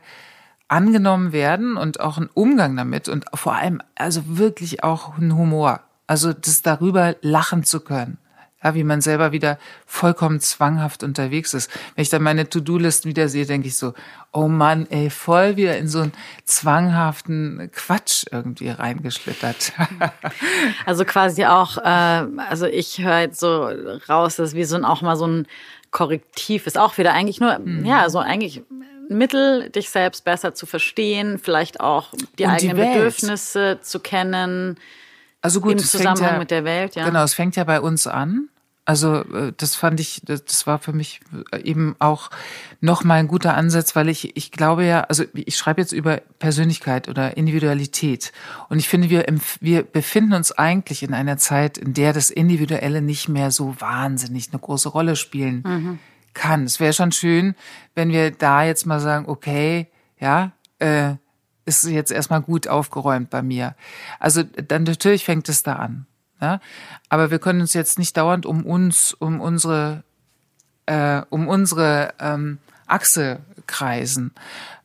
angenommen 0.70 1.34
werden 1.34 1.76
und 1.76 2.00
auch 2.00 2.18
ein 2.18 2.30
Umgang 2.34 2.78
damit 2.78 3.10
und 3.10 3.26
vor 3.34 3.56
allem 3.56 3.82
also 3.96 4.22
wirklich 4.26 4.84
auch 4.84 5.18
ein 5.18 5.36
Humor. 5.36 5.82
Also 6.08 6.32
das 6.32 6.62
darüber 6.62 7.16
lachen 7.22 7.64
zu 7.64 7.82
können. 7.82 8.18
Ja, 8.62 8.76
wie 8.76 8.84
man 8.84 9.00
selber 9.00 9.32
wieder 9.32 9.58
vollkommen 9.86 10.42
zwanghaft 10.42 11.02
unterwegs 11.02 11.54
ist. 11.54 11.72
Wenn 11.96 12.02
ich 12.02 12.10
dann 12.10 12.22
meine 12.22 12.50
To-Do-Listen 12.50 13.08
wieder 13.08 13.30
sehe, 13.30 13.46
denke 13.46 13.70
ich 13.70 13.78
so, 13.78 13.94
oh 14.34 14.50
Mann, 14.50 14.86
ey, 14.90 15.10
voll 15.10 15.56
wieder 15.56 15.78
in 15.78 15.88
so 15.88 16.02
einen 16.02 16.12
zwanghaften 16.44 17.72
Quatsch 17.74 18.26
irgendwie 18.30 18.68
reingeschlittert. 18.68 19.72
also 20.86 21.06
quasi 21.06 21.46
auch, 21.46 21.78
äh, 21.78 22.26
also 22.50 22.66
ich 22.66 23.02
höre 23.02 23.20
jetzt 23.22 23.40
so 23.40 23.70
raus, 24.10 24.36
dass 24.36 24.54
wie 24.54 24.66
so 24.66 24.76
ein, 24.76 24.84
auch 24.84 25.02
mal 25.02 25.16
so 25.16 25.26
ein 25.26 25.48
Korrektiv 25.92 26.68
ist 26.68 26.78
auch 26.78 26.98
wieder 26.98 27.14
eigentlich 27.14 27.40
nur, 27.40 27.58
mhm. 27.60 27.86
ja, 27.86 28.10
so 28.10 28.20
eigentlich 28.20 28.62
Mittel, 29.10 29.70
dich 29.70 29.90
selbst 29.90 30.24
besser 30.24 30.54
zu 30.54 30.66
verstehen, 30.66 31.40
vielleicht 31.40 31.80
auch 31.80 32.14
die 32.38 32.46
Und 32.46 32.52
eigenen 32.52 32.78
die 32.78 32.84
Bedürfnisse 32.84 33.80
zu 33.82 34.00
kennen. 34.00 34.78
Also 35.42 35.62
gut, 35.62 35.74
im 35.74 35.80
Zusammenhang 35.80 36.34
ja, 36.34 36.40
mit 36.40 36.52
der 36.52 36.64
Welt, 36.64 36.96
ja. 36.96 37.06
Genau, 37.06 37.24
es 37.24 37.34
fängt 37.34 37.56
ja 37.56 37.64
bei 37.64 37.82
uns 37.82 38.08
an. 38.08 38.50
Also 38.90 39.18
äh, 39.18 39.54
das 39.56 39.76
fand 39.76 40.00
ich, 40.00 40.24
das 40.26 40.66
war 40.66 40.80
für 40.80 40.94
mich 40.94 41.22
eben 41.64 41.96
auch 42.00 42.32
nochmal 42.82 43.20
ein 43.20 43.28
guter 43.28 43.54
Ansatz, 43.54 43.96
weil 43.96 44.10
ich, 44.10 44.36
ich 44.36 44.52
glaube 44.52 44.84
ja, 44.84 45.02
also 45.02 45.26
ich 45.34 45.56
schreibe 45.58 45.80
jetzt 45.80 45.92
über 45.92 46.22
Persönlichkeit 46.40 47.08
oder 47.08 47.38
Individualität 47.38 48.32
und 48.68 48.80
ich 48.80 48.90
finde, 48.90 49.12
wir, 49.12 49.26
wir 49.60 49.84
befinden 49.84 50.34
uns 50.34 50.52
eigentlich 50.52 51.04
in 51.04 51.14
einer 51.14 51.38
Zeit, 51.38 51.78
in 51.78 51.94
der 51.94 52.14
das 52.14 52.32
Individuelle 52.32 53.04
nicht 53.04 53.30
mehr 53.30 53.52
so 53.52 53.76
wahnsinnig 53.80 54.50
eine 54.52 54.60
große 54.60 54.90
Rolle 54.90 55.16
spielen 55.16 55.64
mhm. 55.64 56.00
Kann. 56.34 56.64
Es 56.64 56.80
wäre 56.80 56.94
schon 56.94 57.12
schön, 57.12 57.56
wenn 57.96 58.10
wir 58.10 58.32
da 58.32 58.64
jetzt 58.64 58.86
mal 58.86 59.00
sagen, 59.00 59.28
okay, 59.28 59.88
ja, 60.20 60.52
äh, 60.80 61.16
ist 61.66 61.84
jetzt 61.86 62.12
erstmal 62.12 62.42
gut 62.42 62.68
aufgeräumt 62.68 63.30
bei 63.30 63.42
mir. 63.42 63.76
Also 64.20 64.44
dann 64.44 64.84
natürlich 64.84 65.24
fängt 65.24 65.48
es 65.50 65.64
da 65.64 65.74
an. 65.74 66.08
Ja? 66.42 66.60
Aber 67.10 67.32
wir 67.32 67.40
können 67.40 67.62
uns 67.62 67.74
jetzt 67.74 68.00
nicht 68.00 68.18
dauernd 68.18 68.46
um 68.46 68.66
uns, 68.66 69.14
um 69.14 69.40
unsere, 69.40 70.04
äh, 70.88 71.22
um 71.30 71.48
unsere 71.48 72.14
ähm, 72.20 72.58
Achse 72.88 73.40
kreisen, 73.68 74.34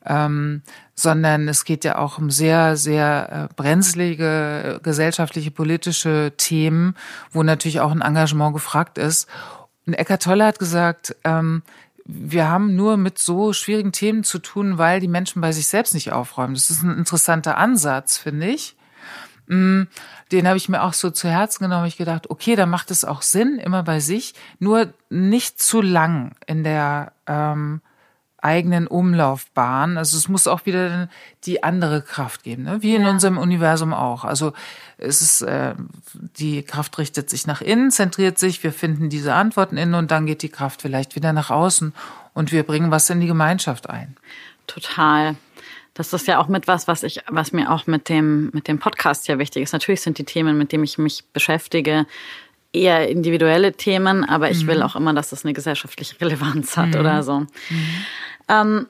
ähm, 0.04 0.62
sondern 0.94 1.48
es 1.48 1.64
geht 1.64 1.84
ja 1.84 1.96
auch 1.96 2.18
um 2.18 2.30
sehr, 2.30 2.76
sehr 2.76 3.48
äh, 3.50 3.54
brenzlige 3.54 4.80
gesellschaftliche, 4.82 5.50
politische 5.50 6.32
Themen, 6.36 6.94
wo 7.32 7.42
natürlich 7.42 7.80
auch 7.80 7.92
ein 7.92 8.02
Engagement 8.02 8.52
gefragt 8.52 8.98
ist. 8.98 9.26
Und 9.86 9.94
Eckart 9.94 10.22
Tolle 10.22 10.46
hat 10.46 10.58
gesagt, 10.58 11.16
ähm, 11.24 11.62
wir 12.06 12.48
haben 12.48 12.76
nur 12.76 12.96
mit 12.96 13.18
so 13.18 13.52
schwierigen 13.52 13.92
Themen 13.92 14.24
zu 14.24 14.38
tun, 14.38 14.78
weil 14.78 15.00
die 15.00 15.08
Menschen 15.08 15.40
bei 15.40 15.52
sich 15.52 15.66
selbst 15.66 15.94
nicht 15.94 16.12
aufräumen. 16.12 16.54
Das 16.54 16.70
ist 16.70 16.82
ein 16.82 16.98
interessanter 16.98 17.56
Ansatz, 17.56 18.18
finde 18.18 18.46
ich. 18.46 18.76
Mm, 19.46 19.84
den 20.32 20.46
habe 20.46 20.56
ich 20.56 20.68
mir 20.68 20.82
auch 20.82 20.92
so 20.92 21.10
zu 21.10 21.28
Herzen 21.28 21.64
genommen. 21.64 21.86
Ich 21.86 21.96
gedacht, 21.96 22.30
okay, 22.30 22.56
da 22.56 22.66
macht 22.66 22.90
es 22.90 23.04
auch 23.04 23.22
Sinn, 23.22 23.58
immer 23.58 23.82
bei 23.82 24.00
sich, 24.00 24.34
nur 24.58 24.92
nicht 25.08 25.60
zu 25.62 25.80
lang 25.80 26.34
in 26.46 26.64
der 26.64 27.12
ähm, 27.26 27.80
eigenen 28.44 28.86
Umlaufbahn. 28.86 29.96
Also 29.96 30.16
es 30.16 30.28
muss 30.28 30.46
auch 30.46 30.66
wieder 30.66 31.08
die 31.44 31.62
andere 31.62 32.02
Kraft 32.02 32.42
geben, 32.42 32.64
ne? 32.64 32.82
wie 32.82 32.94
in 32.94 33.02
ja. 33.02 33.10
unserem 33.10 33.38
Universum 33.38 33.92
auch. 33.94 34.24
Also 34.24 34.52
es 34.98 35.22
ist, 35.22 35.42
äh, 35.42 35.74
die 36.12 36.62
Kraft 36.62 36.98
richtet 36.98 37.30
sich 37.30 37.46
nach 37.46 37.62
innen, 37.62 37.90
zentriert 37.90 38.38
sich, 38.38 38.62
wir 38.62 38.72
finden 38.72 39.08
diese 39.08 39.34
Antworten 39.34 39.76
innen 39.76 39.94
und 39.94 40.10
dann 40.10 40.26
geht 40.26 40.42
die 40.42 40.50
Kraft 40.50 40.82
vielleicht 40.82 41.16
wieder 41.16 41.32
nach 41.32 41.50
außen 41.50 41.94
und 42.34 42.52
wir 42.52 42.62
bringen 42.64 42.90
was 42.90 43.08
in 43.10 43.20
die 43.20 43.26
Gemeinschaft 43.26 43.88
ein. 43.88 44.16
Total. 44.66 45.36
Das 45.94 46.12
ist 46.12 46.26
ja 46.26 46.38
auch 46.38 46.48
mit 46.48 46.66
was, 46.66 46.88
was 46.88 47.02
ich, 47.02 47.20
was 47.28 47.52
mir 47.52 47.70
auch 47.70 47.86
mit 47.86 48.08
dem, 48.08 48.50
mit 48.52 48.68
dem 48.68 48.78
Podcast 48.78 49.28
ja 49.28 49.38
wichtig 49.38 49.62
ist. 49.62 49.72
Natürlich 49.72 50.00
sind 50.00 50.18
die 50.18 50.24
Themen, 50.24 50.58
mit 50.58 50.72
denen 50.72 50.84
ich 50.84 50.98
mich 50.98 51.24
beschäftige, 51.32 52.06
eher 52.74 53.08
individuelle 53.08 53.72
Themen, 53.72 54.24
aber 54.24 54.50
ich 54.50 54.64
mhm. 54.64 54.68
will 54.68 54.82
auch 54.82 54.96
immer, 54.96 55.14
dass 55.14 55.30
das 55.30 55.44
eine 55.44 55.54
gesellschaftliche 55.54 56.20
Relevanz 56.20 56.76
hat 56.76 56.90
mhm. 56.90 57.00
oder 57.00 57.22
so. 57.22 57.40
Mhm. 57.40 57.48
Ähm, 58.48 58.86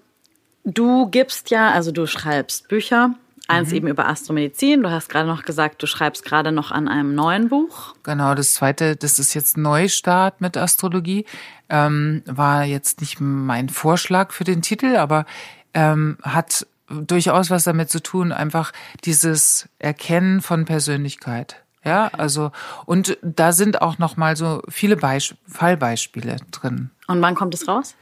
du 0.65 1.07
gibst 1.09 1.51
ja, 1.51 1.71
also 1.71 1.93
du 1.93 2.07
schreibst 2.07 2.69
Bücher, 2.69 3.15
eins 3.49 3.71
mhm. 3.71 3.77
eben 3.77 3.89
über 3.89 4.09
Astromedizin. 4.09 4.83
Du 4.83 4.91
hast 4.91 5.09
gerade 5.09 5.29
noch 5.29 5.45
gesagt, 5.45 5.83
du 5.83 5.87
schreibst 5.87 6.25
gerade 6.25 6.53
noch 6.53 6.71
an 6.71 6.89
einem 6.89 7.15
neuen 7.15 7.49
Buch. 7.49 7.95
Genau, 8.03 8.35
das 8.35 8.55
zweite, 8.55 8.97
das 8.97 9.19
ist 9.19 9.35
jetzt 9.35 9.57
Neustart 9.57 10.41
mit 10.41 10.57
Astrologie. 10.57 11.27
Ähm, 11.69 12.23
war 12.27 12.65
jetzt 12.65 13.01
nicht 13.01 13.21
mein 13.21 13.69
Vorschlag 13.69 14.33
für 14.33 14.45
den 14.45 14.63
Titel, 14.63 14.97
aber 14.97 15.27
ähm, 15.73 16.19
hat 16.23 16.67
durchaus 16.89 17.51
was 17.51 17.65
damit 17.65 17.91
zu 17.91 18.03
tun, 18.03 18.33
einfach 18.33 18.73
dieses 19.05 19.69
Erkennen 19.79 20.41
von 20.41 20.65
Persönlichkeit. 20.65 21.65
Ja, 21.85 22.09
also 22.17 22.51
und 22.87 23.19
da 23.21 23.53
sind 23.53 23.83
auch 23.83 23.99
noch 23.99 24.17
mal 24.17 24.37
so 24.37 24.63
viele 24.69 24.97
Beisp 24.97 25.35
Fallbeispiele 25.47 26.37
drin. 26.51 26.91
Und 27.07 27.21
wann 27.21 27.35
kommt 27.35 27.53
es 27.53 27.69
raus? 27.69 27.95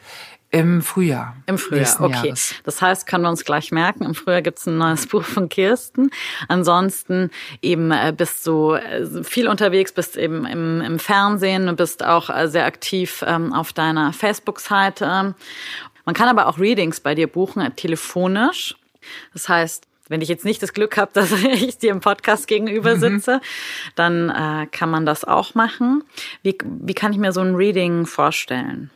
Im 0.54 0.82
Frühjahr. 0.82 1.34
Im 1.46 1.56
Frühjahr, 1.56 1.98
okay. 1.98 2.26
Jahres. 2.26 2.54
Das 2.64 2.82
heißt, 2.82 3.06
können 3.06 3.24
wir 3.24 3.30
uns 3.30 3.42
gleich 3.42 3.72
merken, 3.72 4.04
im 4.04 4.14
Frühjahr 4.14 4.42
gibt's 4.42 4.66
ein 4.66 4.76
neues 4.76 5.06
Buch 5.08 5.22
von 5.22 5.48
Kirsten. 5.48 6.10
Ansonsten 6.46 7.30
eben 7.62 7.90
äh, 7.90 8.12
bist 8.14 8.46
du 8.46 8.74
äh, 8.74 9.24
viel 9.24 9.48
unterwegs, 9.48 9.92
bist 9.92 10.18
eben 10.18 10.44
im, 10.44 10.82
im 10.82 10.98
Fernsehen, 10.98 11.74
bist 11.74 12.04
auch 12.04 12.28
äh, 12.28 12.48
sehr 12.48 12.66
aktiv 12.66 13.24
ähm, 13.26 13.54
auf 13.54 13.72
deiner 13.72 14.12
Facebook-Seite. 14.12 15.34
Man 16.04 16.14
kann 16.14 16.28
aber 16.28 16.46
auch 16.46 16.58
Readings 16.58 17.00
bei 17.00 17.14
dir 17.14 17.28
buchen, 17.28 17.74
telefonisch. 17.76 18.76
Das 19.32 19.48
heißt, 19.48 19.86
wenn 20.08 20.20
ich 20.20 20.28
jetzt 20.28 20.44
nicht 20.44 20.62
das 20.62 20.74
Glück 20.74 20.98
habe, 20.98 21.12
dass 21.14 21.32
ich 21.32 21.78
dir 21.78 21.92
im 21.92 22.00
Podcast 22.00 22.46
gegenüber 22.46 22.96
mhm. 22.96 23.00
sitze, 23.00 23.36
mhm. 23.36 23.40
dann 23.94 24.68
kann 24.70 24.90
man 24.90 25.06
das 25.06 25.24
auch 25.24 25.54
machen. 25.54 26.04
Wie, 26.42 26.58
wie 26.62 26.94
kann 26.94 27.12
ich 27.12 27.18
mir 27.18 27.32
so 27.32 27.40
ein 27.40 27.54
Reading 27.54 28.04
vorstellen? 28.04 28.90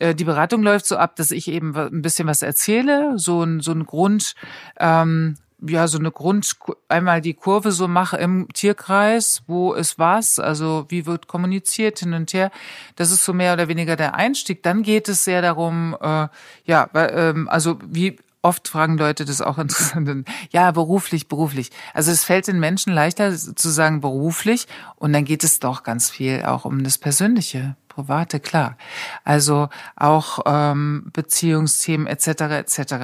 Äh, 0.00 0.14
die 0.16 0.24
Beratung 0.24 0.62
läuft 0.62 0.86
so 0.86 0.96
ab, 0.96 1.14
dass 1.14 1.30
ich 1.30 1.46
eben 1.48 1.76
ein 1.76 2.02
bisschen 2.02 2.26
was 2.26 2.42
erzähle, 2.42 3.18
so 3.18 3.42
ein, 3.42 3.60
so 3.60 3.70
ein 3.70 3.86
Grund, 3.86 4.34
ähm, 4.80 5.36
ja, 5.62 5.86
so 5.86 5.98
eine 5.98 6.10
Grund, 6.10 6.56
einmal 6.88 7.20
die 7.20 7.34
Kurve 7.34 7.70
so 7.70 7.86
mache 7.86 8.16
im 8.16 8.48
Tierkreis, 8.52 9.42
wo 9.46 9.74
ist 9.74 9.98
was, 9.98 10.38
also 10.38 10.86
wie 10.88 11.04
wird 11.04 11.28
kommuniziert 11.28 11.98
hin 11.98 12.14
und 12.14 12.32
her. 12.32 12.50
Das 12.96 13.12
ist 13.12 13.24
so 13.24 13.34
mehr 13.34 13.52
oder 13.52 13.68
weniger 13.68 13.94
der 13.94 14.14
Einstieg. 14.14 14.62
Dann 14.62 14.82
geht 14.82 15.08
es 15.08 15.24
sehr 15.24 15.42
darum, 15.42 15.94
äh, 16.00 16.28
ja, 16.64 16.88
ähm, 16.94 17.48
also 17.48 17.78
wie 17.86 18.16
Oft 18.42 18.68
fragen 18.68 18.96
Leute 18.96 19.24
das 19.26 19.42
auch 19.42 19.58
interessant. 19.58 20.26
Ja, 20.50 20.70
beruflich, 20.70 21.28
beruflich. 21.28 21.70
Also 21.92 22.10
es 22.10 22.24
fällt 22.24 22.46
den 22.46 22.58
Menschen 22.58 22.92
leichter 22.92 23.36
zu 23.36 23.68
sagen 23.68 24.00
beruflich 24.00 24.66
und 24.96 25.12
dann 25.12 25.24
geht 25.24 25.44
es 25.44 25.60
doch 25.60 25.82
ganz 25.82 26.10
viel 26.10 26.42
auch 26.44 26.64
um 26.64 26.82
das 26.82 26.96
Persönliche, 26.96 27.76
Private, 28.02 28.40
klar. 28.40 28.76
Also 29.24 29.68
auch 29.96 30.40
ähm, 30.46 31.10
Beziehungsthemen 31.12 32.06
etc. 32.06 32.28
etc. 32.28 32.94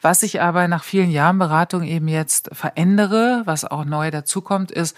Was 0.00 0.22
ich 0.22 0.40
aber 0.40 0.68
nach 0.68 0.84
vielen 0.84 1.10
Jahren 1.10 1.38
Beratung 1.38 1.82
eben 1.84 2.08
jetzt 2.08 2.50
verändere, 2.52 3.42
was 3.44 3.64
auch 3.64 3.84
neu 3.84 4.10
dazukommt, 4.10 4.70
ist, 4.70 4.96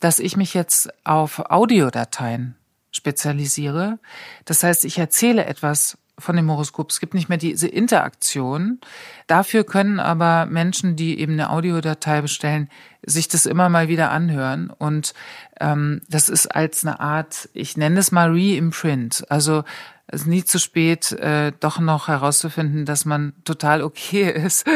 dass 0.00 0.18
ich 0.18 0.36
mich 0.36 0.54
jetzt 0.54 0.90
auf 1.04 1.50
Audiodateien 1.50 2.56
spezialisiere. 2.90 3.98
Das 4.44 4.62
heißt, 4.62 4.84
ich 4.84 4.98
erzähle 4.98 5.46
etwas 5.46 5.98
von 6.22 6.36
dem 6.36 6.50
Horoskop. 6.50 6.90
Es 6.90 7.00
gibt 7.00 7.14
nicht 7.14 7.28
mehr 7.28 7.38
diese 7.38 7.68
Interaktion. 7.68 8.80
Dafür 9.26 9.64
können 9.64 10.00
aber 10.00 10.46
Menschen, 10.46 10.96
die 10.96 11.18
eben 11.18 11.32
eine 11.32 11.50
Audiodatei 11.50 12.22
bestellen, 12.22 12.68
sich 13.04 13.28
das 13.28 13.46
immer 13.46 13.68
mal 13.68 13.88
wieder 13.88 14.10
anhören. 14.10 14.70
Und 14.70 15.14
ähm, 15.60 16.02
das 16.08 16.28
ist 16.28 16.46
als 16.46 16.84
eine 16.84 17.00
Art, 17.00 17.48
ich 17.52 17.76
nenne 17.76 17.98
es 17.98 18.12
mal 18.12 18.30
Re-Imprint. 18.30 19.24
Also 19.28 19.64
es 20.06 20.22
ist 20.22 20.26
nie 20.26 20.44
zu 20.44 20.58
spät, 20.58 21.12
äh, 21.12 21.52
doch 21.58 21.78
noch 21.78 22.08
herauszufinden, 22.08 22.84
dass 22.84 23.04
man 23.04 23.32
total 23.44 23.82
okay 23.82 24.30
ist. 24.46 24.66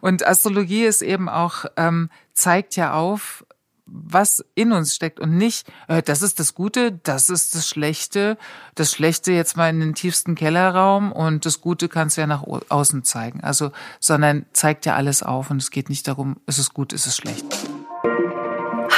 Und 0.00 0.26
Astrologie 0.26 0.84
ist 0.84 1.02
eben 1.02 1.28
auch, 1.28 1.64
ähm, 1.76 2.10
zeigt 2.32 2.76
ja 2.76 2.92
auf, 2.92 3.44
was 3.90 4.44
in 4.54 4.72
uns 4.72 4.94
steckt 4.94 5.20
und 5.20 5.36
nicht, 5.36 5.70
äh, 5.88 6.02
das 6.02 6.22
ist 6.22 6.38
das 6.40 6.54
Gute, 6.54 6.92
das 7.02 7.30
ist 7.30 7.54
das 7.54 7.68
Schlechte, 7.68 8.38
das 8.74 8.92
Schlechte 8.92 9.32
jetzt 9.32 9.56
mal 9.56 9.70
in 9.70 9.80
den 9.80 9.94
tiefsten 9.94 10.34
Kellerraum 10.34 11.12
und 11.12 11.46
das 11.46 11.60
Gute 11.60 11.88
kannst 11.88 12.16
du 12.16 12.22
ja 12.22 12.26
nach 12.26 12.44
außen 12.68 13.04
zeigen. 13.04 13.40
Also, 13.42 13.72
sondern 14.00 14.46
zeigt 14.52 14.86
ja 14.86 14.94
alles 14.94 15.22
auf 15.22 15.50
und 15.50 15.58
es 15.62 15.70
geht 15.70 15.88
nicht 15.88 16.06
darum, 16.06 16.36
ist 16.46 16.58
es 16.58 16.72
gut, 16.72 16.92
ist 16.92 17.06
es 17.06 17.16
schlecht. 17.16 17.46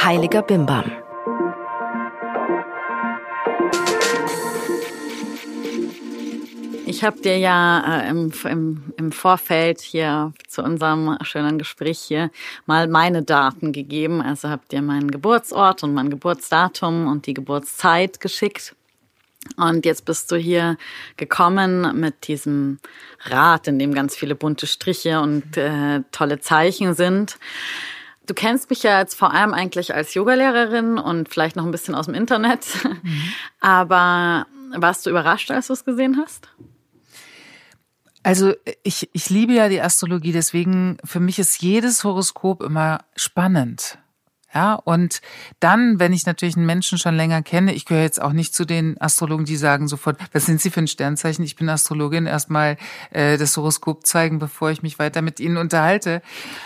Heiliger 0.03 0.41
Bimbam. 0.41 0.85
Ich 6.91 7.05
habe 7.05 7.21
dir 7.21 7.37
ja 7.37 8.01
äh, 8.01 8.09
im, 8.09 8.33
im, 8.43 8.93
im 8.97 9.11
Vorfeld 9.13 9.79
hier 9.79 10.33
zu 10.49 10.61
unserem 10.61 11.17
schönen 11.21 11.57
Gespräch 11.57 11.99
hier 11.99 12.31
mal 12.65 12.89
meine 12.89 13.23
Daten 13.23 13.71
gegeben. 13.71 14.21
Also 14.21 14.49
habe 14.49 14.63
dir 14.69 14.81
meinen 14.81 15.09
Geburtsort 15.09 15.83
und 15.83 15.93
mein 15.93 16.09
Geburtsdatum 16.09 17.07
und 17.07 17.27
die 17.27 17.33
Geburtszeit 17.33 18.19
geschickt. 18.19 18.75
Und 19.55 19.85
jetzt 19.85 20.03
bist 20.03 20.33
du 20.33 20.35
hier 20.35 20.75
gekommen 21.15 21.97
mit 21.97 22.27
diesem 22.27 22.79
Rad, 23.23 23.69
in 23.69 23.79
dem 23.79 23.93
ganz 23.93 24.17
viele 24.17 24.35
bunte 24.35 24.67
Striche 24.67 25.21
und 25.21 25.55
äh, 25.55 26.01
tolle 26.11 26.41
Zeichen 26.41 26.93
sind. 26.93 27.37
Du 28.27 28.33
kennst 28.33 28.69
mich 28.69 28.83
ja 28.83 28.99
jetzt 28.99 29.15
vor 29.15 29.33
allem 29.33 29.53
eigentlich 29.53 29.95
als 29.95 30.13
Yogalehrerin 30.13 30.97
und 30.97 31.29
vielleicht 31.29 31.55
noch 31.55 31.63
ein 31.63 31.71
bisschen 31.71 31.95
aus 31.95 32.07
dem 32.07 32.15
Internet. 32.15 32.65
Mhm. 33.03 33.33
Aber 33.61 34.45
warst 34.75 35.05
du 35.05 35.09
überrascht, 35.09 35.49
als 35.49 35.67
du 35.67 35.73
es 35.73 35.85
gesehen 35.85 36.17
hast? 36.17 36.49
Also 38.23 38.53
ich, 38.83 39.09
ich 39.13 39.29
liebe 39.29 39.53
ja 39.53 39.69
die 39.69 39.81
Astrologie, 39.81 40.31
deswegen 40.31 40.97
für 41.03 41.19
mich 41.19 41.39
ist 41.39 41.61
jedes 41.61 42.03
Horoskop 42.03 42.61
immer 42.61 43.03
spannend. 43.15 43.97
Ja, 44.53 44.73
und 44.73 45.21
dann, 45.61 45.99
wenn 45.99 46.11
ich 46.11 46.25
natürlich 46.25 46.57
einen 46.57 46.65
Menschen 46.65 46.97
schon 46.97 47.15
länger 47.15 47.41
kenne, 47.41 47.73
ich 47.73 47.85
gehöre 47.85 48.03
jetzt 48.03 48.21
auch 48.21 48.33
nicht 48.33 48.53
zu 48.53 48.65
den 48.65 48.99
Astrologen, 48.99 49.45
die 49.45 49.55
sagen 49.55 49.87
sofort, 49.87 50.17
was 50.33 50.45
sind 50.45 50.59
Sie 50.59 50.69
für 50.69 50.81
ein 50.81 50.87
Sternzeichen? 50.87 51.45
Ich 51.45 51.55
bin 51.55 51.69
Astrologin, 51.69 52.25
erstmal 52.25 52.75
äh, 53.11 53.37
das 53.37 53.55
Horoskop 53.55 54.05
zeigen, 54.05 54.39
bevor 54.39 54.69
ich 54.69 54.83
mich 54.83 54.99
weiter 54.99 55.21
mit 55.21 55.39
Ihnen 55.39 55.55
unterhalte. 55.55 56.21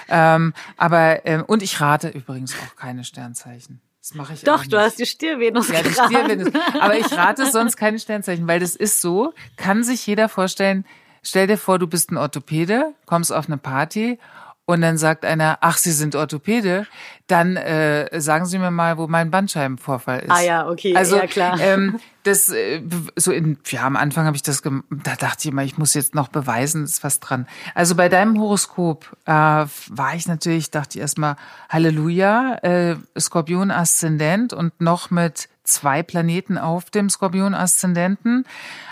Ähm, 0.09 0.53
aber 0.77 1.27
ähm, 1.27 1.43
und 1.45 1.61
ich 1.61 1.79
rate 1.79 2.09
übrigens 2.09 2.55
auch 2.55 2.75
keine 2.75 3.03
Sternzeichen. 3.03 3.81
Das 4.01 4.15
mache 4.15 4.33
ich 4.33 4.43
Doch, 4.43 4.65
du 4.65 4.79
hast 4.79 4.99
die 4.99 5.05
Stiervenus. 5.05 5.69
Ja, 5.69 5.83
die 5.83 5.89
Stiervenus. 5.89 6.53
Aber 6.79 6.97
ich 6.97 7.11
rate 7.11 7.49
sonst 7.51 7.75
keine 7.75 7.99
Sternzeichen, 7.99 8.47
weil 8.47 8.59
das 8.59 8.75
ist 8.75 9.01
so, 9.01 9.33
kann 9.57 9.83
sich 9.83 10.05
jeder 10.05 10.27
vorstellen, 10.27 10.85
stell 11.25 11.47
dir 11.47 11.57
vor, 11.57 11.79
du 11.79 11.87
bist 11.87 12.11
ein 12.11 12.17
Orthopäde, 12.17 12.93
kommst 13.05 13.33
auf 13.33 13.47
eine 13.47 13.57
Party 13.57 14.19
und 14.65 14.81
dann 14.81 14.97
sagt 14.97 15.25
einer, 15.25 15.59
ach, 15.61 15.77
Sie 15.77 15.91
sind 15.91 16.15
Orthopäde, 16.15 16.87
dann 17.27 17.55
äh, 17.55 18.19
sagen 18.19 18.45
Sie 18.45 18.57
mir 18.57 18.71
mal, 18.71 18.97
wo 18.97 19.07
mein 19.07 19.29
Bandscheibenvorfall 19.29 20.21
ist. 20.21 20.31
Ah 20.31 20.41
ja, 20.41 20.67
okay, 20.67 20.95
also, 20.95 21.17
ja 21.17 21.27
klar. 21.27 21.59
Ähm, 21.59 21.99
das 22.23 22.49
äh, 22.49 22.81
so 23.15 23.31
in 23.31 23.59
ja 23.67 23.85
am 23.85 23.95
Anfang 23.95 24.25
habe 24.25 24.35
ich 24.35 24.41
das 24.41 24.63
da 24.63 25.15
dachte 25.15 25.37
ich 25.41 25.45
immer, 25.51 25.63
ich 25.63 25.77
muss 25.77 25.93
jetzt 25.93 26.15
noch 26.15 26.29
beweisen, 26.29 26.83
ist 26.83 27.03
was 27.03 27.19
dran. 27.19 27.47
Also 27.75 27.93
bei 27.93 28.09
deinem 28.09 28.39
Horoskop 28.39 29.15
äh, 29.25 29.31
war 29.31 30.15
ich 30.15 30.27
natürlich, 30.27 30.71
dachte 30.71 30.97
ich 30.97 31.01
erstmal 31.01 31.35
Halleluja, 31.69 32.55
äh, 32.63 32.95
Skorpion 33.19 33.69
Aszendent 33.69 34.53
und 34.53 34.81
noch 34.81 35.11
mit 35.11 35.49
zwei 35.67 36.03
Planeten 36.03 36.57
auf 36.57 36.89
dem 36.89 37.09
Skorpion-Aszendenten. 37.09 38.45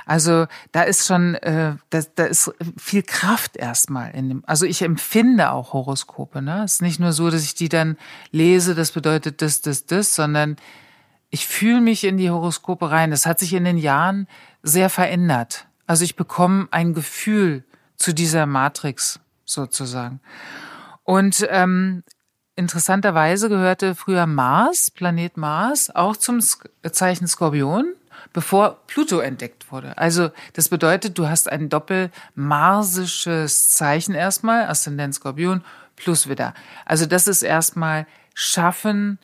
Also 0.05 0.47
da 0.71 0.83
ist 0.83 1.07
schon, 1.07 1.35
äh, 1.35 1.75
da, 1.89 2.01
da 2.15 2.25
ist 2.25 2.51
viel 2.77 3.03
Kraft 3.03 3.57
erstmal 3.57 4.11
in 4.11 4.29
dem. 4.29 4.43
Also 4.45 4.65
ich 4.65 4.81
empfinde 4.81 5.51
auch 5.51 5.73
Horoskope. 5.73 6.41
Ne, 6.41 6.63
es 6.63 6.73
ist 6.73 6.81
nicht 6.81 6.99
nur 6.99 7.13
so, 7.13 7.29
dass 7.29 7.43
ich 7.43 7.55
die 7.55 7.69
dann 7.69 7.97
lese. 8.31 8.75
Das 8.75 8.91
bedeutet 8.91 9.41
das, 9.41 9.61
das, 9.61 9.85
das, 9.85 10.15
sondern 10.15 10.57
ich 11.29 11.47
fühle 11.47 11.81
mich 11.81 12.03
in 12.03 12.17
die 12.17 12.29
Horoskope 12.29 12.91
rein. 12.91 13.11
Das 13.11 13.25
hat 13.25 13.39
sich 13.39 13.53
in 13.53 13.63
den 13.63 13.77
Jahren 13.77 14.27
sehr 14.61 14.89
verändert. 14.89 15.67
Also 15.87 16.03
ich 16.03 16.15
bekomme 16.15 16.67
ein 16.71 16.93
Gefühl 16.93 17.63
zu 17.95 18.13
dieser 18.13 18.45
Matrix 18.45 19.19
sozusagen. 19.45 20.19
Und 21.03 21.45
ähm, 21.49 22.03
Interessanterweise 22.55 23.49
gehörte 23.49 23.95
früher 23.95 24.27
Mars, 24.27 24.91
Planet 24.91 25.37
Mars, 25.37 25.93
auch 25.93 26.15
zum 26.15 26.39
Zeichen 26.39 27.27
Skorpion, 27.27 27.93
bevor 28.31 28.77
Pluto 28.85 29.19
entdeckt 29.19 29.71
wurde. 29.71 29.97
Also 29.97 30.29
das 30.53 30.69
bedeutet, 30.69 31.17
du 31.17 31.27
hast 31.27 31.51
ein 31.51 31.69
doppelmarsisches 31.69 33.71
Zeichen 33.71 34.13
erstmal, 34.13 34.67
Aszendent 34.67 35.15
Skorpion 35.15 35.63
plus 35.95 36.27
Widder. 36.27 36.53
Also 36.85 37.07
das 37.07 37.27
ist 37.27 37.41
erstmal 37.41 38.05
schaffen, 38.35 39.17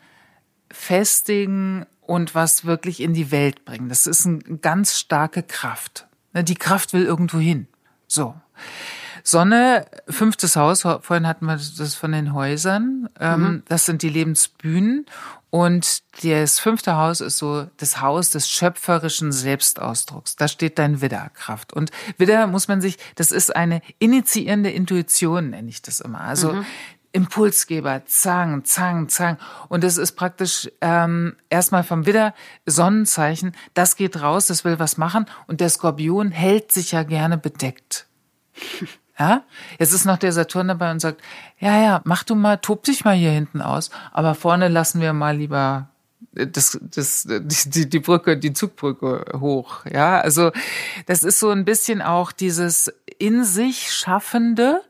festigen 0.71 1.85
und 2.01 2.33
was 2.33 2.65
wirklich 2.65 2.99
in 2.99 3.13
die 3.13 3.31
Welt 3.31 3.63
bringen. 3.65 3.89
Das 3.89 4.07
ist 4.07 4.25
eine 4.25 4.39
ganz 4.39 4.97
starke 4.97 5.43
Kraft. 5.43 6.07
Ne, 6.33 6.43
die 6.43 6.55
Kraft 6.55 6.93
will 6.93 7.05
irgendwo 7.05 7.37
hin. 7.37 7.67
So. 8.07 8.33
Sonne, 9.23 9.85
fünftes 10.07 10.55
Haus, 10.55 10.81
vorhin 10.81 11.27
hatten 11.27 11.45
wir 11.45 11.55
das 11.55 11.95
von 11.95 12.11
den 12.11 12.33
Häusern. 12.33 13.09
Ähm, 13.19 13.41
mhm. 13.41 13.63
Das 13.67 13.85
sind 13.85 14.01
die 14.01 14.09
Lebensbühnen. 14.09 15.05
Und 15.51 16.03
das 16.23 16.59
fünfte 16.59 16.95
Haus 16.95 17.21
ist 17.21 17.39
so 17.39 17.67
das 17.77 18.01
Haus 18.01 18.29
des 18.29 18.49
schöpferischen 18.49 19.31
Selbstausdrucks. 19.31 20.35
Da 20.35 20.47
steht 20.47 20.77
dein 20.77 21.01
Widderkraft. 21.01 21.73
Und 21.73 21.91
Widder 22.17 22.45
muss 22.45 22.67
man 22.67 22.81
sich, 22.81 22.97
das 23.15 23.31
ist 23.31 23.55
eine 23.55 23.81
initiierende 23.97 24.69
Intuition, 24.69 25.49
nenne 25.49 25.69
ich 25.69 25.81
das 25.81 26.01
immer. 26.01 26.21
Also 26.21 26.53
mhm. 26.53 26.65
Impulsgeber, 27.11 28.03
zang, 28.05 28.63
zang, 28.65 29.09
zang. 29.09 29.37
Und 29.67 29.83
das 29.83 29.97
ist 29.97 30.11
praktisch 30.11 30.69
ähm, 30.81 31.35
erstmal 31.49 31.83
vom 31.83 32.05
Widder 32.05 32.35
Sonnenzeichen. 32.67 33.55
Das 33.73 33.95
geht 33.95 34.21
raus, 34.21 34.45
das 34.45 34.63
will 34.63 34.77
was 34.77 34.97
machen. 34.97 35.25
Und 35.47 35.61
der 35.61 35.69
Skorpion 35.69 36.29
hält 36.29 36.71
sich 36.71 36.91
ja 36.91 37.01
gerne 37.01 37.39
bedeckt. 37.39 38.05
Ja, 39.19 39.43
jetzt 39.77 39.93
ist 39.93 40.05
noch 40.05 40.17
der 40.17 40.31
Saturn 40.31 40.69
dabei 40.69 40.91
und 40.91 41.01
sagt, 41.01 41.21
ja, 41.59 41.81
ja, 41.81 42.01
mach 42.05 42.23
du 42.23 42.35
mal, 42.35 42.57
tob 42.57 42.83
dich 42.83 43.03
mal 43.03 43.15
hier 43.15 43.31
hinten 43.31 43.61
aus, 43.61 43.89
aber 44.13 44.33
vorne 44.33 44.69
lassen 44.69 45.01
wir 45.01 45.11
mal 45.11 45.35
lieber 45.35 45.89
das, 46.31 46.79
das, 46.81 47.27
die, 47.27 47.89
die 47.89 47.99
Brücke, 47.99 48.37
die 48.37 48.53
Zugbrücke 48.53 49.39
hoch. 49.39 49.85
Ja, 49.91 50.19
also 50.19 50.51
das 51.05 51.23
ist 51.23 51.39
so 51.39 51.49
ein 51.49 51.65
bisschen 51.65 52.01
auch 52.01 52.31
dieses 52.31 52.93
in 53.17 53.43
sich 53.43 53.91
Schaffende 53.91 54.81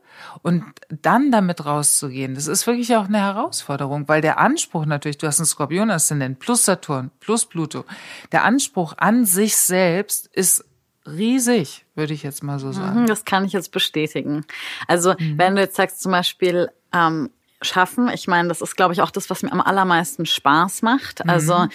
und 0.42 0.64
dann 0.88 1.30
damit 1.30 1.64
rauszugehen. 1.64 2.34
Das 2.34 2.46
ist 2.46 2.66
wirklich 2.66 2.94
auch 2.96 3.06
eine 3.06 3.20
Herausforderung, 3.20 4.08
weil 4.08 4.20
der 4.20 4.38
Anspruch 4.38 4.86
natürlich, 4.86 5.18
du 5.18 5.26
hast 5.26 5.40
einen 5.40 5.46
Skorpion-Aszendent 5.46 6.38
plus 6.38 6.64
Saturn 6.64 7.10
plus 7.20 7.46
Pluto. 7.46 7.84
Der 8.32 8.44
Anspruch 8.44 8.94
an 8.98 9.24
sich 9.24 9.56
selbst 9.56 10.28
ist 10.28 10.64
riesig, 11.06 11.84
würde 11.94 12.14
ich 12.14 12.22
jetzt 12.22 12.42
mal 12.42 12.58
so 12.58 12.72
sagen. 12.72 13.02
Mhm, 13.02 13.06
das 13.06 13.24
kann 13.24 13.44
ich 13.44 13.52
jetzt 13.52 13.72
bestätigen. 13.72 14.44
Also 14.86 15.14
mhm. 15.18 15.38
wenn 15.38 15.56
du 15.56 15.62
jetzt 15.62 15.76
sagst 15.76 16.00
zum 16.00 16.12
Beispiel, 16.12 16.70
ähm, 16.92 17.30
schaffen. 17.62 18.08
Ich 18.12 18.26
meine, 18.26 18.48
das 18.48 18.62
ist, 18.62 18.76
glaube 18.76 18.94
ich, 18.94 19.02
auch 19.02 19.10
das, 19.10 19.28
was 19.28 19.42
mir 19.42 19.52
am 19.52 19.60
allermeisten 19.60 20.24
Spaß 20.24 20.82
macht. 20.82 21.24
Mhm. 21.24 21.30
Also 21.30 21.66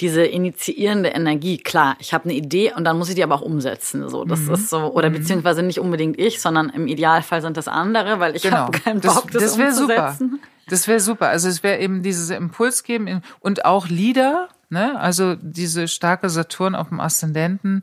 diese 0.00 0.24
initiierende 0.24 1.10
Energie. 1.10 1.58
Klar, 1.58 1.96
ich 1.98 2.14
habe 2.14 2.24
eine 2.24 2.34
Idee 2.34 2.72
und 2.74 2.84
dann 2.84 2.98
muss 2.98 3.08
ich 3.08 3.16
die 3.16 3.24
aber 3.24 3.34
auch 3.34 3.42
umsetzen. 3.42 4.08
So, 4.08 4.24
das 4.24 4.40
mhm. 4.40 4.54
ist 4.54 4.70
so 4.70 4.92
oder 4.92 5.10
mhm. 5.10 5.14
beziehungsweise 5.14 5.62
nicht 5.62 5.80
unbedingt 5.80 6.18
ich, 6.18 6.40
sondern 6.40 6.70
im 6.70 6.86
Idealfall 6.86 7.42
sind 7.42 7.56
das 7.56 7.68
andere, 7.68 8.20
weil 8.20 8.36
ich 8.36 8.42
genau. 8.42 8.56
habe 8.58 8.78
keinen 8.78 9.00
Bock, 9.00 9.30
das, 9.32 9.42
das, 9.42 9.56
das 9.56 9.58
umzusetzen. 9.58 10.30
Super. 10.30 10.48
Das 10.68 10.88
wäre 10.88 11.00
super. 11.00 11.28
Also 11.28 11.48
es 11.48 11.62
wäre 11.62 11.80
eben 11.80 12.02
dieses 12.02 12.30
Impuls 12.30 12.84
geben 12.84 13.22
und 13.40 13.64
auch 13.64 13.88
Lieder. 13.88 14.48
Ne? 14.70 14.98
Also 14.98 15.34
diese 15.34 15.88
starke 15.88 16.30
Saturn 16.30 16.74
auf 16.74 16.88
dem 16.88 17.00
Aszendenten 17.00 17.82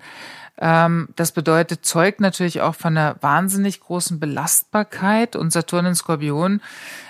das 0.60 1.32
bedeutet, 1.32 1.86
zeugt 1.86 2.20
natürlich 2.20 2.62
auch 2.62 2.76
von 2.76 2.98
einer 2.98 3.16
wahnsinnig 3.22 3.80
großen 3.80 4.20
Belastbarkeit 4.20 5.38
und 5.38 5.52
Saturn 5.52 5.86
in 5.86 5.96
Skorpion. 5.96 6.62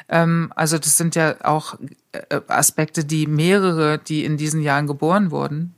Ähm, 0.07 0.53
also 0.55 0.77
das 0.77 0.97
sind 0.97 1.15
ja 1.15 1.35
auch 1.43 1.75
äh, 2.11 2.41
Aspekte, 2.47 3.05
die 3.05 3.25
mehrere, 3.25 3.97
die 3.97 4.23
in 4.23 4.37
diesen 4.37 4.61
Jahren 4.61 4.85
geboren 4.85 5.31
wurden, 5.31 5.73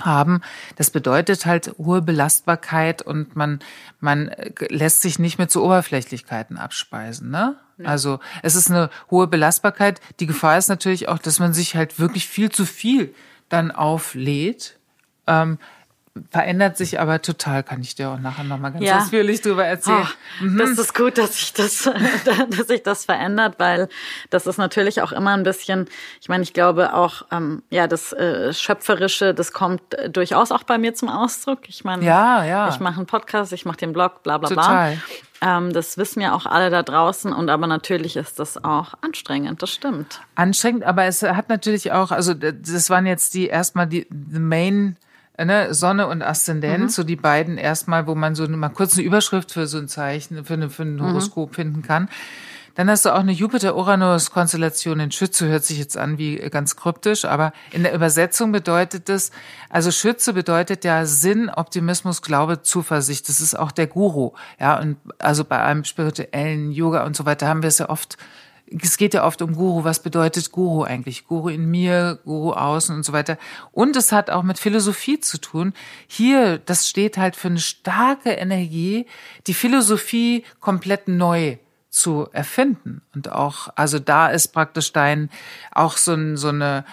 haben. 0.00 0.40
Das 0.76 0.90
bedeutet 0.90 1.46
halt 1.46 1.74
hohe 1.78 2.00
Belastbarkeit 2.00 3.02
und 3.02 3.34
man, 3.34 3.58
man 4.00 4.30
lässt 4.68 5.02
sich 5.02 5.18
nicht 5.18 5.38
mehr 5.38 5.48
zu 5.48 5.64
Oberflächlichkeiten 5.64 6.56
abspeisen. 6.56 7.30
Ne? 7.30 7.56
Also 7.82 8.20
es 8.42 8.54
ist 8.54 8.70
eine 8.70 8.90
hohe 9.10 9.26
Belastbarkeit. 9.26 10.00
Die 10.20 10.26
Gefahr 10.26 10.58
ist 10.58 10.68
natürlich 10.68 11.08
auch, 11.08 11.18
dass 11.18 11.40
man 11.40 11.52
sich 11.52 11.74
halt 11.74 11.98
wirklich 11.98 12.28
viel 12.28 12.50
zu 12.50 12.64
viel 12.66 13.14
dann 13.48 13.70
auflädt. 13.72 14.78
Ähm, 15.26 15.58
verändert 16.30 16.76
sich 16.76 17.00
aber 17.00 17.20
total, 17.22 17.64
kann 17.64 17.80
ich 17.80 17.96
dir 17.96 18.10
auch 18.10 18.18
nachher 18.18 18.44
nochmal 18.44 18.72
ganz 18.72 18.84
ja. 18.84 18.98
ausführlich 18.98 19.40
drüber 19.40 19.64
erzählen. 19.64 20.06
Oh, 20.40 20.44
mhm. 20.44 20.58
Das 20.58 20.70
ist 20.70 20.94
gut, 20.94 21.18
dass 21.18 21.36
sich 21.38 21.52
das, 21.52 21.90
dass 22.50 22.66
sich 22.68 22.82
das 22.84 23.04
verändert, 23.04 23.56
weil 23.58 23.88
das 24.30 24.46
ist 24.46 24.58
natürlich 24.58 25.02
auch 25.02 25.10
immer 25.10 25.32
ein 25.32 25.42
bisschen, 25.42 25.86
ich 26.20 26.28
meine, 26.28 26.44
ich 26.44 26.52
glaube 26.52 26.94
auch, 26.94 27.22
ähm, 27.32 27.62
ja, 27.70 27.88
das 27.88 28.12
äh, 28.12 28.52
Schöpferische, 28.52 29.34
das 29.34 29.52
kommt 29.52 29.94
äh, 29.94 30.08
durchaus 30.08 30.52
auch 30.52 30.62
bei 30.62 30.78
mir 30.78 30.94
zum 30.94 31.08
Ausdruck. 31.08 31.68
Ich 31.68 31.82
meine, 31.82 32.04
ja, 32.04 32.44
ja. 32.44 32.68
ich 32.68 32.78
mache 32.78 32.98
einen 32.98 33.06
Podcast, 33.06 33.52
ich 33.52 33.64
mache 33.64 33.78
den 33.78 33.92
Blog, 33.92 34.22
bla 34.22 34.38
bla 34.38 34.50
total. 34.50 34.92
bla. 35.40 35.56
Ähm, 35.56 35.72
das 35.72 35.98
wissen 35.98 36.20
ja 36.20 36.32
auch 36.32 36.46
alle 36.46 36.70
da 36.70 36.84
draußen 36.84 37.32
und 37.32 37.50
aber 37.50 37.66
natürlich 37.66 38.16
ist 38.16 38.38
das 38.38 38.62
auch 38.62 38.94
anstrengend, 39.00 39.62
das 39.62 39.70
stimmt. 39.70 40.20
Anstrengend, 40.36 40.84
aber 40.84 41.04
es 41.04 41.22
hat 41.22 41.48
natürlich 41.48 41.90
auch, 41.90 42.12
also 42.12 42.34
das 42.34 42.88
waren 42.88 43.04
jetzt 43.04 43.34
die 43.34 43.48
erstmal 43.48 43.88
die 43.88 44.06
the 44.10 44.38
main 44.38 44.96
ne, 45.38 45.74
Sonne 45.74 46.06
und 46.06 46.22
Aszendent, 46.22 46.84
mhm. 46.84 46.88
so 46.88 47.02
die 47.02 47.16
beiden 47.16 47.58
erstmal, 47.58 48.06
wo 48.06 48.14
man 48.14 48.34
so 48.34 48.46
mal 48.48 48.68
kurz 48.68 48.94
eine 48.94 49.04
Überschrift 49.04 49.52
für 49.52 49.66
so 49.66 49.78
ein 49.78 49.88
Zeichen, 49.88 50.44
für, 50.44 50.54
eine, 50.54 50.70
für 50.70 50.82
ein 50.82 50.96
mhm. 50.96 51.02
Horoskop 51.02 51.50
mhm. 51.50 51.54
finden 51.54 51.82
kann. 51.82 52.08
Dann 52.74 52.90
hast 52.90 53.04
du 53.04 53.14
auch 53.14 53.20
eine 53.20 53.32
Jupiter-Uranus-Konstellation 53.32 54.98
in 54.98 55.12
Schütze, 55.12 55.46
hört 55.46 55.64
sich 55.64 55.78
jetzt 55.78 55.96
an 55.96 56.18
wie 56.18 56.36
ganz 56.50 56.74
kryptisch, 56.74 57.24
aber 57.24 57.52
in 57.70 57.84
der 57.84 57.94
Übersetzung 57.94 58.50
bedeutet 58.50 59.08
das, 59.08 59.30
also 59.70 59.92
Schütze 59.92 60.32
bedeutet 60.32 60.84
ja 60.84 61.06
Sinn, 61.06 61.50
Optimismus, 61.50 62.20
Glaube, 62.20 62.62
Zuversicht. 62.62 63.28
Das 63.28 63.40
ist 63.40 63.56
auch 63.56 63.70
der 63.70 63.86
Guru. 63.86 64.32
Ja, 64.58 64.80
und 64.80 64.96
also 65.18 65.44
bei 65.44 65.62
einem 65.62 65.84
spirituellen 65.84 66.72
Yoga 66.72 67.04
und 67.04 67.14
so 67.14 67.26
weiter 67.26 67.46
haben 67.46 67.62
wir 67.62 67.68
es 67.68 67.78
ja 67.78 67.88
oft 67.88 68.16
es 68.66 68.96
geht 68.96 69.14
ja 69.14 69.24
oft 69.24 69.42
um 69.42 69.54
Guru. 69.54 69.84
Was 69.84 70.00
bedeutet 70.00 70.50
Guru 70.52 70.84
eigentlich? 70.84 71.26
Guru 71.26 71.48
in 71.48 71.70
mir, 71.70 72.18
Guru 72.24 72.52
außen 72.52 72.94
und 72.94 73.04
so 73.04 73.12
weiter. 73.12 73.38
Und 73.72 73.96
es 73.96 74.12
hat 74.12 74.30
auch 74.30 74.42
mit 74.42 74.58
Philosophie 74.58 75.20
zu 75.20 75.38
tun. 75.38 75.74
Hier, 76.06 76.58
das 76.58 76.88
steht 76.88 77.16
halt 77.16 77.36
für 77.36 77.48
eine 77.48 77.60
starke 77.60 78.30
Energie, 78.30 79.06
die 79.46 79.54
Philosophie 79.54 80.44
komplett 80.60 81.08
neu 81.08 81.58
zu 81.90 82.28
erfinden. 82.32 83.02
Und 83.14 83.30
auch, 83.30 83.68
also 83.76 83.98
da 83.98 84.28
ist 84.28 84.48
praktisch 84.48 84.92
dein, 84.92 85.30
auch 85.70 85.96
so, 85.96 86.14
ein, 86.14 86.36
so 86.36 86.48
eine, 86.48 86.84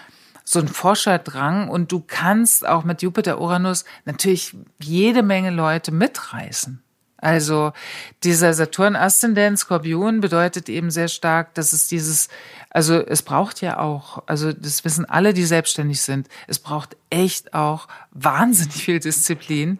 so 0.43 0.59
ein 0.59 0.67
Forscherdrang 0.67 1.69
und 1.69 1.91
du 1.91 2.03
kannst 2.05 2.67
auch 2.67 2.83
mit 2.83 3.01
Jupiter 3.01 3.39
Uranus 3.39 3.85
natürlich 4.05 4.55
jede 4.79 5.23
Menge 5.23 5.49
Leute 5.49 5.91
mitreißen. 5.91 6.83
Also 7.21 7.71
dieser 8.23 8.53
Saturn-Aszendent 8.53 9.59
Skorpion 9.59 10.19
bedeutet 10.19 10.67
eben 10.69 10.89
sehr 10.89 11.07
stark, 11.07 11.53
dass 11.53 11.71
es 11.71 11.87
dieses, 11.87 12.29
also 12.71 12.95
es 12.95 13.21
braucht 13.21 13.61
ja 13.61 13.79
auch, 13.79 14.23
also 14.25 14.51
das 14.51 14.83
wissen 14.83 15.05
alle, 15.05 15.33
die 15.33 15.45
selbstständig 15.45 16.01
sind, 16.01 16.27
es 16.47 16.57
braucht 16.59 16.97
echt 17.11 17.53
auch 17.53 17.87
wahnsinnig 18.11 18.83
viel 18.83 18.99
Disziplin, 18.99 19.79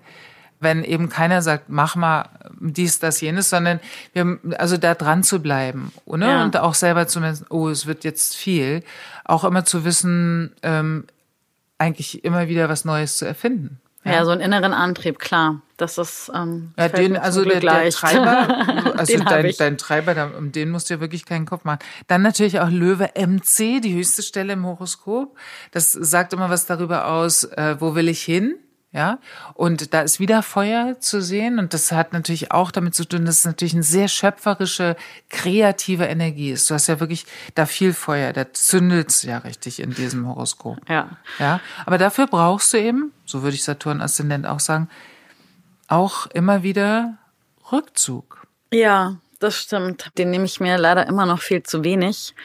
wenn 0.59 0.83
eben 0.83 1.09
keiner 1.09 1.41
sagt, 1.41 1.69
mach 1.69 1.95
mal 1.95 2.29
dies, 2.59 2.99
das, 2.99 3.19
jenes, 3.19 3.49
sondern 3.49 3.79
wir, 4.13 4.37
also 4.59 4.77
da 4.77 4.93
dran 4.93 5.23
zu 5.23 5.41
bleiben, 5.41 5.91
oder? 6.05 6.27
Ja. 6.27 6.43
Und 6.43 6.55
auch 6.55 6.75
selber 6.75 7.07
zu 7.07 7.19
messen, 7.19 7.47
oh, 7.49 7.67
es 7.69 7.87
wird 7.87 8.03
jetzt 8.03 8.35
viel. 8.35 8.83
Auch 9.25 9.43
immer 9.43 9.65
zu 9.65 9.83
wissen, 9.83 10.53
ähm, 10.61 11.05
eigentlich 11.79 12.23
immer 12.23 12.47
wieder 12.47 12.69
was 12.69 12.85
Neues 12.85 13.17
zu 13.17 13.25
erfinden. 13.25 13.81
Ja, 14.03 14.13
ja 14.13 14.25
so 14.25 14.31
einen 14.31 14.41
inneren 14.41 14.73
Antrieb, 14.73 15.19
klar. 15.19 15.61
Das 15.77 15.97
ist 15.97 16.31
ähm, 16.33 16.73
ja, 16.77 16.89
den, 16.89 17.17
also 17.17 17.43
der, 17.43 17.59
der 17.59 17.89
Treiber, 17.89 18.93
also 18.97 19.17
dein, 19.17 19.51
dein 19.57 19.77
Treiber, 19.77 20.31
um 20.37 20.51
den 20.51 20.69
musst 20.69 20.89
du 20.89 20.95
ja 20.95 20.99
wirklich 20.99 21.25
keinen 21.25 21.45
Kopf 21.45 21.63
machen. 21.63 21.79
Dann 22.07 22.21
natürlich 22.21 22.59
auch 22.59 22.69
Löwe 22.69 23.09
MC, 23.15 23.81
die 23.81 23.95
höchste 23.95 24.21
Stelle 24.21 24.53
im 24.53 24.65
Horoskop. 24.65 25.35
Das 25.71 25.91
sagt 25.91 26.33
immer 26.33 26.49
was 26.49 26.65
darüber 26.65 27.07
aus, 27.07 27.45
äh, 27.45 27.77
wo 27.79 27.95
will 27.95 28.09
ich 28.09 28.21
hin? 28.21 28.55
Ja, 28.93 29.19
und 29.53 29.93
da 29.93 30.01
ist 30.01 30.19
wieder 30.19 30.43
Feuer 30.43 30.99
zu 30.99 31.21
sehen 31.21 31.59
und 31.59 31.73
das 31.73 31.93
hat 31.93 32.11
natürlich 32.11 32.51
auch 32.51 32.71
damit 32.71 32.93
zu 32.93 33.05
tun, 33.05 33.23
dass 33.23 33.37
es 33.37 33.45
natürlich 33.45 33.73
eine 33.73 33.83
sehr 33.83 34.09
schöpferische, 34.09 34.97
kreative 35.29 36.03
Energie 36.05 36.51
ist. 36.51 36.69
Du 36.69 36.73
hast 36.73 36.87
ja 36.87 36.99
wirklich 36.99 37.25
da 37.55 37.65
viel 37.65 37.93
Feuer, 37.93 38.33
da 38.33 38.51
zündelt's 38.51 39.23
ja 39.23 39.37
richtig 39.37 39.79
in 39.79 39.93
diesem 39.93 40.27
Horoskop. 40.27 40.77
Ja. 40.89 41.17
Ja, 41.39 41.61
aber 41.85 41.97
dafür 41.97 42.27
brauchst 42.27 42.73
du 42.73 42.77
eben, 42.79 43.13
so 43.25 43.43
würde 43.43 43.55
ich 43.55 43.63
Saturn 43.63 44.01
Aszendent 44.01 44.45
auch 44.45 44.59
sagen, 44.59 44.89
auch 45.87 46.27
immer 46.27 46.61
wieder 46.63 47.17
Rückzug. 47.71 48.45
Ja, 48.73 49.15
das 49.39 49.55
stimmt. 49.55 50.11
Den 50.17 50.31
nehme 50.31 50.45
ich 50.45 50.59
mir 50.59 50.77
leider 50.77 51.07
immer 51.07 51.25
noch 51.25 51.39
viel 51.39 51.63
zu 51.63 51.85
wenig. 51.85 52.35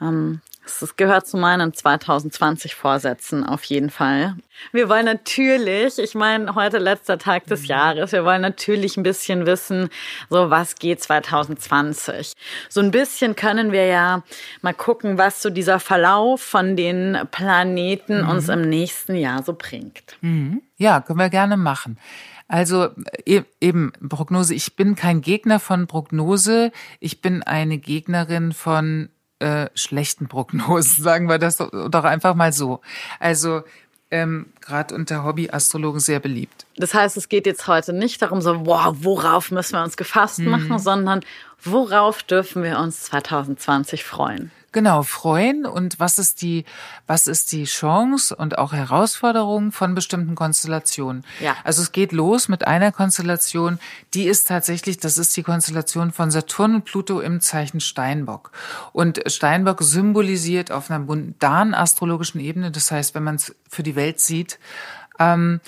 Ähm, 0.00 0.40
das 0.78 0.96
gehört 0.96 1.26
zu 1.26 1.36
meinen 1.36 1.74
2020 1.74 2.74
Vorsätzen 2.74 3.44
auf 3.44 3.64
jeden 3.64 3.90
Fall. 3.90 4.36
Wir 4.72 4.88
wollen 4.88 5.06
natürlich, 5.06 5.98
ich 5.98 6.14
meine, 6.14 6.54
heute 6.54 6.78
letzter 6.78 7.18
Tag 7.18 7.46
des 7.46 7.62
mhm. 7.62 7.66
Jahres, 7.66 8.12
wir 8.12 8.24
wollen 8.24 8.42
natürlich 8.42 8.96
ein 8.96 9.02
bisschen 9.02 9.46
wissen, 9.46 9.88
so 10.28 10.50
was 10.50 10.76
geht 10.76 11.02
2020. 11.02 12.32
So 12.68 12.80
ein 12.80 12.90
bisschen 12.90 13.36
können 13.36 13.72
wir 13.72 13.86
ja 13.86 14.22
mal 14.62 14.74
gucken, 14.74 15.18
was 15.18 15.42
so 15.42 15.50
dieser 15.50 15.80
Verlauf 15.80 16.42
von 16.42 16.76
den 16.76 17.18
Planeten 17.30 18.22
mhm. 18.22 18.28
uns 18.28 18.48
im 18.48 18.62
nächsten 18.62 19.14
Jahr 19.16 19.42
so 19.42 19.54
bringt. 19.54 20.16
Mhm. 20.20 20.62
Ja, 20.76 21.00
können 21.00 21.18
wir 21.18 21.30
gerne 21.30 21.56
machen. 21.56 21.98
Also 22.50 22.88
e-, 23.24 23.42
eben 23.60 23.92
Prognose. 24.08 24.54
Ich 24.54 24.74
bin 24.74 24.96
kein 24.96 25.20
Gegner 25.20 25.60
von 25.60 25.86
Prognose. 25.86 26.72
Ich 26.98 27.20
bin 27.20 27.44
eine 27.44 27.78
Gegnerin 27.78 28.52
von 28.52 29.08
äh, 29.40 29.68
schlechten 29.74 30.28
Prognosen, 30.28 31.02
sagen 31.02 31.28
wir 31.28 31.38
das 31.38 31.56
doch 31.56 32.04
einfach 32.04 32.34
mal 32.34 32.52
so. 32.52 32.80
Also 33.18 33.62
ähm, 34.10 34.46
gerade 34.60 34.94
unter 34.94 35.24
Hobbyastrologen 35.24 36.00
sehr 36.00 36.20
beliebt. 36.20 36.66
Das 36.76 36.94
heißt, 36.94 37.16
es 37.16 37.28
geht 37.28 37.46
jetzt 37.46 37.66
heute 37.66 37.92
nicht 37.92 38.20
darum, 38.22 38.40
so, 38.40 38.66
wow, 38.66 38.94
worauf 39.00 39.50
müssen 39.50 39.74
wir 39.74 39.84
uns 39.84 39.96
gefasst 39.96 40.40
mhm. 40.40 40.50
machen, 40.50 40.78
sondern 40.78 41.20
worauf 41.62 42.22
dürfen 42.22 42.62
wir 42.62 42.78
uns 42.78 43.02
2020 43.02 44.04
freuen? 44.04 44.50
Genau, 44.72 45.02
freuen 45.02 45.66
und 45.66 45.98
was 45.98 46.20
ist 46.20 46.42
die, 46.42 46.64
was 47.08 47.26
ist 47.26 47.50
die 47.50 47.64
Chance 47.64 48.36
und 48.36 48.56
auch 48.56 48.72
Herausforderung 48.72 49.72
von 49.72 49.96
bestimmten 49.96 50.36
Konstellationen. 50.36 51.24
Ja. 51.40 51.56
Also 51.64 51.82
es 51.82 51.90
geht 51.90 52.12
los 52.12 52.48
mit 52.48 52.66
einer 52.68 52.92
Konstellation, 52.92 53.80
die 54.14 54.28
ist 54.28 54.46
tatsächlich, 54.46 54.98
das 54.98 55.18
ist 55.18 55.36
die 55.36 55.42
Konstellation 55.42 56.12
von 56.12 56.30
Saturn 56.30 56.76
und 56.76 56.84
Pluto 56.84 57.18
im 57.18 57.40
Zeichen 57.40 57.80
Steinbock. 57.80 58.52
Und 58.92 59.20
Steinbock 59.26 59.82
symbolisiert 59.82 60.70
auf 60.70 60.88
einer 60.88 61.00
mundanen 61.00 61.74
astrologischen 61.74 62.40
Ebene, 62.40 62.70
das 62.70 62.92
heißt, 62.92 63.16
wenn 63.16 63.24
man 63.24 63.34
es 63.36 63.56
für 63.68 63.82
die 63.82 63.96
Welt 63.96 64.20
sieht, 64.20 64.60
ähm, 65.18 65.60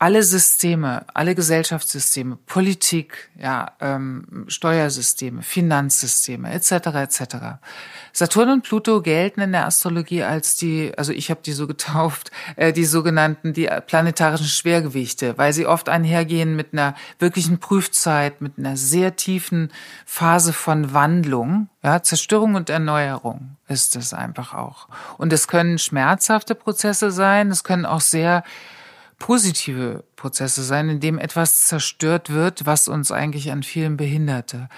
alle 0.00 0.22
Systeme, 0.22 1.04
alle 1.12 1.34
Gesellschaftssysteme, 1.34 2.38
Politik, 2.46 3.30
ja, 3.36 3.72
ähm, 3.80 4.44
Steuersysteme, 4.46 5.42
Finanzsysteme 5.42 6.52
etc. 6.52 6.70
etc. 6.94 7.22
Saturn 8.12 8.50
und 8.50 8.62
Pluto 8.62 9.02
gelten 9.02 9.40
in 9.40 9.50
der 9.50 9.66
Astrologie 9.66 10.22
als 10.22 10.54
die, 10.54 10.92
also 10.96 11.12
ich 11.12 11.30
habe 11.30 11.40
die 11.44 11.52
so 11.52 11.66
getauft, 11.66 12.30
äh, 12.54 12.72
die 12.72 12.84
sogenannten 12.84 13.52
die 13.52 13.68
planetarischen 13.88 14.46
Schwergewichte, 14.46 15.36
weil 15.36 15.52
sie 15.52 15.66
oft 15.66 15.88
einhergehen 15.88 16.54
mit 16.54 16.72
einer 16.72 16.94
wirklichen 17.18 17.58
Prüfzeit, 17.58 18.40
mit 18.40 18.56
einer 18.56 18.76
sehr 18.76 19.16
tiefen 19.16 19.72
Phase 20.06 20.52
von 20.52 20.94
Wandlung, 20.94 21.68
ja, 21.82 22.04
Zerstörung 22.04 22.54
und 22.54 22.70
Erneuerung 22.70 23.56
ist 23.66 23.96
es 23.96 24.14
einfach 24.14 24.54
auch. 24.54 24.88
Und 25.18 25.32
es 25.32 25.48
können 25.48 25.78
schmerzhafte 25.78 26.54
Prozesse 26.54 27.10
sein, 27.10 27.50
es 27.50 27.64
können 27.64 27.84
auch 27.84 28.00
sehr 28.00 28.44
positive 29.18 30.04
Prozesse 30.16 30.62
sein, 30.62 30.88
in 30.88 31.00
dem 31.00 31.18
etwas 31.18 31.66
zerstört 31.66 32.30
wird, 32.30 32.66
was 32.66 32.88
uns 32.88 33.12
eigentlich 33.12 33.50
an 33.50 33.62
vielen 33.62 33.96
behinderte. 33.96 34.68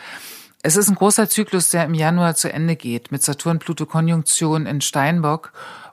Es 0.62 0.76
ist 0.76 0.88
ein 0.88 0.94
großer 0.94 1.28
Zyklus, 1.28 1.70
der 1.70 1.84
im 1.84 1.94
Januar 1.94 2.34
zu 2.34 2.52
Ende 2.52 2.76
geht, 2.76 3.12
mit 3.12 3.22
Saturn-Pluto-Konjunktion 3.22 4.66
in 4.66 4.80
Steinbock. 4.80 5.52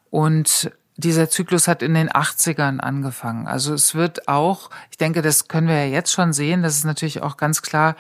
Und 0.10 0.72
dieser 0.98 1.30
Zyklus 1.30 1.68
hat 1.68 1.82
in 1.82 1.93
den 1.93 2.10
80ern 2.10 2.80
angefangen. 2.80 3.48
Also 3.48 3.74
es 3.74 3.95
wird 3.95 4.28
auch, 4.28 4.70
ich 4.91 4.98
denke, 4.98 5.22
das 5.22 5.48
können 5.48 5.68
wir 5.68 5.86
ja 5.86 5.91
jetzt 5.91 6.12
schon 6.12 6.34
sehen, 6.34 6.64
dass 6.64 6.76
es 6.78 6.84
natürlich 6.84 7.22
auch 7.22 7.38
ganz 7.38 7.62
klar 7.62 7.95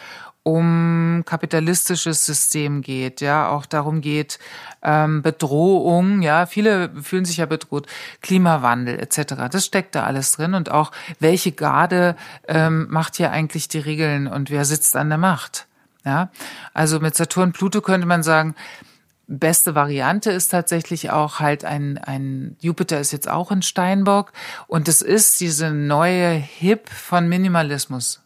um 0.47 1.23
kapitalistisches 1.25 2.25
System 2.25 2.81
geht, 2.81 3.19
ja, 3.19 3.49
auch 3.49 3.65
darum 3.65 3.99
geht, 3.99 4.39
ähm, 4.81 5.21
Bedrohung, 5.21 6.21
ja, 6.21 6.45
viele 6.45 6.89
fühlen 7.03 7.25
sich 7.25 7.35
ja 7.35 7.45
bedroht, 7.45 7.85
Klimawandel 8.21 8.97
etc. 8.97 9.49
Das 9.51 9.65
steckt 9.65 9.93
da 9.93 10.05
alles 10.05 10.31
drin 10.31 10.53
und 10.53 10.71
auch 10.71 10.93
welche 11.19 11.51
Garde 11.51 12.15
ähm, 12.47 12.87
macht 12.89 13.17
hier 13.17 13.31
eigentlich 13.31 13.67
die 13.67 13.79
Regeln 13.79 14.25
und 14.27 14.49
wer 14.49 14.63
sitzt 14.63 14.95
an 14.95 15.09
der 15.09 15.17
Macht, 15.17 15.67
ja. 16.05 16.29
Also 16.73 17.01
mit 17.01 17.17
Saturn, 17.17 17.51
Pluto 17.51 17.81
könnte 17.81 18.07
man 18.07 18.23
sagen, 18.23 18.55
beste 19.27 19.75
Variante 19.75 20.31
ist 20.31 20.47
tatsächlich 20.47 21.11
auch 21.11 21.41
halt 21.41 21.65
ein, 21.65 21.97
ein 21.97 22.55
Jupiter 22.61 23.01
ist 23.01 23.11
jetzt 23.11 23.27
auch 23.27 23.51
in 23.51 23.63
Steinbock 23.63 24.31
und 24.67 24.87
es 24.87 25.01
ist 25.01 25.41
diese 25.41 25.71
neue 25.71 26.29
Hip 26.29 26.87
von 26.87 27.27
Minimalismus 27.27 28.21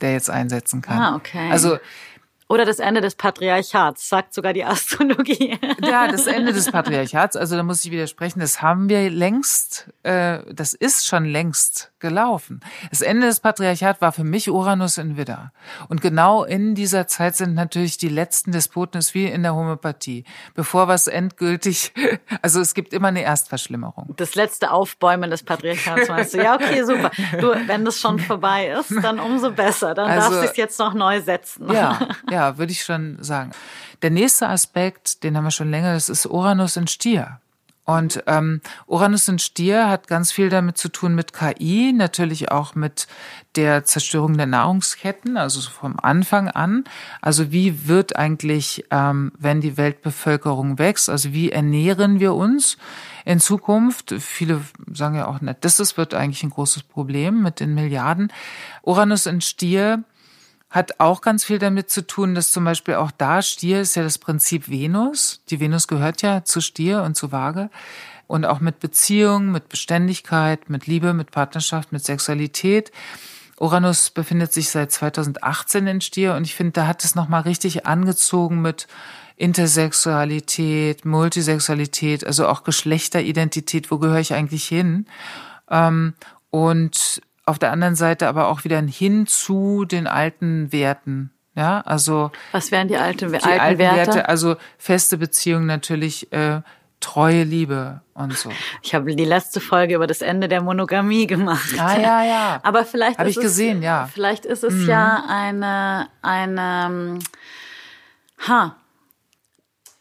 der 0.00 0.12
jetzt 0.12 0.30
einsetzen 0.30 0.82
kann. 0.82 0.98
Ah, 0.98 1.16
okay. 1.16 1.50
Also 1.50 1.78
oder 2.50 2.64
das 2.64 2.80
Ende 2.80 3.00
des 3.00 3.14
Patriarchats, 3.14 4.08
sagt 4.08 4.34
sogar 4.34 4.52
die 4.52 4.64
Astrologie. 4.64 5.56
Ja, 5.80 6.08
das 6.08 6.26
Ende 6.26 6.52
des 6.52 6.70
Patriarchats, 6.70 7.36
also 7.36 7.56
da 7.56 7.62
muss 7.62 7.84
ich 7.84 7.92
widersprechen, 7.92 8.40
das 8.40 8.60
haben 8.60 8.88
wir 8.88 9.08
längst, 9.08 9.88
äh, 10.02 10.40
das 10.52 10.74
ist 10.74 11.06
schon 11.06 11.24
längst 11.24 11.92
gelaufen. 12.00 12.60
Das 12.90 13.02
Ende 13.02 13.28
des 13.28 13.38
Patriarchats 13.38 14.00
war 14.00 14.10
für 14.10 14.24
mich 14.24 14.50
Uranus 14.50 14.98
in 14.98 15.16
Widder. 15.16 15.52
Und 15.88 16.00
genau 16.00 16.42
in 16.42 16.74
dieser 16.74 17.06
Zeit 17.06 17.36
sind 17.36 17.54
natürlich 17.54 17.98
die 17.98 18.08
letzten 18.08 18.50
Despoten, 18.50 18.98
ist 18.98 19.14
wie 19.14 19.26
in 19.26 19.44
der 19.44 19.54
Homöopathie. 19.54 20.24
Bevor 20.54 20.88
was 20.88 21.06
endgültig, 21.06 21.92
also 22.42 22.60
es 22.60 22.74
gibt 22.74 22.92
immer 22.92 23.08
eine 23.08 23.22
Erstverschlimmerung. 23.22 24.14
Das 24.16 24.34
letzte 24.34 24.72
Aufbäumen 24.72 25.30
des 25.30 25.44
Patriarchats 25.44 26.08
meinst 26.08 26.34
du? 26.34 26.38
Ja, 26.38 26.56
okay, 26.56 26.82
super. 26.82 27.12
Du, 27.38 27.54
wenn 27.66 27.84
das 27.84 28.00
schon 28.00 28.18
vorbei 28.18 28.70
ist, 28.70 28.92
dann 29.04 29.20
umso 29.20 29.52
besser. 29.52 29.94
Dann 29.94 30.10
also, 30.10 30.30
darfst 30.30 30.42
du 30.42 30.50
es 30.50 30.56
jetzt 30.56 30.78
noch 30.80 30.94
neu 30.94 31.20
setzen. 31.20 31.70
Ja, 31.72 32.08
ja 32.30 32.39
ja, 32.40 32.58
würde 32.58 32.72
ich 32.72 32.84
schon 32.84 33.18
sagen. 33.20 33.50
Der 34.02 34.10
nächste 34.10 34.48
Aspekt, 34.48 35.22
den 35.24 35.36
haben 35.36 35.44
wir 35.44 35.50
schon 35.50 35.70
länger, 35.70 35.92
das 35.92 36.08
ist 36.08 36.26
Uranus 36.26 36.76
in 36.76 36.86
Stier. 36.86 37.40
Und 37.84 38.22
ähm, 38.28 38.60
Uranus 38.86 39.26
in 39.26 39.40
Stier 39.40 39.88
hat 39.88 40.06
ganz 40.06 40.30
viel 40.30 40.48
damit 40.48 40.78
zu 40.78 40.88
tun 40.90 41.14
mit 41.14 41.32
KI, 41.32 41.92
natürlich 41.92 42.52
auch 42.52 42.76
mit 42.76 43.08
der 43.56 43.84
Zerstörung 43.84 44.36
der 44.36 44.46
Nahrungsketten, 44.46 45.36
also 45.36 45.60
vom 45.68 45.98
Anfang 46.00 46.48
an. 46.48 46.84
Also 47.20 47.50
wie 47.50 47.88
wird 47.88 48.14
eigentlich, 48.14 48.84
ähm, 48.90 49.32
wenn 49.38 49.60
die 49.60 49.76
Weltbevölkerung 49.76 50.78
wächst, 50.78 51.10
also 51.10 51.32
wie 51.32 51.50
ernähren 51.50 52.20
wir 52.20 52.34
uns 52.34 52.78
in 53.24 53.40
Zukunft? 53.40 54.14
Viele 54.20 54.60
sagen 54.92 55.16
ja 55.16 55.26
auch, 55.26 55.40
nicht, 55.40 55.64
das 55.64 55.96
wird 55.96 56.14
eigentlich 56.14 56.44
ein 56.44 56.50
großes 56.50 56.84
Problem 56.84 57.42
mit 57.42 57.58
den 57.58 57.74
Milliarden. 57.74 58.32
Uranus 58.82 59.26
in 59.26 59.40
Stier 59.40 60.04
hat 60.70 61.00
auch 61.00 61.20
ganz 61.20 61.44
viel 61.44 61.58
damit 61.58 61.90
zu 61.90 62.06
tun, 62.06 62.34
dass 62.34 62.52
zum 62.52 62.64
Beispiel 62.64 62.94
auch 62.94 63.10
da 63.10 63.42
Stier 63.42 63.80
ist 63.80 63.96
ja 63.96 64.04
das 64.04 64.18
Prinzip 64.18 64.68
Venus. 64.68 65.42
Die 65.50 65.58
Venus 65.58 65.88
gehört 65.88 66.22
ja 66.22 66.44
zu 66.44 66.60
Stier 66.60 67.02
und 67.02 67.16
zu 67.16 67.32
Waage. 67.32 67.70
Und 68.28 68.44
auch 68.44 68.60
mit 68.60 68.78
Beziehung, 68.78 69.50
mit 69.50 69.68
Beständigkeit, 69.68 70.70
mit 70.70 70.86
Liebe, 70.86 71.12
mit 71.12 71.32
Partnerschaft, 71.32 71.90
mit 71.90 72.04
Sexualität. 72.04 72.92
Uranus 73.58 74.10
befindet 74.10 74.52
sich 74.52 74.70
seit 74.70 74.92
2018 74.92 75.86
in 75.88 76.00
Stier 76.00 76.34
und 76.34 76.44
ich 76.44 76.54
finde, 76.54 76.72
da 76.72 76.86
hat 76.86 77.04
es 77.04 77.16
nochmal 77.16 77.42
richtig 77.42 77.86
angezogen 77.86 78.62
mit 78.62 78.86
Intersexualität, 79.36 81.04
Multisexualität, 81.04 82.24
also 82.24 82.46
auch 82.46 82.62
Geschlechteridentität, 82.62 83.90
wo 83.90 83.98
gehöre 83.98 84.20
ich 84.20 84.34
eigentlich 84.34 84.66
hin? 84.66 85.06
Ähm, 85.68 86.14
und 86.50 87.20
auf 87.50 87.58
der 87.58 87.72
anderen 87.72 87.96
Seite 87.96 88.28
aber 88.28 88.48
auch 88.48 88.64
wieder 88.64 88.80
hin 88.80 89.26
zu 89.26 89.84
den 89.84 90.06
alten 90.06 90.72
Werten. 90.72 91.30
Ja, 91.54 91.80
also. 91.80 92.30
Was 92.52 92.70
wären 92.70 92.88
die, 92.88 92.96
alte, 92.96 93.26
die 93.26 93.34
alten, 93.34 93.60
alten 93.60 93.78
Werte? 93.78 93.96
Werte? 93.96 94.28
Also 94.28 94.56
feste 94.78 95.18
Beziehungen 95.18 95.66
natürlich, 95.66 96.32
äh, 96.32 96.62
treue 97.00 97.44
Liebe 97.44 98.02
und 98.14 98.36
so. 98.36 98.50
Ich 98.82 98.94
habe 98.94 99.14
die 99.14 99.24
letzte 99.24 99.60
Folge 99.60 99.94
über 99.94 100.06
das 100.06 100.22
Ende 100.22 100.48
der 100.48 100.62
Monogamie 100.62 101.26
gemacht. 101.26 101.74
Ah, 101.78 101.98
ja, 101.98 102.24
ja. 102.24 102.60
Aber 102.62 102.84
vielleicht 102.84 103.18
Hab 103.18 103.26
ist 103.26 103.32
ich 103.32 103.36
es, 103.38 103.42
gesehen, 103.42 103.82
ja. 103.82 104.04
Mhm. 104.04 104.08
Vielleicht 104.10 104.44
ist 104.44 104.62
es 104.64 104.86
ja 104.86 105.24
eine, 105.28 106.08
eine, 106.22 107.18
ha. 108.46 108.76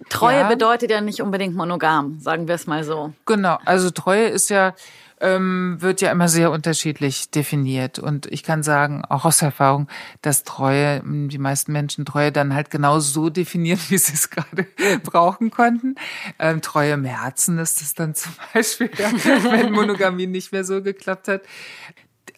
Treue 0.09 0.39
Ja. 0.39 0.47
bedeutet 0.47 0.91
ja 0.91 1.01
nicht 1.01 1.21
unbedingt 1.21 1.55
monogam, 1.55 2.19
sagen 2.19 2.47
wir 2.47 2.55
es 2.55 2.67
mal 2.67 2.83
so. 2.83 3.13
Genau, 3.25 3.59
also 3.65 3.89
Treue 3.89 4.27
ist 4.27 4.49
ja, 4.49 4.73
ähm, 5.21 5.77
wird 5.79 6.01
ja 6.01 6.11
immer 6.11 6.27
sehr 6.27 6.51
unterschiedlich 6.51 7.29
definiert. 7.29 7.99
Und 7.99 8.25
ich 8.27 8.43
kann 8.43 8.63
sagen, 8.63 9.03
auch 9.05 9.25
aus 9.25 9.41
Erfahrung, 9.41 9.87
dass 10.21 10.43
Treue, 10.43 11.01
die 11.03 11.37
meisten 11.37 11.71
Menschen 11.71 12.05
Treue 12.05 12.31
dann 12.31 12.53
halt 12.53 12.69
genau 12.69 12.99
so 12.99 13.29
definieren, 13.29 13.79
wie 13.89 13.97
sie 13.97 14.13
es 14.13 14.29
gerade 14.29 14.67
brauchen 15.03 15.51
konnten. 15.51 15.95
Ähm, 16.39 16.61
Treue 16.61 16.93
im 16.93 17.05
Herzen 17.05 17.57
ist 17.59 17.81
es 17.81 17.93
dann 17.93 18.15
zum 18.15 18.33
Beispiel, 18.53 18.89
wenn 18.89 19.71
Monogamie 19.71 20.27
nicht 20.27 20.51
mehr 20.51 20.63
so 20.63 20.81
geklappt 20.81 21.27
hat. 21.27 21.41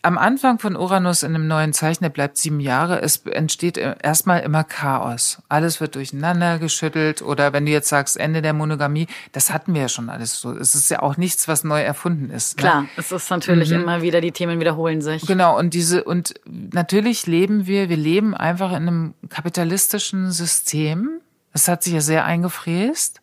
Am 0.02 0.18
Anfang 0.18 0.60
von 0.60 0.76
Uranus 0.76 1.24
in 1.24 1.36
einem 1.36 1.48
neuen 1.48 1.74
Zeichen, 1.74 2.04
der 2.04 2.10
bleibt 2.10 2.38
sieben 2.38 2.60
Jahre, 2.60 3.02
es 3.02 3.18
entsteht 3.26 3.78
erstmal 3.78 4.42
immer 4.42 4.64
Chaos. 4.64 5.42
Alles 5.50 5.80
wird 5.80 5.96
durcheinander 5.96 6.60
geschüttelt 6.60 7.22
oder 7.22 7.54
wenn 7.54 7.66
du 7.66 7.72
jetzt 7.72 7.90
sagst, 7.90 8.18
Ende 8.18 8.42
der 8.42 8.54
Monogamie, 8.54 9.08
das 9.32 9.54
hatten 9.54 9.74
wir 9.74 9.82
ja 9.82 9.90
schon 9.90 10.10
alles 10.10 10.40
so. 10.40 10.52
Es 10.52 10.76
ist 10.76 10.90
ja 10.90 11.02
auch 11.02 11.18
nichts, 11.18 11.48
was 11.48 11.64
neu 11.64 11.82
erfunden 11.82 12.30
ist. 12.30 12.58
Ne? 12.58 12.62
Klar, 12.62 12.86
es 12.98 13.12
ist 13.12 13.30
natürlich 13.30 13.72
immer 13.72 14.02
wieder, 14.02 14.22
die 14.22 14.32
Themen 14.32 14.60
wiederholen 14.60 15.02
sich. 15.02 15.26
Genau, 15.26 15.58
und 15.58 15.74
diese, 15.74 16.04
und 16.04 16.34
natürlich 16.46 17.28
leben 17.28 17.68
wir, 17.68 17.90
wir 17.90 17.98
leben 17.98 18.34
einfach 18.34 18.72
in 18.72 18.88
einem 18.88 19.14
kapitalistischen 19.30 20.32
System. 20.32 21.22
Das 21.54 21.68
hat 21.68 21.84
sich 21.84 21.94
ja 21.94 22.02
sehr 22.02 22.26
eingefräst. 22.26 23.22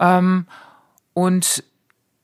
Ähm, 0.00 0.46
und 1.14 1.64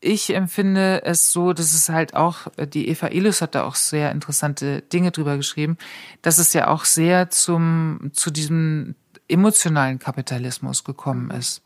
ich 0.04 0.34
empfinde 0.34 1.02
es 1.04 1.32
so, 1.32 1.52
dass 1.52 1.72
es 1.72 1.88
halt 1.88 2.14
auch, 2.14 2.46
die 2.58 2.88
Eva 2.88 3.08
Ilus 3.08 3.40
hat 3.40 3.54
da 3.54 3.64
auch 3.64 3.74
sehr 3.74 4.12
interessante 4.12 4.82
Dinge 4.82 5.10
drüber 5.10 5.36
geschrieben, 5.36 5.78
dass 6.22 6.38
es 6.38 6.52
ja 6.52 6.68
auch 6.68 6.84
sehr 6.84 7.30
zum, 7.30 8.10
zu 8.12 8.30
diesem 8.30 8.94
emotionalen 9.28 9.98
Kapitalismus 9.98 10.84
gekommen 10.84 11.30
ist. 11.30 11.62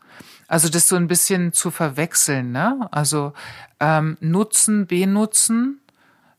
Also 0.47 0.69
das 0.69 0.87
so 0.87 0.95
ein 0.95 1.07
bisschen 1.07 1.51
zu 1.51 1.69
verwechseln, 1.69 2.51
ne? 2.51 2.87
Also 2.91 3.33
ähm, 3.79 4.17
Nutzen, 4.21 4.87
Benutzen, 4.87 5.81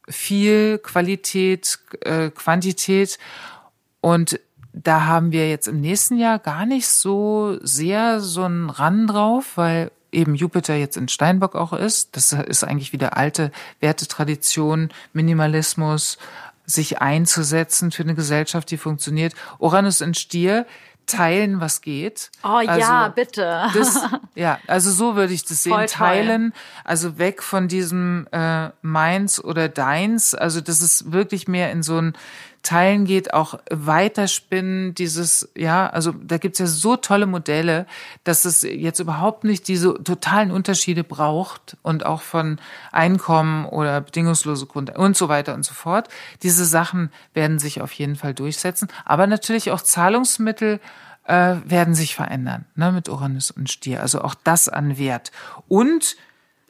viel 0.09 0.79
Qualität, 0.79 1.79
äh, 2.01 2.31
Quantität 2.31 3.19
und 4.01 4.41
da 4.73 5.05
haben 5.05 5.33
wir 5.33 5.51
jetzt 5.51 5.69
im 5.69 5.81
nächsten 5.81 6.17
Jahr 6.17 6.39
gar 6.39 6.65
nicht 6.65 6.89
so 6.89 7.59
sehr 7.61 8.21
so 8.21 8.45
einen 8.45 8.71
Ran 8.71 9.07
drauf, 9.07 9.57
weil 9.57 9.91
eben 10.13 10.35
Jupiter 10.35 10.75
jetzt 10.75 10.97
in 10.97 11.09
Steinbock 11.09 11.55
auch 11.55 11.73
ist. 11.73 12.17
Das 12.17 12.33
ist 12.33 12.65
eigentlich 12.65 12.93
wieder 12.93 13.17
alte 13.17 13.53
Wertetradition, 13.81 14.91
Minimalismus, 15.13 16.19
sich 16.67 17.01
einzusetzen 17.01 17.91
für 17.91 18.03
eine 18.03 18.15
Gesellschaft, 18.15 18.71
die 18.71 18.77
funktioniert. 18.77 19.35
Uranus 19.59 20.01
in 20.01 20.15
Stier, 20.15 20.67
teilen, 21.07 21.61
was 21.61 21.81
geht. 21.81 22.31
Oh 22.45 22.61
ja, 22.61 23.09
bitte. 23.09 23.69
Das, 23.75 23.99
ja, 24.35 24.59
also 24.67 24.91
so 24.91 25.17
würde 25.17 25.33
ich 25.33 25.45
das 25.45 25.63
sehen. 25.63 25.73
Voll 25.73 25.87
toll. 25.87 26.07
Teilen, 26.07 26.55
also 26.85 27.19
weg 27.19 27.43
von 27.43 27.69
diesem 27.69 28.27
äh, 28.33 28.71
meins 28.83 29.43
oder 29.43 29.69
deins. 29.69 30.35
Also 30.35 30.61
dass 30.61 30.81
es 30.81 31.13
wirklich 31.13 31.49
mehr 31.49 31.73
in 31.73 31.83
so 31.83 31.99
ein 31.99 32.15
Teilen 32.63 33.07
geht, 33.07 33.33
auch 33.33 33.59
weiterspinnen, 33.71 34.95
dieses, 34.95 35.51
ja, 35.57 35.89
also 35.89 36.13
da 36.13 36.37
gibt's 36.37 36.59
ja 36.59 36.67
so 36.67 36.97
tolle 36.97 37.27
Modelle, 37.27 37.87
dass 38.25 38.45
es 38.45 38.63
jetzt 38.63 39.01
überhaupt 39.01 39.45
nicht 39.45 39.67
diese 39.67 39.95
totalen 40.05 40.51
Unterschiede 40.51 41.03
braucht 41.03 41.79
und 41.83 42.05
auch 42.05 42.21
von 42.21 42.59
Einkommen 42.93 43.65
oder 43.65 44.03
bedingungslose 44.03 44.67
Grund 44.67 44.97
und 44.97 45.17
so 45.17 45.29
weiter 45.29 45.55
und 45.55 45.65
so 45.65 45.73
fort. 45.73 46.09
Diese 46.43 46.67
Sachen 46.67 47.11
werden 47.33 47.59
sich 47.59 47.81
auf 47.81 47.93
jeden 47.93 48.17
Fall 48.17 48.35
durchsetzen. 48.35 48.89
Aber 49.05 49.27
natürlich 49.27 49.71
auch 49.71 49.81
Zahlungsmittel 49.81 50.81
äh, 51.25 51.57
werden 51.65 51.95
sich 51.95 52.15
verändern, 52.15 52.67
ne, 52.75 52.93
mit 52.93 53.09
Uranus 53.09 53.51
und 53.51 53.71
Stier. 53.71 54.03
Also 54.03 54.21
auch 54.21 54.35
das 54.35 54.69
an 54.69 54.99
Wert. 54.99 55.33
Und 55.69 56.17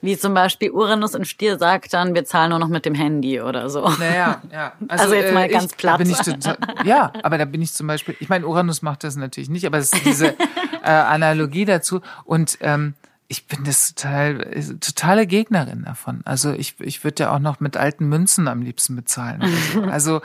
Wie 0.03 0.17
zum 0.17 0.33
Beispiel 0.33 0.71
Uranus 0.71 1.15
in 1.15 1.25
Stier 1.25 1.59
sagt 1.59 1.93
dann, 1.93 2.15
wir 2.15 2.25
zahlen 2.25 2.51
nur 2.51 2.59
noch 2.59 2.69
mit 2.69 2.87
dem 2.87 2.95
Handy 2.95 3.41
oder 3.41 3.69
so. 3.69 3.87
Naja, 3.89 4.41
ja. 4.51 4.73
Also 4.89 5.15
jetzt 5.15 5.35
mal 5.35 5.45
äh, 5.45 5.49
ganz 5.49 5.75
platt. 5.75 6.01
Total, 6.01 6.57
ja, 6.85 7.13
aber 7.23 7.37
da 7.37 7.45
bin 7.45 7.61
ich 7.61 7.73
zum 7.75 7.87
Beispiel, 7.87 8.17
ich 8.19 8.29
meine, 8.29 8.47
Uranus 8.47 8.83
macht 8.83 9.05
das 9.05 9.17
natürlich 9.17 9.51
nicht, 9.51 9.67
aber 9.67 9.79
es 9.79 9.93
ist 9.93 10.05
diese 10.05 10.29
äh, 10.83 10.91
Analogie 10.91 11.67
dazu. 11.67 12.01
Und 12.25 12.59
ähm, 12.63 12.95
ich 13.29 13.47
bin 13.47 13.63
das 13.63 13.95
total, 13.95 14.41
äh, 14.41 14.63
totale 14.81 15.27
Gegnerin 15.27 15.85
davon. 15.85 16.23
Also 16.25 16.53
ich, 16.53 16.81
ich 16.81 17.05
würde 17.05 17.25
ja 17.25 17.35
auch 17.35 17.39
noch 17.39 17.61
mit 17.61 17.77
alten 17.77 18.09
Münzen 18.09 18.49
am 18.49 18.61
liebsten 18.63 18.97
bezahlen. 18.97 19.43
Also 19.91 20.21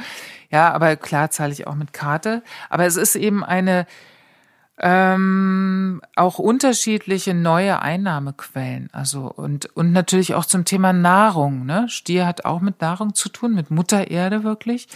ja, 0.50 0.72
aber 0.74 0.96
klar 0.96 1.30
zahle 1.32 1.52
ich 1.52 1.68
auch 1.68 1.76
mit 1.76 1.92
Karte. 1.94 2.42
Aber 2.70 2.86
es 2.86 2.96
ist 2.96 3.16
eben 3.16 3.44
eine 3.44 3.86
ähm, 4.78 6.02
auch 6.16 6.38
unterschiedliche 6.38 7.34
neue 7.34 7.82
Einnahmequellen. 7.82 8.90
Also 8.92 9.32
und 9.32 9.68
und 9.76 9.94
natürlich 9.94 10.34
auch 10.34 10.46
zum 10.46 10.66
Thema 10.66 10.92
Nahrung. 10.94 11.66
Ne? 11.66 11.88
Stier 11.90 12.28
hat 12.28 12.46
auch 12.46 12.60
mit 12.60 12.82
Nahrung 12.82 13.14
zu 13.14 13.30
tun, 13.30 13.54
mit 13.54 13.72
Mutter 13.72 14.12
Erde 14.12 14.44
wirklich. 14.44 14.88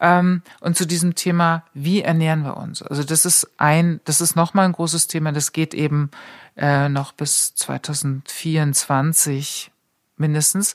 Ähm, 0.00 0.42
und 0.60 0.76
zu 0.76 0.86
diesem 0.86 1.14
Thema, 1.14 1.64
wie 1.72 2.02
ernähren 2.02 2.44
wir 2.44 2.56
uns? 2.56 2.82
Also 2.82 3.04
das 3.04 3.24
ist 3.24 3.48
ein, 3.56 4.00
das 4.04 4.20
ist 4.20 4.36
nochmal 4.36 4.66
ein 4.66 4.72
großes 4.72 5.06
Thema. 5.06 5.32
Das 5.32 5.52
geht 5.52 5.72
eben 5.72 6.10
äh, 6.56 6.88
noch 6.88 7.12
bis 7.12 7.54
2024 7.54 9.70
mindestens. 10.16 10.74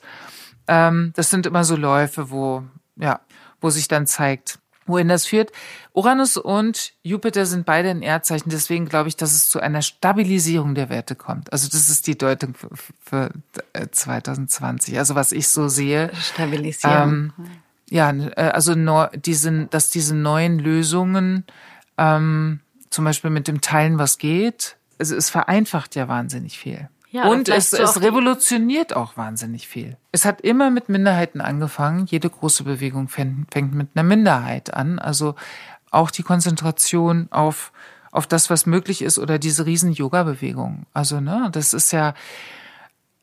Ähm, 0.66 1.12
das 1.14 1.30
sind 1.30 1.46
immer 1.46 1.64
so 1.64 1.76
Läufe, 1.76 2.30
wo 2.30 2.64
ja, 2.96 3.20
wo 3.60 3.70
sich 3.70 3.88
dann 3.88 4.06
zeigt, 4.06 4.58
wohin 4.86 5.08
das 5.08 5.26
führt. 5.26 5.52
Uranus 5.92 6.36
und 6.36 6.92
Jupiter 7.02 7.46
sind 7.46 7.66
beide 7.66 7.90
in 7.90 8.02
Erdzeichen, 8.02 8.50
deswegen 8.50 8.86
glaube 8.86 9.08
ich, 9.08 9.16
dass 9.16 9.32
es 9.32 9.48
zu 9.48 9.60
einer 9.60 9.82
Stabilisierung 9.82 10.74
der 10.74 10.88
Werte 10.88 11.14
kommt. 11.14 11.52
Also 11.52 11.68
das 11.68 11.88
ist 11.88 12.06
die 12.06 12.18
Deutung 12.18 12.54
für, 12.54 12.70
für 13.00 13.30
äh, 13.72 13.86
2020. 13.90 14.98
Also 14.98 15.14
was 15.14 15.32
ich 15.32 15.48
so 15.48 15.68
sehe. 15.68 16.10
Stabilisierung. 16.14 17.02
Ähm, 17.02 17.32
ja, 17.90 18.10
äh, 18.10 18.50
also 18.52 18.74
neu, 18.74 19.08
diese, 19.14 19.66
dass 19.66 19.90
diese 19.90 20.14
neuen 20.14 20.58
Lösungen, 20.58 21.44
ähm, 21.98 22.60
zum 22.88 23.04
Beispiel 23.04 23.30
mit 23.30 23.48
dem 23.48 23.60
Teilen, 23.60 23.98
was 23.98 24.18
geht, 24.18 24.76
also 24.98 25.16
es 25.16 25.30
vereinfacht 25.30 25.94
ja 25.94 26.08
wahnsinnig 26.08 26.58
viel. 26.58 26.88
Ja, 27.12 27.26
und 27.26 27.48
es, 27.48 27.72
es 27.72 28.00
revolutioniert 28.00 28.94
auch 28.94 29.16
wahnsinnig 29.16 29.66
viel. 29.66 29.96
Es 30.12 30.24
hat 30.24 30.40
immer 30.42 30.70
mit 30.70 30.88
Minderheiten 30.88 31.40
angefangen. 31.40 32.06
Jede 32.06 32.30
große 32.30 32.62
Bewegung 32.62 33.08
fängt, 33.08 33.52
fängt 33.52 33.74
mit 33.74 33.88
einer 33.94 34.04
Minderheit 34.04 34.72
an. 34.72 35.00
Also 35.00 35.34
auch 35.90 36.12
die 36.12 36.22
Konzentration 36.22 37.26
auf, 37.30 37.72
auf 38.12 38.28
das, 38.28 38.48
was 38.48 38.64
möglich 38.64 39.02
ist 39.02 39.18
oder 39.18 39.40
diese 39.40 39.66
riesen 39.66 39.92
Yoga-Bewegung. 39.92 40.86
Also, 40.92 41.20
ne, 41.20 41.48
das 41.50 41.74
ist 41.74 41.90
ja, 41.90 42.14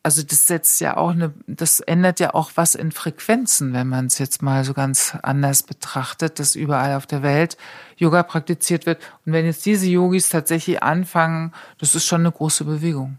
also 0.04 0.22
das 0.22 0.48
setzt 0.48 0.82
ja 0.82 0.98
auch 0.98 1.12
eine, 1.12 1.34
das 1.48 1.80
ändert 1.80 2.20
ja 2.20 2.34
auch 2.34 2.52
was 2.56 2.76
in 2.76 2.92
Frequenzen, 2.92 3.74
wenn 3.74 3.88
man 3.88 4.08
es 4.08 4.20
jetzt 4.20 4.42
mal 4.42 4.66
so 4.66 4.74
ganz 4.74 5.18
anders 5.24 5.64
betrachtet, 5.64 6.40
dass 6.40 6.56
überall 6.56 6.96
auf 6.96 7.06
der 7.06 7.24
Welt 7.24 7.58
Yoga 7.96 8.24
praktiziert 8.24 8.86
wird. 8.86 9.02
Und 9.26 9.32
wenn 9.34 9.46
jetzt 9.46 9.66
diese 9.66 9.88
Yogis 9.88 10.28
tatsächlich 10.28 10.84
anfangen, 10.84 11.54
das 11.78 11.96
ist 11.96 12.06
schon 12.06 12.22
eine 12.22 12.32
große 12.32 12.66
Bewegung, 12.66 13.18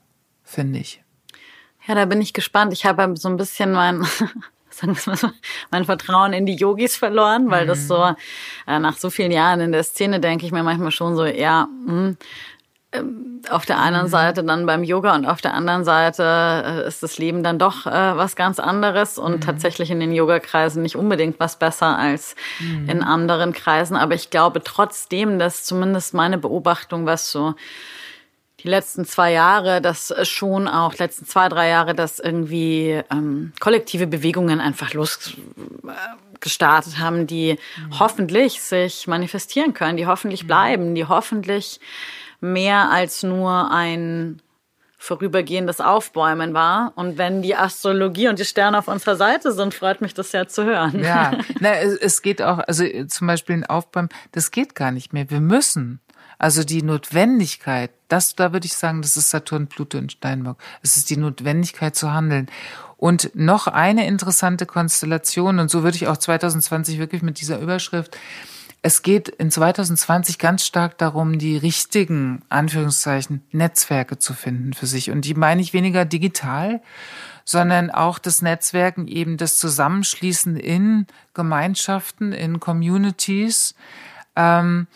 finde 0.48 0.78
ich. 0.78 1.02
Ja, 1.86 1.94
da 1.94 2.04
bin 2.04 2.20
ich 2.20 2.32
gespannt. 2.32 2.72
Ich 2.72 2.84
habe 2.84 3.14
so 3.16 3.28
ein 3.28 3.36
bisschen 3.36 3.72
mein, 3.72 4.02
sagen 4.70 4.96
wir 4.96 5.02
mal 5.06 5.16
so, 5.16 5.30
mein 5.70 5.84
Vertrauen 5.84 6.32
in 6.32 6.46
die 6.46 6.56
Yogis 6.56 6.96
verloren, 6.96 7.50
weil 7.50 7.66
das 7.66 7.86
so, 7.86 8.14
äh, 8.66 8.78
nach 8.78 8.96
so 8.96 9.10
vielen 9.10 9.30
Jahren 9.30 9.60
in 9.60 9.72
der 9.72 9.84
Szene 9.84 10.20
denke 10.20 10.46
ich 10.46 10.52
mir 10.52 10.62
manchmal 10.62 10.90
schon 10.90 11.16
so, 11.16 11.24
ja, 11.24 11.68
hm, 11.86 12.16
ähm, 12.90 13.42
auf 13.50 13.66
der 13.66 13.78
einen 13.80 14.04
mhm. 14.04 14.08
Seite 14.08 14.42
dann 14.42 14.64
beim 14.64 14.82
Yoga 14.82 15.14
und 15.14 15.26
auf 15.26 15.42
der 15.42 15.52
anderen 15.52 15.84
Seite 15.84 16.22
äh, 16.84 16.88
ist 16.88 17.02
das 17.02 17.18
Leben 17.18 17.42
dann 17.42 17.58
doch 17.58 17.86
äh, 17.86 17.90
was 17.90 18.34
ganz 18.34 18.58
anderes 18.58 19.18
und 19.18 19.36
mhm. 19.36 19.40
tatsächlich 19.42 19.90
in 19.90 20.00
den 20.00 20.12
Yoga-Kreisen 20.12 20.82
nicht 20.82 20.96
unbedingt 20.96 21.38
was 21.38 21.58
besser 21.58 21.98
als 21.98 22.34
mhm. 22.60 22.88
in 22.88 23.02
anderen 23.02 23.52
Kreisen. 23.52 23.94
Aber 23.94 24.14
ich 24.14 24.30
glaube 24.30 24.62
trotzdem, 24.64 25.38
dass 25.38 25.64
zumindest 25.64 26.14
meine 26.14 26.38
Beobachtung, 26.38 27.04
was 27.04 27.30
so 27.30 27.54
die 28.60 28.68
letzten 28.68 29.04
zwei 29.04 29.32
Jahre, 29.32 29.80
dass 29.80 30.12
schon 30.26 30.66
auch 30.66 30.96
letzten 30.96 31.26
zwei, 31.26 31.48
drei 31.48 31.68
Jahre, 31.68 31.94
dass 31.94 32.18
irgendwie 32.18 33.00
ähm, 33.10 33.52
kollektive 33.60 34.06
Bewegungen 34.06 34.60
einfach 34.60 34.94
losgestartet 34.94 36.94
äh, 36.94 36.98
haben, 36.98 37.26
die 37.26 37.58
mhm. 37.76 38.00
hoffentlich 38.00 38.60
sich 38.60 39.06
manifestieren 39.06 39.74
können, 39.74 39.96
die 39.96 40.06
hoffentlich 40.06 40.42
mhm. 40.42 40.48
bleiben, 40.48 40.94
die 40.94 41.06
hoffentlich 41.06 41.80
mehr 42.40 42.90
als 42.90 43.22
nur 43.22 43.70
ein 43.70 44.40
vorübergehendes 44.98 45.80
Aufbäumen 45.80 46.54
war. 46.54 46.92
Und 46.96 47.18
wenn 47.18 47.40
die 47.40 47.54
Astrologie 47.54 48.28
und 48.28 48.40
die 48.40 48.44
Sterne 48.44 48.78
auf 48.78 48.88
unserer 48.88 49.14
Seite 49.14 49.52
sind, 49.52 49.72
freut 49.72 50.00
mich 50.00 50.12
das 50.12 50.32
ja 50.32 50.48
zu 50.48 50.64
hören. 50.64 51.02
Ja, 51.02 51.38
Na, 51.60 51.74
es 51.76 52.22
geht 52.22 52.42
auch, 52.42 52.58
also 52.58 52.84
zum 53.06 53.28
Beispiel 53.28 53.56
ein 53.56 53.64
Aufbäumen, 53.64 54.08
das 54.32 54.50
geht 54.50 54.74
gar 54.74 54.90
nicht 54.90 55.12
mehr. 55.12 55.30
Wir 55.30 55.40
müssen. 55.40 56.00
Also 56.38 56.62
die 56.62 56.82
Notwendigkeit, 56.82 57.90
das, 58.06 58.36
da 58.36 58.52
würde 58.52 58.66
ich 58.66 58.74
sagen, 58.74 59.02
das 59.02 59.16
ist 59.16 59.30
Saturn, 59.30 59.66
Pluto 59.66 59.98
und 59.98 60.12
Steinbock. 60.12 60.58
Es 60.82 60.96
ist 60.96 61.10
die 61.10 61.16
Notwendigkeit 61.16 61.96
zu 61.96 62.12
handeln. 62.12 62.48
Und 62.96 63.30
noch 63.34 63.66
eine 63.66 64.06
interessante 64.06 64.66
Konstellation, 64.66 65.58
und 65.58 65.70
so 65.70 65.82
würde 65.82 65.96
ich 65.96 66.06
auch 66.08 66.16
2020 66.16 66.98
wirklich 66.98 67.22
mit 67.22 67.40
dieser 67.40 67.58
Überschrift, 67.58 68.16
es 68.80 69.02
geht 69.02 69.28
in 69.28 69.50
2020 69.50 70.38
ganz 70.38 70.64
stark 70.64 70.98
darum, 70.98 71.38
die 71.38 71.56
richtigen, 71.56 72.42
Anführungszeichen, 72.48 73.42
Netzwerke 73.50 74.18
zu 74.18 74.34
finden 74.34 74.72
für 74.72 74.86
sich. 74.86 75.10
Und 75.10 75.22
die 75.22 75.34
meine 75.34 75.60
ich 75.60 75.72
weniger 75.72 76.04
digital, 76.04 76.80
sondern 77.44 77.90
auch 77.90 78.18
das 78.18 78.40
Netzwerken 78.40 79.08
eben 79.08 79.36
das 79.36 79.58
Zusammenschließen 79.58 80.56
in 80.56 81.06
Gemeinschaften, 81.34 82.32
in 82.32 82.60
Communities, 82.60 83.74
ähm, 84.36 84.86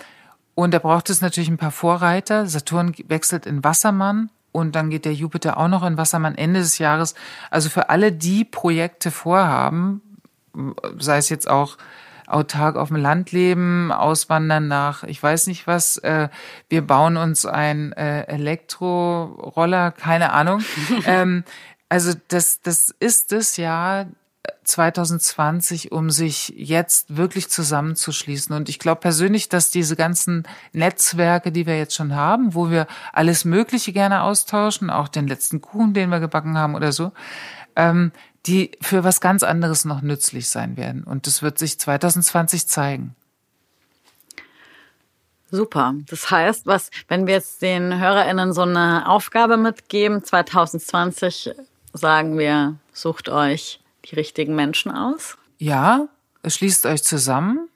und 0.54 0.74
da 0.74 0.78
braucht 0.78 1.10
es 1.10 1.20
natürlich 1.20 1.48
ein 1.48 1.58
paar 1.58 1.70
Vorreiter. 1.70 2.46
Saturn 2.46 2.94
wechselt 3.08 3.46
in 3.46 3.64
Wassermann 3.64 4.30
und 4.52 4.76
dann 4.76 4.90
geht 4.90 5.04
der 5.04 5.14
Jupiter 5.14 5.56
auch 5.56 5.68
noch 5.68 5.82
in 5.82 5.96
Wassermann 5.96 6.34
Ende 6.34 6.60
des 6.60 6.78
Jahres. 6.78 7.14
Also 7.50 7.70
für 7.70 7.88
alle, 7.88 8.12
die 8.12 8.44
Projekte 8.44 9.10
vorhaben, 9.10 10.02
sei 10.98 11.16
es 11.16 11.30
jetzt 11.30 11.48
auch 11.48 11.78
autark 12.26 12.76
auf 12.76 12.88
dem 12.88 12.98
Land 12.98 13.32
leben, 13.32 13.92
auswandern 13.92 14.68
nach, 14.68 15.04
ich 15.04 15.22
weiß 15.22 15.46
nicht 15.48 15.66
was, 15.66 15.98
äh, 15.98 16.28
wir 16.68 16.82
bauen 16.82 17.16
uns 17.16 17.44
ein 17.46 17.92
äh, 17.92 18.22
Elektroroller, 18.22 19.90
keine 19.92 20.32
Ahnung. 20.32 20.62
ähm, 21.06 21.44
also 21.88 22.12
das, 22.28 22.60
das 22.62 22.94
ist 23.00 23.32
das 23.32 23.56
Jahr 23.56 24.06
2020, 24.64 25.92
um 25.92 26.10
sich 26.10 26.52
jetzt 26.56 27.16
wirklich 27.16 27.48
zusammenzuschließen. 27.50 28.54
Und 28.54 28.68
ich 28.68 28.78
glaube 28.78 29.00
persönlich, 29.00 29.48
dass 29.48 29.70
diese 29.70 29.96
ganzen 29.96 30.44
Netzwerke, 30.72 31.52
die 31.52 31.66
wir 31.66 31.78
jetzt 31.78 31.94
schon 31.94 32.14
haben, 32.14 32.54
wo 32.54 32.70
wir 32.70 32.86
alles 33.12 33.44
Mögliche 33.44 33.92
gerne 33.92 34.22
austauschen, 34.22 34.90
auch 34.90 35.08
den 35.08 35.26
letzten 35.26 35.60
Kuchen, 35.60 35.94
den 35.94 36.10
wir 36.10 36.20
gebacken 36.20 36.56
haben 36.56 36.74
oder 36.74 36.92
so, 36.92 37.12
ähm, 37.76 38.12
die 38.46 38.72
für 38.80 39.04
was 39.04 39.20
ganz 39.20 39.42
anderes 39.42 39.84
noch 39.84 40.02
nützlich 40.02 40.48
sein 40.48 40.76
werden. 40.76 41.04
Und 41.04 41.26
das 41.26 41.42
wird 41.42 41.58
sich 41.58 41.78
2020 41.78 42.66
zeigen. 42.66 43.14
Super. 45.50 45.94
Das 46.08 46.30
heißt, 46.30 46.66
was, 46.66 46.90
wenn 47.08 47.26
wir 47.26 47.34
jetzt 47.34 47.60
den 47.60 48.00
HörerInnen 48.00 48.54
so 48.54 48.62
eine 48.62 49.08
Aufgabe 49.08 49.58
mitgeben, 49.58 50.24
2020 50.24 51.50
sagen 51.92 52.38
wir, 52.38 52.76
sucht 52.92 53.28
euch 53.28 53.81
die 54.04 54.14
richtigen 54.14 54.54
Menschen 54.54 54.92
aus? 54.92 55.36
Ja, 55.58 56.08
schließt 56.46 56.86
euch 56.86 57.02
zusammen 57.02 57.68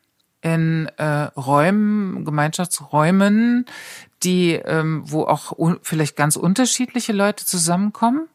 in 0.42 0.86
äh, 0.96 1.24
Räumen, 1.36 2.24
Gemeinschaftsräumen, 2.24 3.66
die, 4.22 4.52
ähm, 4.52 5.02
wo 5.06 5.24
auch 5.24 5.52
vielleicht 5.82 6.16
ganz 6.16 6.36
unterschiedliche 6.36 7.12
Leute 7.12 7.44
zusammenkommen. 7.44 8.28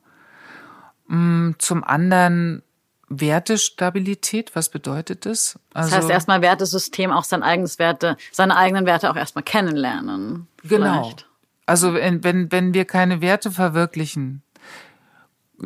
Mm, 1.08 1.52
zum 1.58 1.84
anderen 1.84 2.64
Wertestabilität, 3.08 4.56
was 4.56 4.70
bedeutet 4.70 5.26
das? 5.26 5.60
Also, 5.74 5.89
das 5.89 6.00
heißt 6.00 6.10
erstmal 6.10 6.42
Wertesystem, 6.42 7.12
auch 7.12 7.26
sein 7.26 7.44
eigenes 7.44 7.78
Werte, 7.80 8.18
seine 8.32 8.56
eigenen 8.56 8.86
Werte 8.86 9.10
auch 9.12 9.16
erstmal 9.16 9.44
kennenlernen. 9.44 10.48
Genau. 10.64 11.04
Vielleicht. 11.04 11.28
Also 11.66 11.94
wenn, 11.94 12.24
wenn, 12.24 12.52
wenn 12.52 12.74
wir 12.74 12.86
keine 12.86 13.22
Werte 13.22 13.52
verwirklichen, 13.52 14.44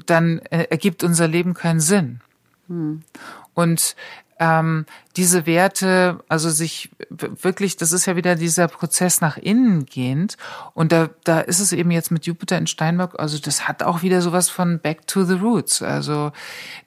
dann 0.06 0.40
äh, 0.50 0.66
ergibt 0.70 1.04
unser 1.04 1.28
Leben 1.28 1.54
keinen 1.54 1.80
Sinn. 1.80 2.22
Hm. 2.68 3.04
Und 3.54 3.96
ähm, 4.38 4.86
diese 5.16 5.46
Werte, 5.46 6.20
also 6.28 6.50
sich 6.50 6.90
wirklich, 7.10 7.78
das 7.78 7.94
ist 7.94 8.06
ja 8.06 8.18
wieder 8.18 8.36
dieser 8.36 8.68
Prozess 8.68 9.22
nach 9.22 9.38
innen 9.38 9.86
gehend. 9.86 10.36
Und 10.74 10.92
da, 10.92 11.10
da 11.24 11.40
ist 11.40 11.62
es 11.62 11.72
eben 11.72 11.90
jetzt 11.92 12.12
mit 12.12 12.26
Jupiter 12.26 12.58
in 12.58 12.68
Steinbock, 12.68 13.18
also 13.18 13.38
das 13.38 13.68
hat 13.68 13.82
auch 13.82 14.02
wieder 14.02 14.22
sowas 14.22 14.50
von 14.50 14.80
Back 14.80 15.08
to 15.08 15.24
the 15.24 15.36
Roots. 15.36 15.82
Also 15.82 16.34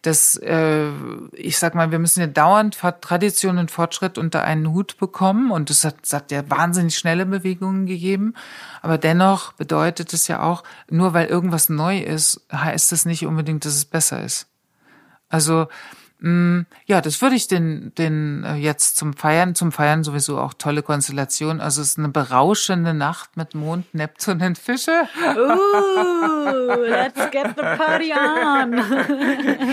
das, 0.03 0.37
äh, 0.37 0.91
ich 1.33 1.59
sag 1.59 1.75
mal, 1.75 1.91
wir 1.91 1.99
müssen 1.99 2.21
ja 2.21 2.27
dauernd 2.27 2.79
Tradition 3.01 3.57
und 3.57 3.71
Fortschritt 3.71 4.19
unter 4.19 4.45
einen 4.45 4.71
Hut 4.73 4.99
bekommen. 4.99 5.51
Und 5.51 5.71
das 5.71 5.85
hat, 5.85 5.97
hat 6.13 6.31
ja 6.31 6.49
wahnsinnig 6.51 6.99
schnelle 6.99 7.25
Bewegungen 7.25 7.87
gegeben. 7.87 8.35
Aber 8.83 8.99
dennoch 8.99 9.53
bedeutet 9.53 10.13
es 10.13 10.29
ja 10.29 10.43
auch, 10.43 10.65
nur 10.91 11.15
weil 11.15 11.29
irgendwas 11.29 11.71
neu 11.71 11.99
ist, 11.99 12.47
heißt 12.53 12.93
es 12.93 13.07
nicht 13.07 13.25
unbedingt, 13.25 13.65
dass 13.65 13.75
es 13.75 13.87
besser 13.87 14.23
ist. 14.23 14.49
Also 15.31 15.69
ja, 16.21 17.01
das 17.01 17.23
würde 17.23 17.37
ich 17.37 17.47
den, 17.47 17.93
den 17.97 18.43
äh, 18.43 18.57
jetzt 18.57 18.97
zum 18.97 19.13
Feiern, 19.13 19.55
zum 19.55 19.71
Feiern 19.71 20.03
sowieso 20.03 20.41
auch 20.41 20.53
tolle 20.53 20.83
Konstellation. 20.83 21.61
Also 21.61 21.81
es 21.81 21.91
ist 21.91 21.99
eine 21.99 22.09
berauschende 22.09 22.93
Nacht 22.93 23.37
mit 23.37 23.55
Mond, 23.55 23.95
Neptun 23.95 24.43
und 24.43 24.59
Fische. 24.59 25.09
Ooh, 25.37 26.73
let's 26.89 27.31
get 27.31 27.55
the 27.57 27.63
party 27.63 28.13
on. 28.13 28.73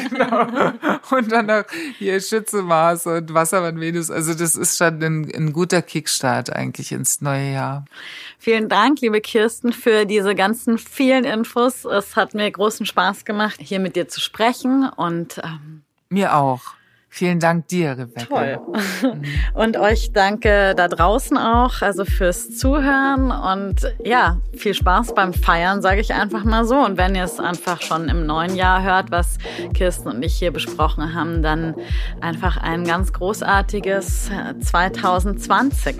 genau. 0.09 0.71
Und 1.09 1.31
dann 1.31 1.47
noch 1.47 1.63
hier 1.97 2.21
Schütze 2.21 2.61
Mars 2.61 3.07
und 3.07 3.33
Wassermann 3.33 3.79
Venus. 3.79 4.11
Also 4.11 4.35
das 4.35 4.55
ist 4.55 4.77
schon 4.77 5.01
ein, 5.01 5.31
ein 5.33 5.51
guter 5.51 5.81
Kickstart 5.81 6.55
eigentlich 6.55 6.91
ins 6.91 7.21
neue 7.21 7.53
Jahr. 7.53 7.85
Vielen 8.37 8.69
Dank, 8.69 9.01
liebe 9.01 9.19
Kirsten, 9.19 9.73
für 9.73 10.05
diese 10.05 10.35
ganzen 10.35 10.77
vielen 10.77 11.23
Infos. 11.23 11.85
Es 11.85 12.15
hat 12.15 12.35
mir 12.35 12.51
großen 12.51 12.85
Spaß 12.85 13.25
gemacht, 13.25 13.55
hier 13.59 13.79
mit 13.79 13.95
dir 13.95 14.07
zu 14.07 14.21
sprechen 14.21 14.87
und 14.95 15.41
ähm 15.43 15.84
mir 16.09 16.35
auch. 16.35 16.74
Vielen 17.18 17.39
Dank 17.39 17.70
dir, 17.70 17.97
Rebecca. 17.97 18.26
Toll. 18.26 18.59
Und 19.53 19.78
euch 19.78 20.11
danke 20.11 20.74
da 20.76 20.89
draußen 20.89 21.38
auch, 21.38 21.82
also 21.82 22.03
fürs 22.03 22.57
Zuhören 22.57 23.32
und 23.32 23.89
ja, 24.03 24.41
viel 24.53 24.74
Spaß 24.74 25.16
beim 25.16 25.34
Feiern, 25.34 25.82
sage 25.82 26.01
ich 26.01 26.13
einfach 26.13 26.43
mal 26.43 26.66
so. 26.66 26.76
Und 26.76 26.97
wenn 26.97 27.16
ihr 27.16 27.24
es 27.24 27.39
einfach 27.39 27.82
schon 27.82 28.09
im 28.09 28.26
neuen 28.26 28.57
Jahr 28.57 28.84
hört, 28.84 29.11
was 29.11 29.38
Kirsten 29.74 30.09
und 30.09 30.24
ich 30.24 30.36
hier 30.36 30.51
besprochen 30.51 31.16
haben, 31.16 31.41
dann 31.41 31.76
einfach 32.20 32.57
ein 32.57 32.84
ganz 32.84 33.13
großartiges 33.13 34.30
2020. 34.59 35.95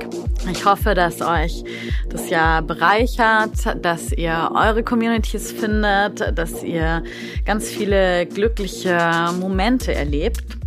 Ich 0.51 0.66
hoffe, 0.66 0.95
dass 0.95 1.22
euch 1.22 1.63
das 2.09 2.30
Jahr 2.30 2.61
bereichert, 2.61 3.53
dass 3.82 4.11
ihr 4.11 4.51
eure 4.53 4.84
Communities 4.84 5.53
findet, 5.53 6.38
dass 6.38 6.61
ihr 6.61 7.03
ganz 7.45 7.70
viele 7.70 8.26
glückliche 8.26 9.30
Momente 9.39 9.95
erlebt. 9.95 10.57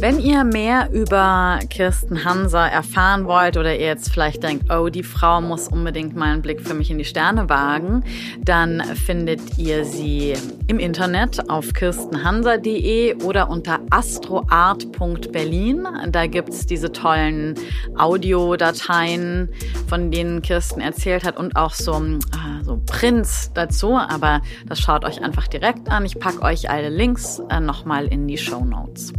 Wenn 0.00 0.18
ihr 0.18 0.42
mehr 0.42 0.90
über 0.92 1.60
Kirsten 1.70 2.24
Hanser 2.24 2.66
erfahren 2.66 3.26
wollt 3.26 3.56
oder 3.56 3.74
ihr 3.74 3.86
jetzt 3.86 4.12
vielleicht 4.12 4.42
denkt, 4.42 4.72
oh, 4.72 4.88
die 4.88 5.04
Frau 5.04 5.40
muss 5.40 5.68
unbedingt 5.68 6.16
mal 6.16 6.32
einen 6.32 6.42
Blick 6.42 6.60
für 6.60 6.74
mich 6.74 6.90
in 6.90 6.98
die 6.98 7.04
Sterne 7.04 7.48
wagen, 7.48 8.02
dann 8.44 8.82
findet 8.82 9.56
ihr 9.56 9.84
sie 9.84 10.34
im 10.66 10.80
Internet 10.80 11.48
auf 11.48 11.72
kirstenhanser.de 11.72 13.22
oder 13.22 13.48
unter 13.48 13.78
astroart.berlin. 13.90 15.86
Da 16.08 16.26
gibt's 16.26 16.66
diese 16.66 16.90
tollen 16.90 17.54
Audiodateien, 17.96 19.48
von 19.86 20.10
denen 20.10 20.42
Kirsten 20.42 20.80
erzählt 20.80 21.22
hat 21.22 21.36
und 21.36 21.54
auch 21.54 21.72
so, 21.72 21.94
äh, 21.94 22.64
so 22.64 22.82
Prints 22.84 23.52
dazu. 23.54 23.94
Aber 23.94 24.42
das 24.66 24.80
schaut 24.80 25.04
euch 25.04 25.22
einfach 25.22 25.46
direkt 25.46 25.88
an. 25.88 26.04
Ich 26.04 26.18
packe 26.18 26.42
euch 26.42 26.68
alle 26.68 26.88
Links 26.88 27.40
äh, 27.48 27.60
nochmal 27.60 28.08
in 28.08 28.26
die 28.26 28.38
Show 28.38 28.64
Notes. 28.64 29.12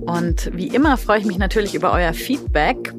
Und 0.00 0.50
wie 0.54 0.68
immer 0.68 0.96
freue 0.96 1.18
ich 1.20 1.26
mich 1.26 1.38
natürlich 1.38 1.74
über 1.74 1.92
euer 1.92 2.12
Feedback. 2.12 2.92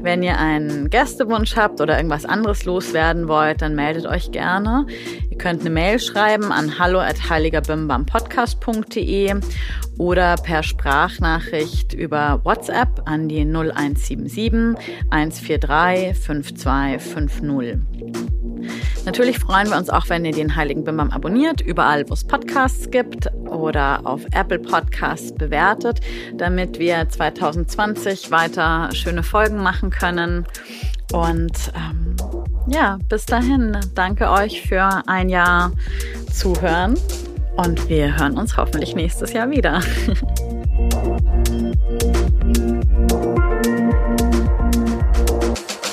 Wenn 0.00 0.22
ihr 0.22 0.38
einen 0.38 0.88
Gästewunsch 0.90 1.56
habt 1.56 1.80
oder 1.80 1.96
irgendwas 1.96 2.24
anderes 2.24 2.64
loswerden 2.64 3.26
wollt, 3.28 3.62
dann 3.62 3.74
meldet 3.74 4.06
euch 4.06 4.30
gerne. 4.30 4.86
Ihr 5.30 5.38
könnt 5.38 5.60
eine 5.60 5.70
Mail 5.70 5.98
schreiben 5.98 6.52
an 6.52 6.78
hallo@heiligerbimbampodcast.de 6.78 9.34
oder 9.98 10.36
per 10.36 10.62
Sprachnachricht 10.62 11.94
über 11.94 12.40
WhatsApp 12.44 13.02
an 13.06 13.28
die 13.28 13.44
0177 13.44 14.76
143 15.10 16.16
5250. 16.18 18.41
Natürlich 19.04 19.38
freuen 19.38 19.68
wir 19.68 19.76
uns 19.76 19.90
auch, 19.90 20.08
wenn 20.08 20.24
ihr 20.24 20.32
den 20.32 20.56
Heiligen 20.56 20.84
Bimbam 20.84 21.10
abonniert, 21.10 21.60
überall, 21.60 22.08
wo 22.08 22.14
es 22.14 22.24
Podcasts 22.24 22.90
gibt 22.90 23.30
oder 23.46 24.00
auf 24.04 24.24
Apple 24.32 24.58
Podcasts 24.58 25.34
bewertet, 25.34 26.00
damit 26.36 26.78
wir 26.78 27.08
2020 27.08 28.30
weiter 28.30 28.88
schöne 28.92 29.22
Folgen 29.22 29.62
machen 29.62 29.90
können. 29.90 30.46
Und 31.12 31.72
ähm, 31.74 32.16
ja, 32.68 32.98
bis 33.08 33.26
dahin, 33.26 33.76
danke 33.94 34.30
euch 34.30 34.62
für 34.62 35.02
ein 35.06 35.28
Jahr 35.28 35.72
Zuhören 36.32 36.98
und 37.56 37.88
wir 37.88 38.18
hören 38.18 38.38
uns 38.38 38.56
hoffentlich 38.56 38.94
nächstes 38.94 39.32
Jahr 39.32 39.50
wieder. 39.50 39.82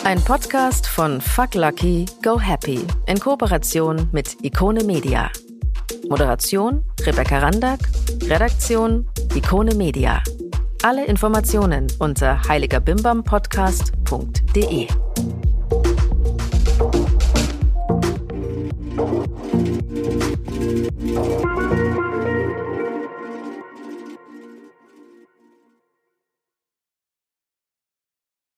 Ein 0.10 0.22
Podcast 0.24 0.88
von 0.88 1.22
Fuck 1.22 1.54
Lucky, 1.54 2.08
Go 2.24 2.40
Happy 2.40 2.80
in 3.06 3.20
Kooperation 3.20 4.10
mit 4.12 4.44
Ikone 4.44 4.84
Media. 4.84 5.30
Moderation 6.10 6.84
Rebecca 7.06 7.38
Randack, 7.38 7.82
Redaktion 8.24 9.08
Ikone 9.36 9.76
Media. 9.76 10.24
Alle 10.82 11.06
Informationen 11.06 11.86
unter 12.00 12.42
heiligerbimbampodcast.de. 12.48 14.88
Thank 21.40 22.00